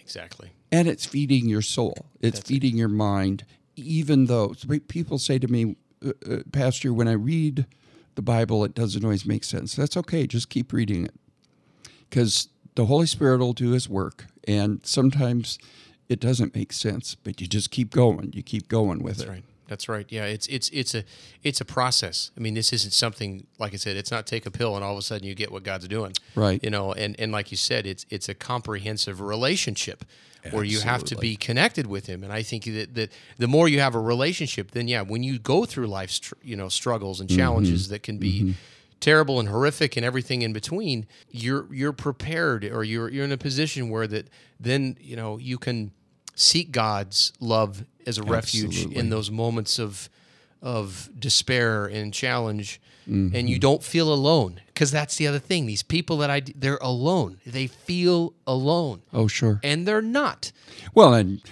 Exactly. 0.00 0.50
and 0.70 0.88
it's 0.88 1.06
feeding 1.06 1.48
your 1.48 1.62
soul. 1.62 2.06
It's 2.20 2.40
feeding 2.40 2.76
your 2.76 2.88
mind 2.88 3.44
even 3.76 4.26
though 4.26 4.54
people 4.88 5.18
say 5.18 5.38
to 5.38 5.48
me 5.48 5.76
uh, 6.04 6.12
uh, 6.30 6.36
pastor 6.52 6.92
when 6.92 7.08
i 7.08 7.12
read 7.12 7.64
the 8.16 8.22
bible 8.22 8.64
it 8.64 8.74
doesn't 8.74 9.04
always 9.04 9.24
make 9.24 9.44
sense. 9.44 9.74
That's 9.74 9.96
okay 9.96 10.26
just 10.26 10.50
keep 10.50 10.72
reading 10.72 11.04
it. 11.04 11.14
Because 12.10 12.48
the 12.74 12.86
holy 12.86 13.06
spirit 13.06 13.38
will 13.38 13.52
do 13.52 13.70
his 13.70 13.88
work 13.88 14.26
and 14.46 14.80
sometimes 14.84 15.58
it 16.08 16.20
doesn't 16.20 16.54
make 16.54 16.72
sense 16.72 17.14
but 17.14 17.40
you 17.40 17.46
just 17.46 17.70
keep 17.70 17.90
going 17.90 18.32
you 18.32 18.42
keep 18.42 18.68
going 18.68 19.02
with 19.02 19.18
That's 19.18 19.28
it 19.28 19.32
right. 19.32 19.44
That's 19.72 19.88
right. 19.88 20.04
Yeah, 20.10 20.26
it's 20.26 20.46
it's 20.48 20.68
it's 20.68 20.94
a 20.94 21.02
it's 21.42 21.62
a 21.62 21.64
process. 21.64 22.30
I 22.36 22.40
mean, 22.40 22.52
this 22.52 22.74
isn't 22.74 22.92
something 22.92 23.46
like 23.58 23.72
I 23.72 23.76
said. 23.76 23.96
It's 23.96 24.10
not 24.10 24.26
take 24.26 24.44
a 24.44 24.50
pill 24.50 24.74
and 24.76 24.84
all 24.84 24.92
of 24.92 24.98
a 24.98 25.02
sudden 25.02 25.26
you 25.26 25.34
get 25.34 25.50
what 25.50 25.62
God's 25.62 25.88
doing. 25.88 26.12
Right. 26.34 26.62
You 26.62 26.68
know, 26.68 26.92
and 26.92 27.18
and 27.18 27.32
like 27.32 27.50
you 27.50 27.56
said, 27.56 27.86
it's 27.86 28.04
it's 28.10 28.28
a 28.28 28.34
comprehensive 28.34 29.22
relationship 29.22 30.04
where 30.50 30.64
you 30.64 30.80
have 30.80 31.04
to 31.04 31.16
be 31.16 31.36
connected 31.36 31.86
with 31.86 32.06
Him. 32.06 32.22
And 32.22 32.30
I 32.30 32.42
think 32.42 32.64
that 32.64 32.94
that 32.94 33.12
the 33.38 33.48
more 33.48 33.66
you 33.66 33.80
have 33.80 33.94
a 33.94 34.00
relationship, 34.00 34.72
then 34.72 34.88
yeah, 34.88 35.00
when 35.00 35.22
you 35.22 35.38
go 35.38 35.64
through 35.64 35.86
life's 35.86 36.18
tr- 36.18 36.34
you 36.42 36.54
know 36.54 36.68
struggles 36.68 37.20
and 37.20 37.30
mm-hmm. 37.30 37.38
challenges 37.38 37.88
that 37.88 38.02
can 38.02 38.18
be. 38.18 38.40
Mm-hmm. 38.40 38.52
Terrible 39.02 39.40
and 39.40 39.48
horrific 39.48 39.96
and 39.96 40.06
everything 40.06 40.42
in 40.42 40.52
between 40.52 41.06
you're 41.28 41.66
you're 41.74 41.92
prepared 41.92 42.64
or 42.64 42.84
you're 42.84 43.10
you're 43.10 43.24
in 43.24 43.32
a 43.32 43.36
position 43.36 43.90
where 43.90 44.06
that 44.06 44.30
then 44.60 44.96
you 45.00 45.16
know 45.16 45.36
you 45.38 45.58
can 45.58 45.90
seek 46.34 46.70
God's 46.70 47.32
love 47.40 47.84
as 48.06 48.16
a 48.16 48.22
refuge 48.22 48.86
in 48.86 49.10
those 49.10 49.30
moments 49.30 49.78
of 49.78 50.08
of 50.62 51.10
despair 51.18 51.86
and 51.86 52.14
challenge 52.14 52.80
mm-hmm. 53.08 53.34
and 53.34 53.50
you 53.50 53.58
don't 53.58 53.82
feel 53.82 54.14
alone 54.14 54.60
because 54.66 54.92
that's 54.92 55.16
the 55.16 55.26
other 55.26 55.40
thing. 55.40 55.66
These 55.66 55.82
people 55.82 56.16
that 56.18 56.30
i 56.30 56.40
they're 56.54 56.78
alone. 56.80 57.38
They 57.44 57.66
feel 57.66 58.34
alone. 58.46 59.02
Oh 59.12 59.26
sure. 59.26 59.60
And 59.64 59.86
they're 59.86 60.00
not. 60.00 60.52
Well, 60.94 61.12
and 61.12 61.42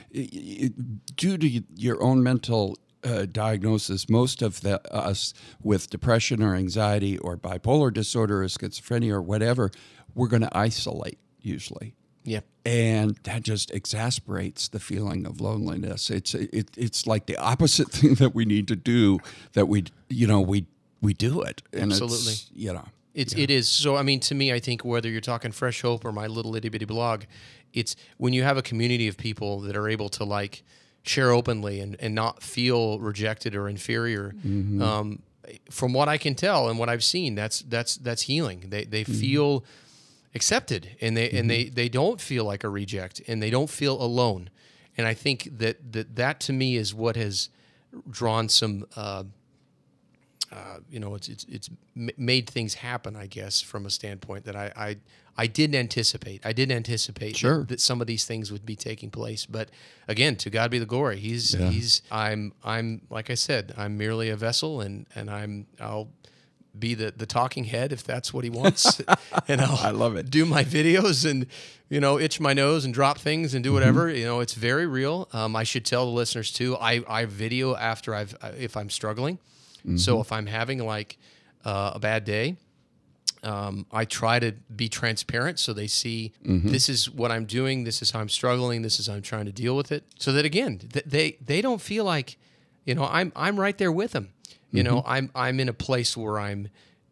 due 1.17 1.37
to 1.37 1.63
your 1.75 2.03
own 2.03 2.23
mental 2.23 2.79
uh, 3.05 3.27
diagnosis, 3.31 4.09
most 4.09 4.43
of 4.43 4.61
the, 4.61 4.81
us 4.95 5.35
with 5.63 5.91
depression 5.91 6.43
or 6.43 6.55
anxiety 6.55 7.19
or 7.19 7.37
bipolar 7.37 7.93
disorder 7.93 8.43
or 8.43 8.47
schizophrenia 8.47 9.13
or 9.13 9.23
whatever, 9.23 9.71
we're 10.15 10.29
going 10.29 10.43
to 10.43 10.57
isolate 10.57 11.19
usually. 11.41 11.95
Yeah. 12.25 12.41
And 12.65 13.17
that 13.23 13.43
just 13.43 13.71
exasperates 13.71 14.69
the 14.69 14.81
feeling 14.81 15.27
of 15.27 15.41
loneliness. 15.41 16.11
It's 16.11 16.35
it, 16.35 16.71
it's 16.77 17.07
like 17.07 17.27
the 17.27 17.37
opposite 17.39 17.89
thing 17.93 18.15
that 18.15 18.35
we 18.35 18.45
need 18.45 18.69
to 18.69 18.77
do. 18.77 19.19
That 19.55 19.67
we 19.67 19.85
you 20.09 20.27
know 20.27 20.41
we 20.41 20.67
we 21.01 21.15
do 21.15 21.41
it. 21.41 21.63
And 21.73 21.93
Absolutely. 21.93 22.33
It's, 22.33 22.51
you 22.55 22.73
know. 22.73 22.85
It's 23.15 23.35
it 23.35 23.51
is 23.51 23.69
so. 23.69 23.97
I 23.97 24.03
mean, 24.03 24.21
to 24.21 24.35
me, 24.35 24.53
I 24.53 24.61
think 24.61 24.85
whether 24.85 25.09
you're 25.09 25.21
talking 25.21 25.51
Fresh 25.51 25.83
Hope 25.83 26.05
or 26.05 26.13
my 26.13 26.27
little 26.27 26.55
itty 26.55 26.69
bitty 26.69 26.85
blog, 26.85 27.25
it's 27.73 27.97
when 28.19 28.33
you 28.33 28.45
have 28.45 28.57
a 28.57 28.63
community 28.63 29.09
of 29.09 29.17
people 29.17 29.61
that 29.61 29.77
are 29.77 29.89
able 29.89 30.09
to 30.11 30.25
like 30.25 30.63
share 31.03 31.31
openly 31.31 31.81
and, 31.81 31.97
and 32.01 32.15
not 32.15 32.43
feel 32.43 32.99
rejected 32.99 33.55
or 33.55 33.69
inferior. 33.69 34.35
Um, 34.83 35.23
from 35.71 35.93
what 35.93 36.09
I 36.09 36.19
can 36.19 36.35
tell 36.35 36.69
and 36.69 36.79
what 36.79 36.89
I've 36.89 37.03
seen, 37.03 37.35
that's 37.35 37.61
that's 37.63 37.97
that's 37.97 38.23
healing. 38.23 38.67
They 38.69 38.85
they 38.85 39.05
feel 39.05 39.65
accepted 40.35 40.97
and 41.01 41.17
they 41.17 41.29
and 41.31 41.51
they 41.51 41.65
they 41.65 41.89
don't 41.89 42.21
feel 42.21 42.45
like 42.45 42.63
a 42.63 42.69
reject 42.69 43.21
and 43.27 43.43
they 43.43 43.51
don't 43.51 43.71
feel 43.71 44.01
alone. 44.01 44.51
And 44.97 45.07
I 45.07 45.15
think 45.15 45.49
that 45.59 45.93
that 45.93 46.17
that 46.17 46.41
to 46.41 46.53
me 46.53 46.77
is 46.77 46.95
what 46.95 47.17
has 47.17 47.49
drawn 48.09 48.49
some. 48.49 48.87
Uh, 48.95 49.25
uh, 50.53 50.79
you 50.91 50.99
know, 50.99 51.15
it's 51.15 51.29
it's 51.29 51.45
it's 51.45 51.71
made 51.95 52.49
things 52.51 52.75
happen, 52.75 53.15
I 53.17 53.27
guess, 53.27 53.61
from 53.61 53.87
a 53.87 53.91
standpoint 53.91 54.45
that 54.47 54.57
I 54.57 54.73
I, 54.77 54.97
I 55.37 55.47
didn't 55.47 55.77
anticipate. 55.77 56.45
I 56.45 56.53
didn't 56.53 56.77
anticipate 56.77 57.37
Sure. 57.37 57.59
that, 57.61 57.69
that 57.69 57.81
some 57.81 58.01
of 58.01 58.07
these 58.07 58.25
things 58.25 58.51
would 58.51 58.67
be 58.67 58.75
taking 58.77 59.11
place. 59.11 59.47
But 59.47 59.71
again, 60.09 60.37
to 60.37 60.51
God 60.51 60.71
be 60.71 60.79
the 60.81 60.87
glory. 60.87 61.19
He's 61.21 61.55
Yeah. 61.55 61.71
he's 61.71 62.03
I'm 62.11 62.53
I'm 62.65 63.03
like 63.11 63.31
I 63.31 63.35
said, 63.35 63.73
I'm 63.77 63.97
merely 63.97 64.29
a 64.29 64.37
vessel, 64.37 64.81
and 64.81 65.07
and 65.15 65.31
I'm 65.31 65.67
I'll 65.81 66.09
be 66.79 66.95
the 66.95 67.13
the 67.17 67.27
talking 67.27 67.65
head 67.65 67.93
if 67.93 68.03
that's 68.05 68.33
what 68.33 68.45
he 68.45 68.51
wants, 68.51 69.01
and 69.49 69.61
I'll 69.61 69.79
I 69.79 69.91
love 69.91 70.17
it. 70.17 70.31
do 70.31 70.45
my 70.47 70.65
videos 70.65 71.29
and 71.29 71.47
you 71.89 72.01
know 72.01 72.19
itch 72.19 72.39
my 72.41 72.53
nose 72.53 72.85
and 72.85 72.95
drop 72.95 73.19
things 73.19 73.55
and 73.55 73.63
do 73.65 73.73
whatever 73.73 74.07
Mm-hmm. 74.07 74.19
you 74.19 74.25
know 74.25 74.39
it's 74.41 74.55
very 74.55 74.87
real 74.87 75.29
um, 75.33 75.57
i 75.57 75.65
should 75.65 75.85
tell 75.85 76.05
the 76.07 76.13
listeners 76.13 76.53
too 76.53 76.77
i 76.77 77.03
i 77.09 77.25
video 77.25 77.75
after 77.75 78.15
i've 78.15 78.37
if 78.57 78.77
i'm 78.77 78.89
struggling 78.89 79.41
Mm-hmm. 79.81 79.97
so 79.97 80.21
if 80.21 80.31
i'm 80.33 80.47
having 80.47 80.79
like 80.79 81.19
uh, 81.65 81.93
a 81.95 81.99
bad 81.99 82.25
day 82.25 82.57
um, 83.43 83.87
I 83.91 84.05
try 84.05 84.39
to 84.39 84.53
be 84.75 84.89
transparent 84.91 85.59
so 85.59 85.73
they 85.73 85.87
see 85.87 86.33
Mm-hmm. 86.45 86.69
this 86.69 86.89
is 86.91 87.09
what 87.11 87.31
I'm 87.31 87.47
doing, 87.47 87.85
this 87.85 88.03
is 88.03 88.11
how 88.11 88.21
I'm 88.21 88.29
struggling, 88.29 88.83
this 88.83 89.01
is 89.01 89.07
how 89.07 89.15
I'm 89.15 89.23
trying 89.23 89.47
to 89.47 89.53
deal 89.53 89.75
with 89.77 89.93
it. 89.93 90.05
So 90.19 90.33
that 90.33 90.45
again, 90.45 90.79
th- 90.79 91.07
they 91.07 91.39
they 91.45 91.63
don't 91.63 91.81
feel 91.81 92.05
like, 92.05 92.37
you 92.85 92.95
know, 92.95 93.05
I'm 93.07 93.33
I'm 93.35 93.59
right 93.59 93.77
there 93.79 93.93
with 93.93 94.13
them. 94.13 94.29
You 94.73 94.83
know, 94.83 94.97
Mm-hmm. 94.99 95.11
I'm 95.11 95.31
I'm 95.35 95.59
in 95.61 95.69
a 95.71 95.73
place 95.73 96.17
where 96.19 96.39
I'm 96.39 96.69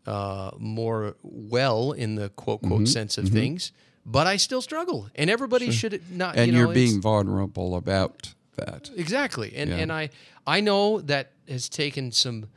uh, 0.06 0.50
more 0.58 1.16
well 1.22 1.92
in 1.92 2.16
the 2.16 2.28
quote 2.28 2.60
Mm-hmm. 2.60 2.68
quote 2.76 2.88
sense 2.88 3.16
of 3.16 3.28
things, 3.30 3.72
but 4.04 4.26
I 4.26 4.36
still 4.36 4.60
struggle, 4.60 5.08
and 5.14 5.30
everybody 5.30 5.70
should 5.70 6.02
not. 6.12 6.36
And 6.36 6.46
you 6.48 6.52
know, 6.52 6.58
you're 6.58 6.70
it's- 6.72 6.90
being 6.90 7.00
vulnerable 7.00 7.74
about 7.74 8.34
that. 8.56 8.90
Exactly, 8.96 9.54
and 9.56 9.70
Yeah. 9.70 9.76
and 9.78 9.90
I 9.90 10.10
I 10.46 10.60
know 10.60 11.00
that 11.00 11.32
has 11.48 11.70
taken 11.70 12.12
some 12.12 12.48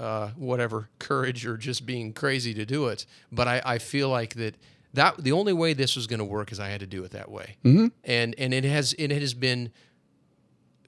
uh, 0.00 0.30
whatever 0.36 0.88
courage 0.98 1.46
or 1.46 1.56
just 1.58 1.84
being 1.84 2.12
crazy 2.14 2.54
to 2.54 2.64
do 2.64 2.88
it, 2.88 3.04
but 3.30 3.46
I, 3.46 3.60
I 3.64 3.78
feel 3.78 4.08
like 4.08 4.34
that 4.34 4.56
that 4.94 5.18
the 5.18 5.32
only 5.32 5.52
way 5.52 5.74
this 5.74 5.94
was 5.94 6.06
going 6.06 6.18
to 6.18 6.24
work 6.24 6.50
is 6.50 6.58
I 6.58 6.68
had 6.68 6.80
to 6.80 6.86
do 6.86 7.04
it 7.04 7.10
that 7.12 7.30
way, 7.30 7.56
mm-hmm. 7.64 7.88
and 8.02 8.34
and 8.38 8.54
it 8.54 8.64
has 8.64 8.94
it 8.94 9.10
has 9.10 9.34
been 9.34 9.70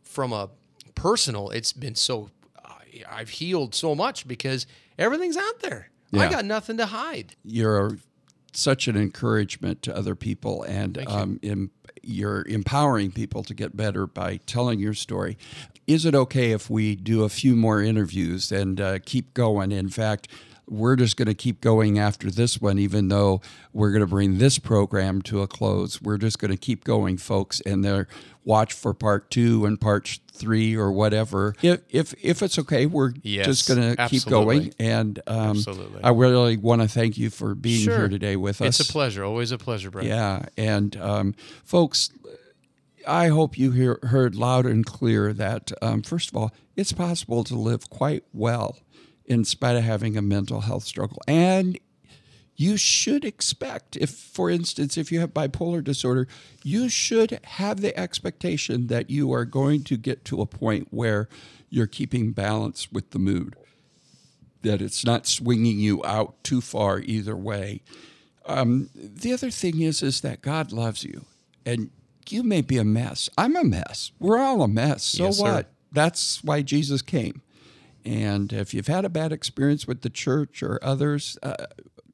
from 0.03 0.33
a 0.33 0.49
personal. 0.95 1.51
It's 1.51 1.73
been 1.73 1.95
so 1.95 2.31
I've 3.09 3.29
healed 3.29 3.75
so 3.75 3.95
much 3.95 4.27
because 4.27 4.67
everything's 4.99 5.37
out 5.37 5.61
there. 5.61 5.91
I 6.15 6.31
got 6.31 6.45
nothing 6.45 6.77
to 6.79 6.87
hide. 6.87 7.37
You're 7.45 7.99
such 8.53 8.87
an 8.89 8.97
encouragement 8.97 9.83
to 9.83 9.97
other 9.97 10.15
people, 10.15 10.63
and 10.63 10.97
you. 10.97 11.07
um, 11.07 11.71
you're 12.03 12.45
empowering 12.49 13.13
people 13.13 13.43
to 13.45 13.55
get 13.55 13.77
better 13.77 14.07
by 14.07 14.39
telling 14.47 14.79
your 14.79 14.95
story. 14.95 15.39
Is 15.87 16.05
it 16.07 16.15
okay 16.15 16.53
if 16.53 16.71
we 16.71 16.95
do 16.95 17.25
a 17.25 17.29
few 17.29 17.57
more 17.57 17.83
interviews 17.83 18.53
and 18.53 18.81
uh, 18.81 18.99
keep 19.05 19.35
going? 19.35 19.73
In 19.73 19.89
fact, 19.89 20.29
we're 20.69 20.97
just 20.97 21.17
going 21.17 21.27
to 21.27 21.35
keep 21.35 21.61
going 21.61 21.99
after 21.99 22.31
this 22.31 22.61
one, 22.61 22.79
even 22.79 23.09
though 23.09 23.41
we're 23.73 23.91
going 23.91 24.01
to 24.01 24.07
bring 24.07 24.39
this 24.39 24.59
program 24.59 25.21
to 25.23 25.43
a 25.43 25.47
close. 25.49 26.01
We're 26.01 26.19
just 26.19 26.39
going 26.39 26.53
to 26.53 26.57
keep 26.57 26.85
going, 26.85 27.19
folks, 27.19 27.61
and 27.63 27.85
there 27.85 28.07
watch 28.45 28.73
for 28.73 28.95
part 28.95 29.31
two 29.31 29.67
and 29.67 29.81
part 29.81 30.19
three 30.33 30.75
or 30.75 30.91
whatever. 30.93 31.55
If 31.63 31.81
if, 31.91 32.15
if 32.23 32.43
it's 32.43 32.59
okay, 32.61 32.87
we're 32.87 33.13
Yes, 33.23 33.47
just 33.47 33.69
going 33.69 33.97
to 33.97 34.09
keep 34.09 34.25
going. 34.27 34.73
And 34.79 35.21
um, 35.27 35.51
Absolutely. 35.51 36.03
I 36.03 36.11
really 36.11 36.57
want 36.57 36.81
to 36.83 36.89
thank 36.89 37.19
you 37.19 37.29
for 37.31 37.55
being 37.55 37.83
Sure. 37.83 37.99
here 37.99 38.09
today 38.09 38.37
with 38.37 38.63
us. 38.63 38.81
It's 38.81 38.89
a 38.89 38.93
pleasure, 38.93 39.25
always 39.25 39.53
a 39.53 39.59
pleasure, 39.59 39.91
Brett. 39.91 40.07
Yeah, 40.07 40.47
and 40.57 40.97
um, 40.97 41.35
folks, 41.65 42.11
I 43.07 43.29
hope 43.29 43.59
you 43.59 43.73
hear, 43.73 43.99
heard 44.05 44.35
loud 44.35 44.67
and 44.67 44.85
clear 44.85 45.33
that 45.33 45.73
um, 45.83 46.03
first 46.03 46.31
of 46.31 46.37
all, 46.37 46.53
it's 46.77 46.93
possible 46.93 47.45
to 47.45 47.55
live 47.55 47.91
quite 47.91 48.25
well 48.33 48.79
in 49.25 49.45
spite 49.45 49.77
of 49.77 49.85
having 49.85 50.17
a 50.17 50.23
mental 50.23 50.63
health 50.63 50.85
struggle, 50.85 51.19
and 51.27 51.79
you 52.57 52.77
should 52.77 53.25
expect 53.25 53.97
if 53.97 54.11
for 54.11 54.51
instance 54.51 54.97
if 54.97 55.11
you 55.11 55.21
have 55.21 55.33
bipolar 55.33 55.83
disorder 55.83 56.29
you 56.63 56.89
should 56.89 57.41
have 57.45 57.81
the 57.81 57.99
expectation 57.99 58.89
that 58.89 59.11
you 59.11 59.33
are 59.33 59.45
going 59.45 59.83
to 59.83 59.97
get 59.97 60.25
to 60.25 60.41
a 60.41 60.47
point 60.47 60.87
where 60.91 61.29
you're 61.71 61.87
keeping 61.87 62.33
balance 62.33 62.93
with 62.93 63.11
the 63.11 63.19
mood 63.19 63.57
that 64.63 64.81
it's 64.83 65.05
not 65.05 65.27
swinging 65.27 65.79
you 65.79 66.05
out 66.05 66.45
too 66.45 66.61
far 66.61 67.01
either 67.01 67.35
way. 67.35 67.83
Um, 68.47 68.91
the 68.95 69.33
other 69.33 69.51
thing 69.51 69.81
is 69.81 70.03
is 70.03 70.21
that 70.21 70.43
god 70.43 70.73
loves 70.73 71.05
you 71.05 71.25
and 71.65 71.91
you 72.31 72.43
may 72.43 72.61
be 72.61 72.79
a 72.79 72.85
mess 72.85 73.29
i'm 73.39 73.57
a 73.57 73.65
mess 73.65 74.13
we're 74.19 74.39
all 74.39 74.63
a 74.63 74.69
mess 74.69 75.03
so 75.03 75.25
Yes, 75.25 75.39
sir. 75.39 75.43
what 75.43 75.73
that's 75.91 76.45
why 76.45 76.63
jesus 76.63 77.03
came 77.03 77.43
and 78.05 78.53
if 78.53 78.75
you've 78.75 78.89
had 78.89 79.05
a 79.05 79.09
bad 79.09 79.33
experience 79.33 79.87
with 79.87 80.03
the 80.03 80.11
church 80.11 80.61
or 80.61 80.81
others, 80.83 81.39
uh, 81.43 81.67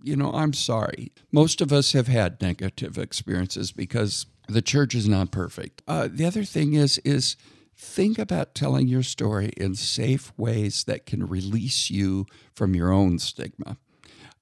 you 0.02 0.16
know, 0.16 0.30
I'm 0.32 0.52
sorry. 0.52 1.12
Most 1.32 1.62
of 1.62 1.72
us 1.72 1.92
have 1.92 2.08
had 2.08 2.42
negative 2.42 2.98
experiences 2.98 3.72
because 3.72 4.26
the 4.48 4.60
church 4.60 4.94
is 4.94 5.08
not 5.08 5.30
perfect. 5.30 5.80
Uh, 5.88 6.06
the 6.12 6.26
other 6.26 6.44
thing 6.44 6.74
is, 6.74 6.98
is 7.06 7.36
think 7.74 8.18
about 8.18 8.54
telling 8.54 8.86
your 8.86 9.02
story 9.02 9.50
in 9.56 9.74
safe 9.76 10.30
ways 10.36 10.84
that 10.84 11.06
can 11.06 11.26
release 11.26 11.88
you 11.90 12.26
from 12.54 12.74
your 12.74 12.92
own 12.92 13.18
stigma. 13.18 13.78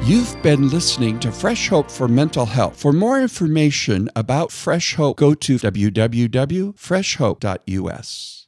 You've 0.04 0.42
been 0.42 0.70
listening 0.70 1.20
to 1.20 1.32
Fresh 1.32 1.70
Hope 1.70 1.92
for 1.92 2.08
Mental 2.08 2.48
Health. 2.48 2.82
For 2.82 2.92
more 2.92 3.22
information 3.22 4.10
about 4.16 4.52
Fresh 4.52 4.96
Hope, 4.96 5.18
go 5.18 5.36
to 5.36 5.58
www.freshhope.us. 5.58 8.41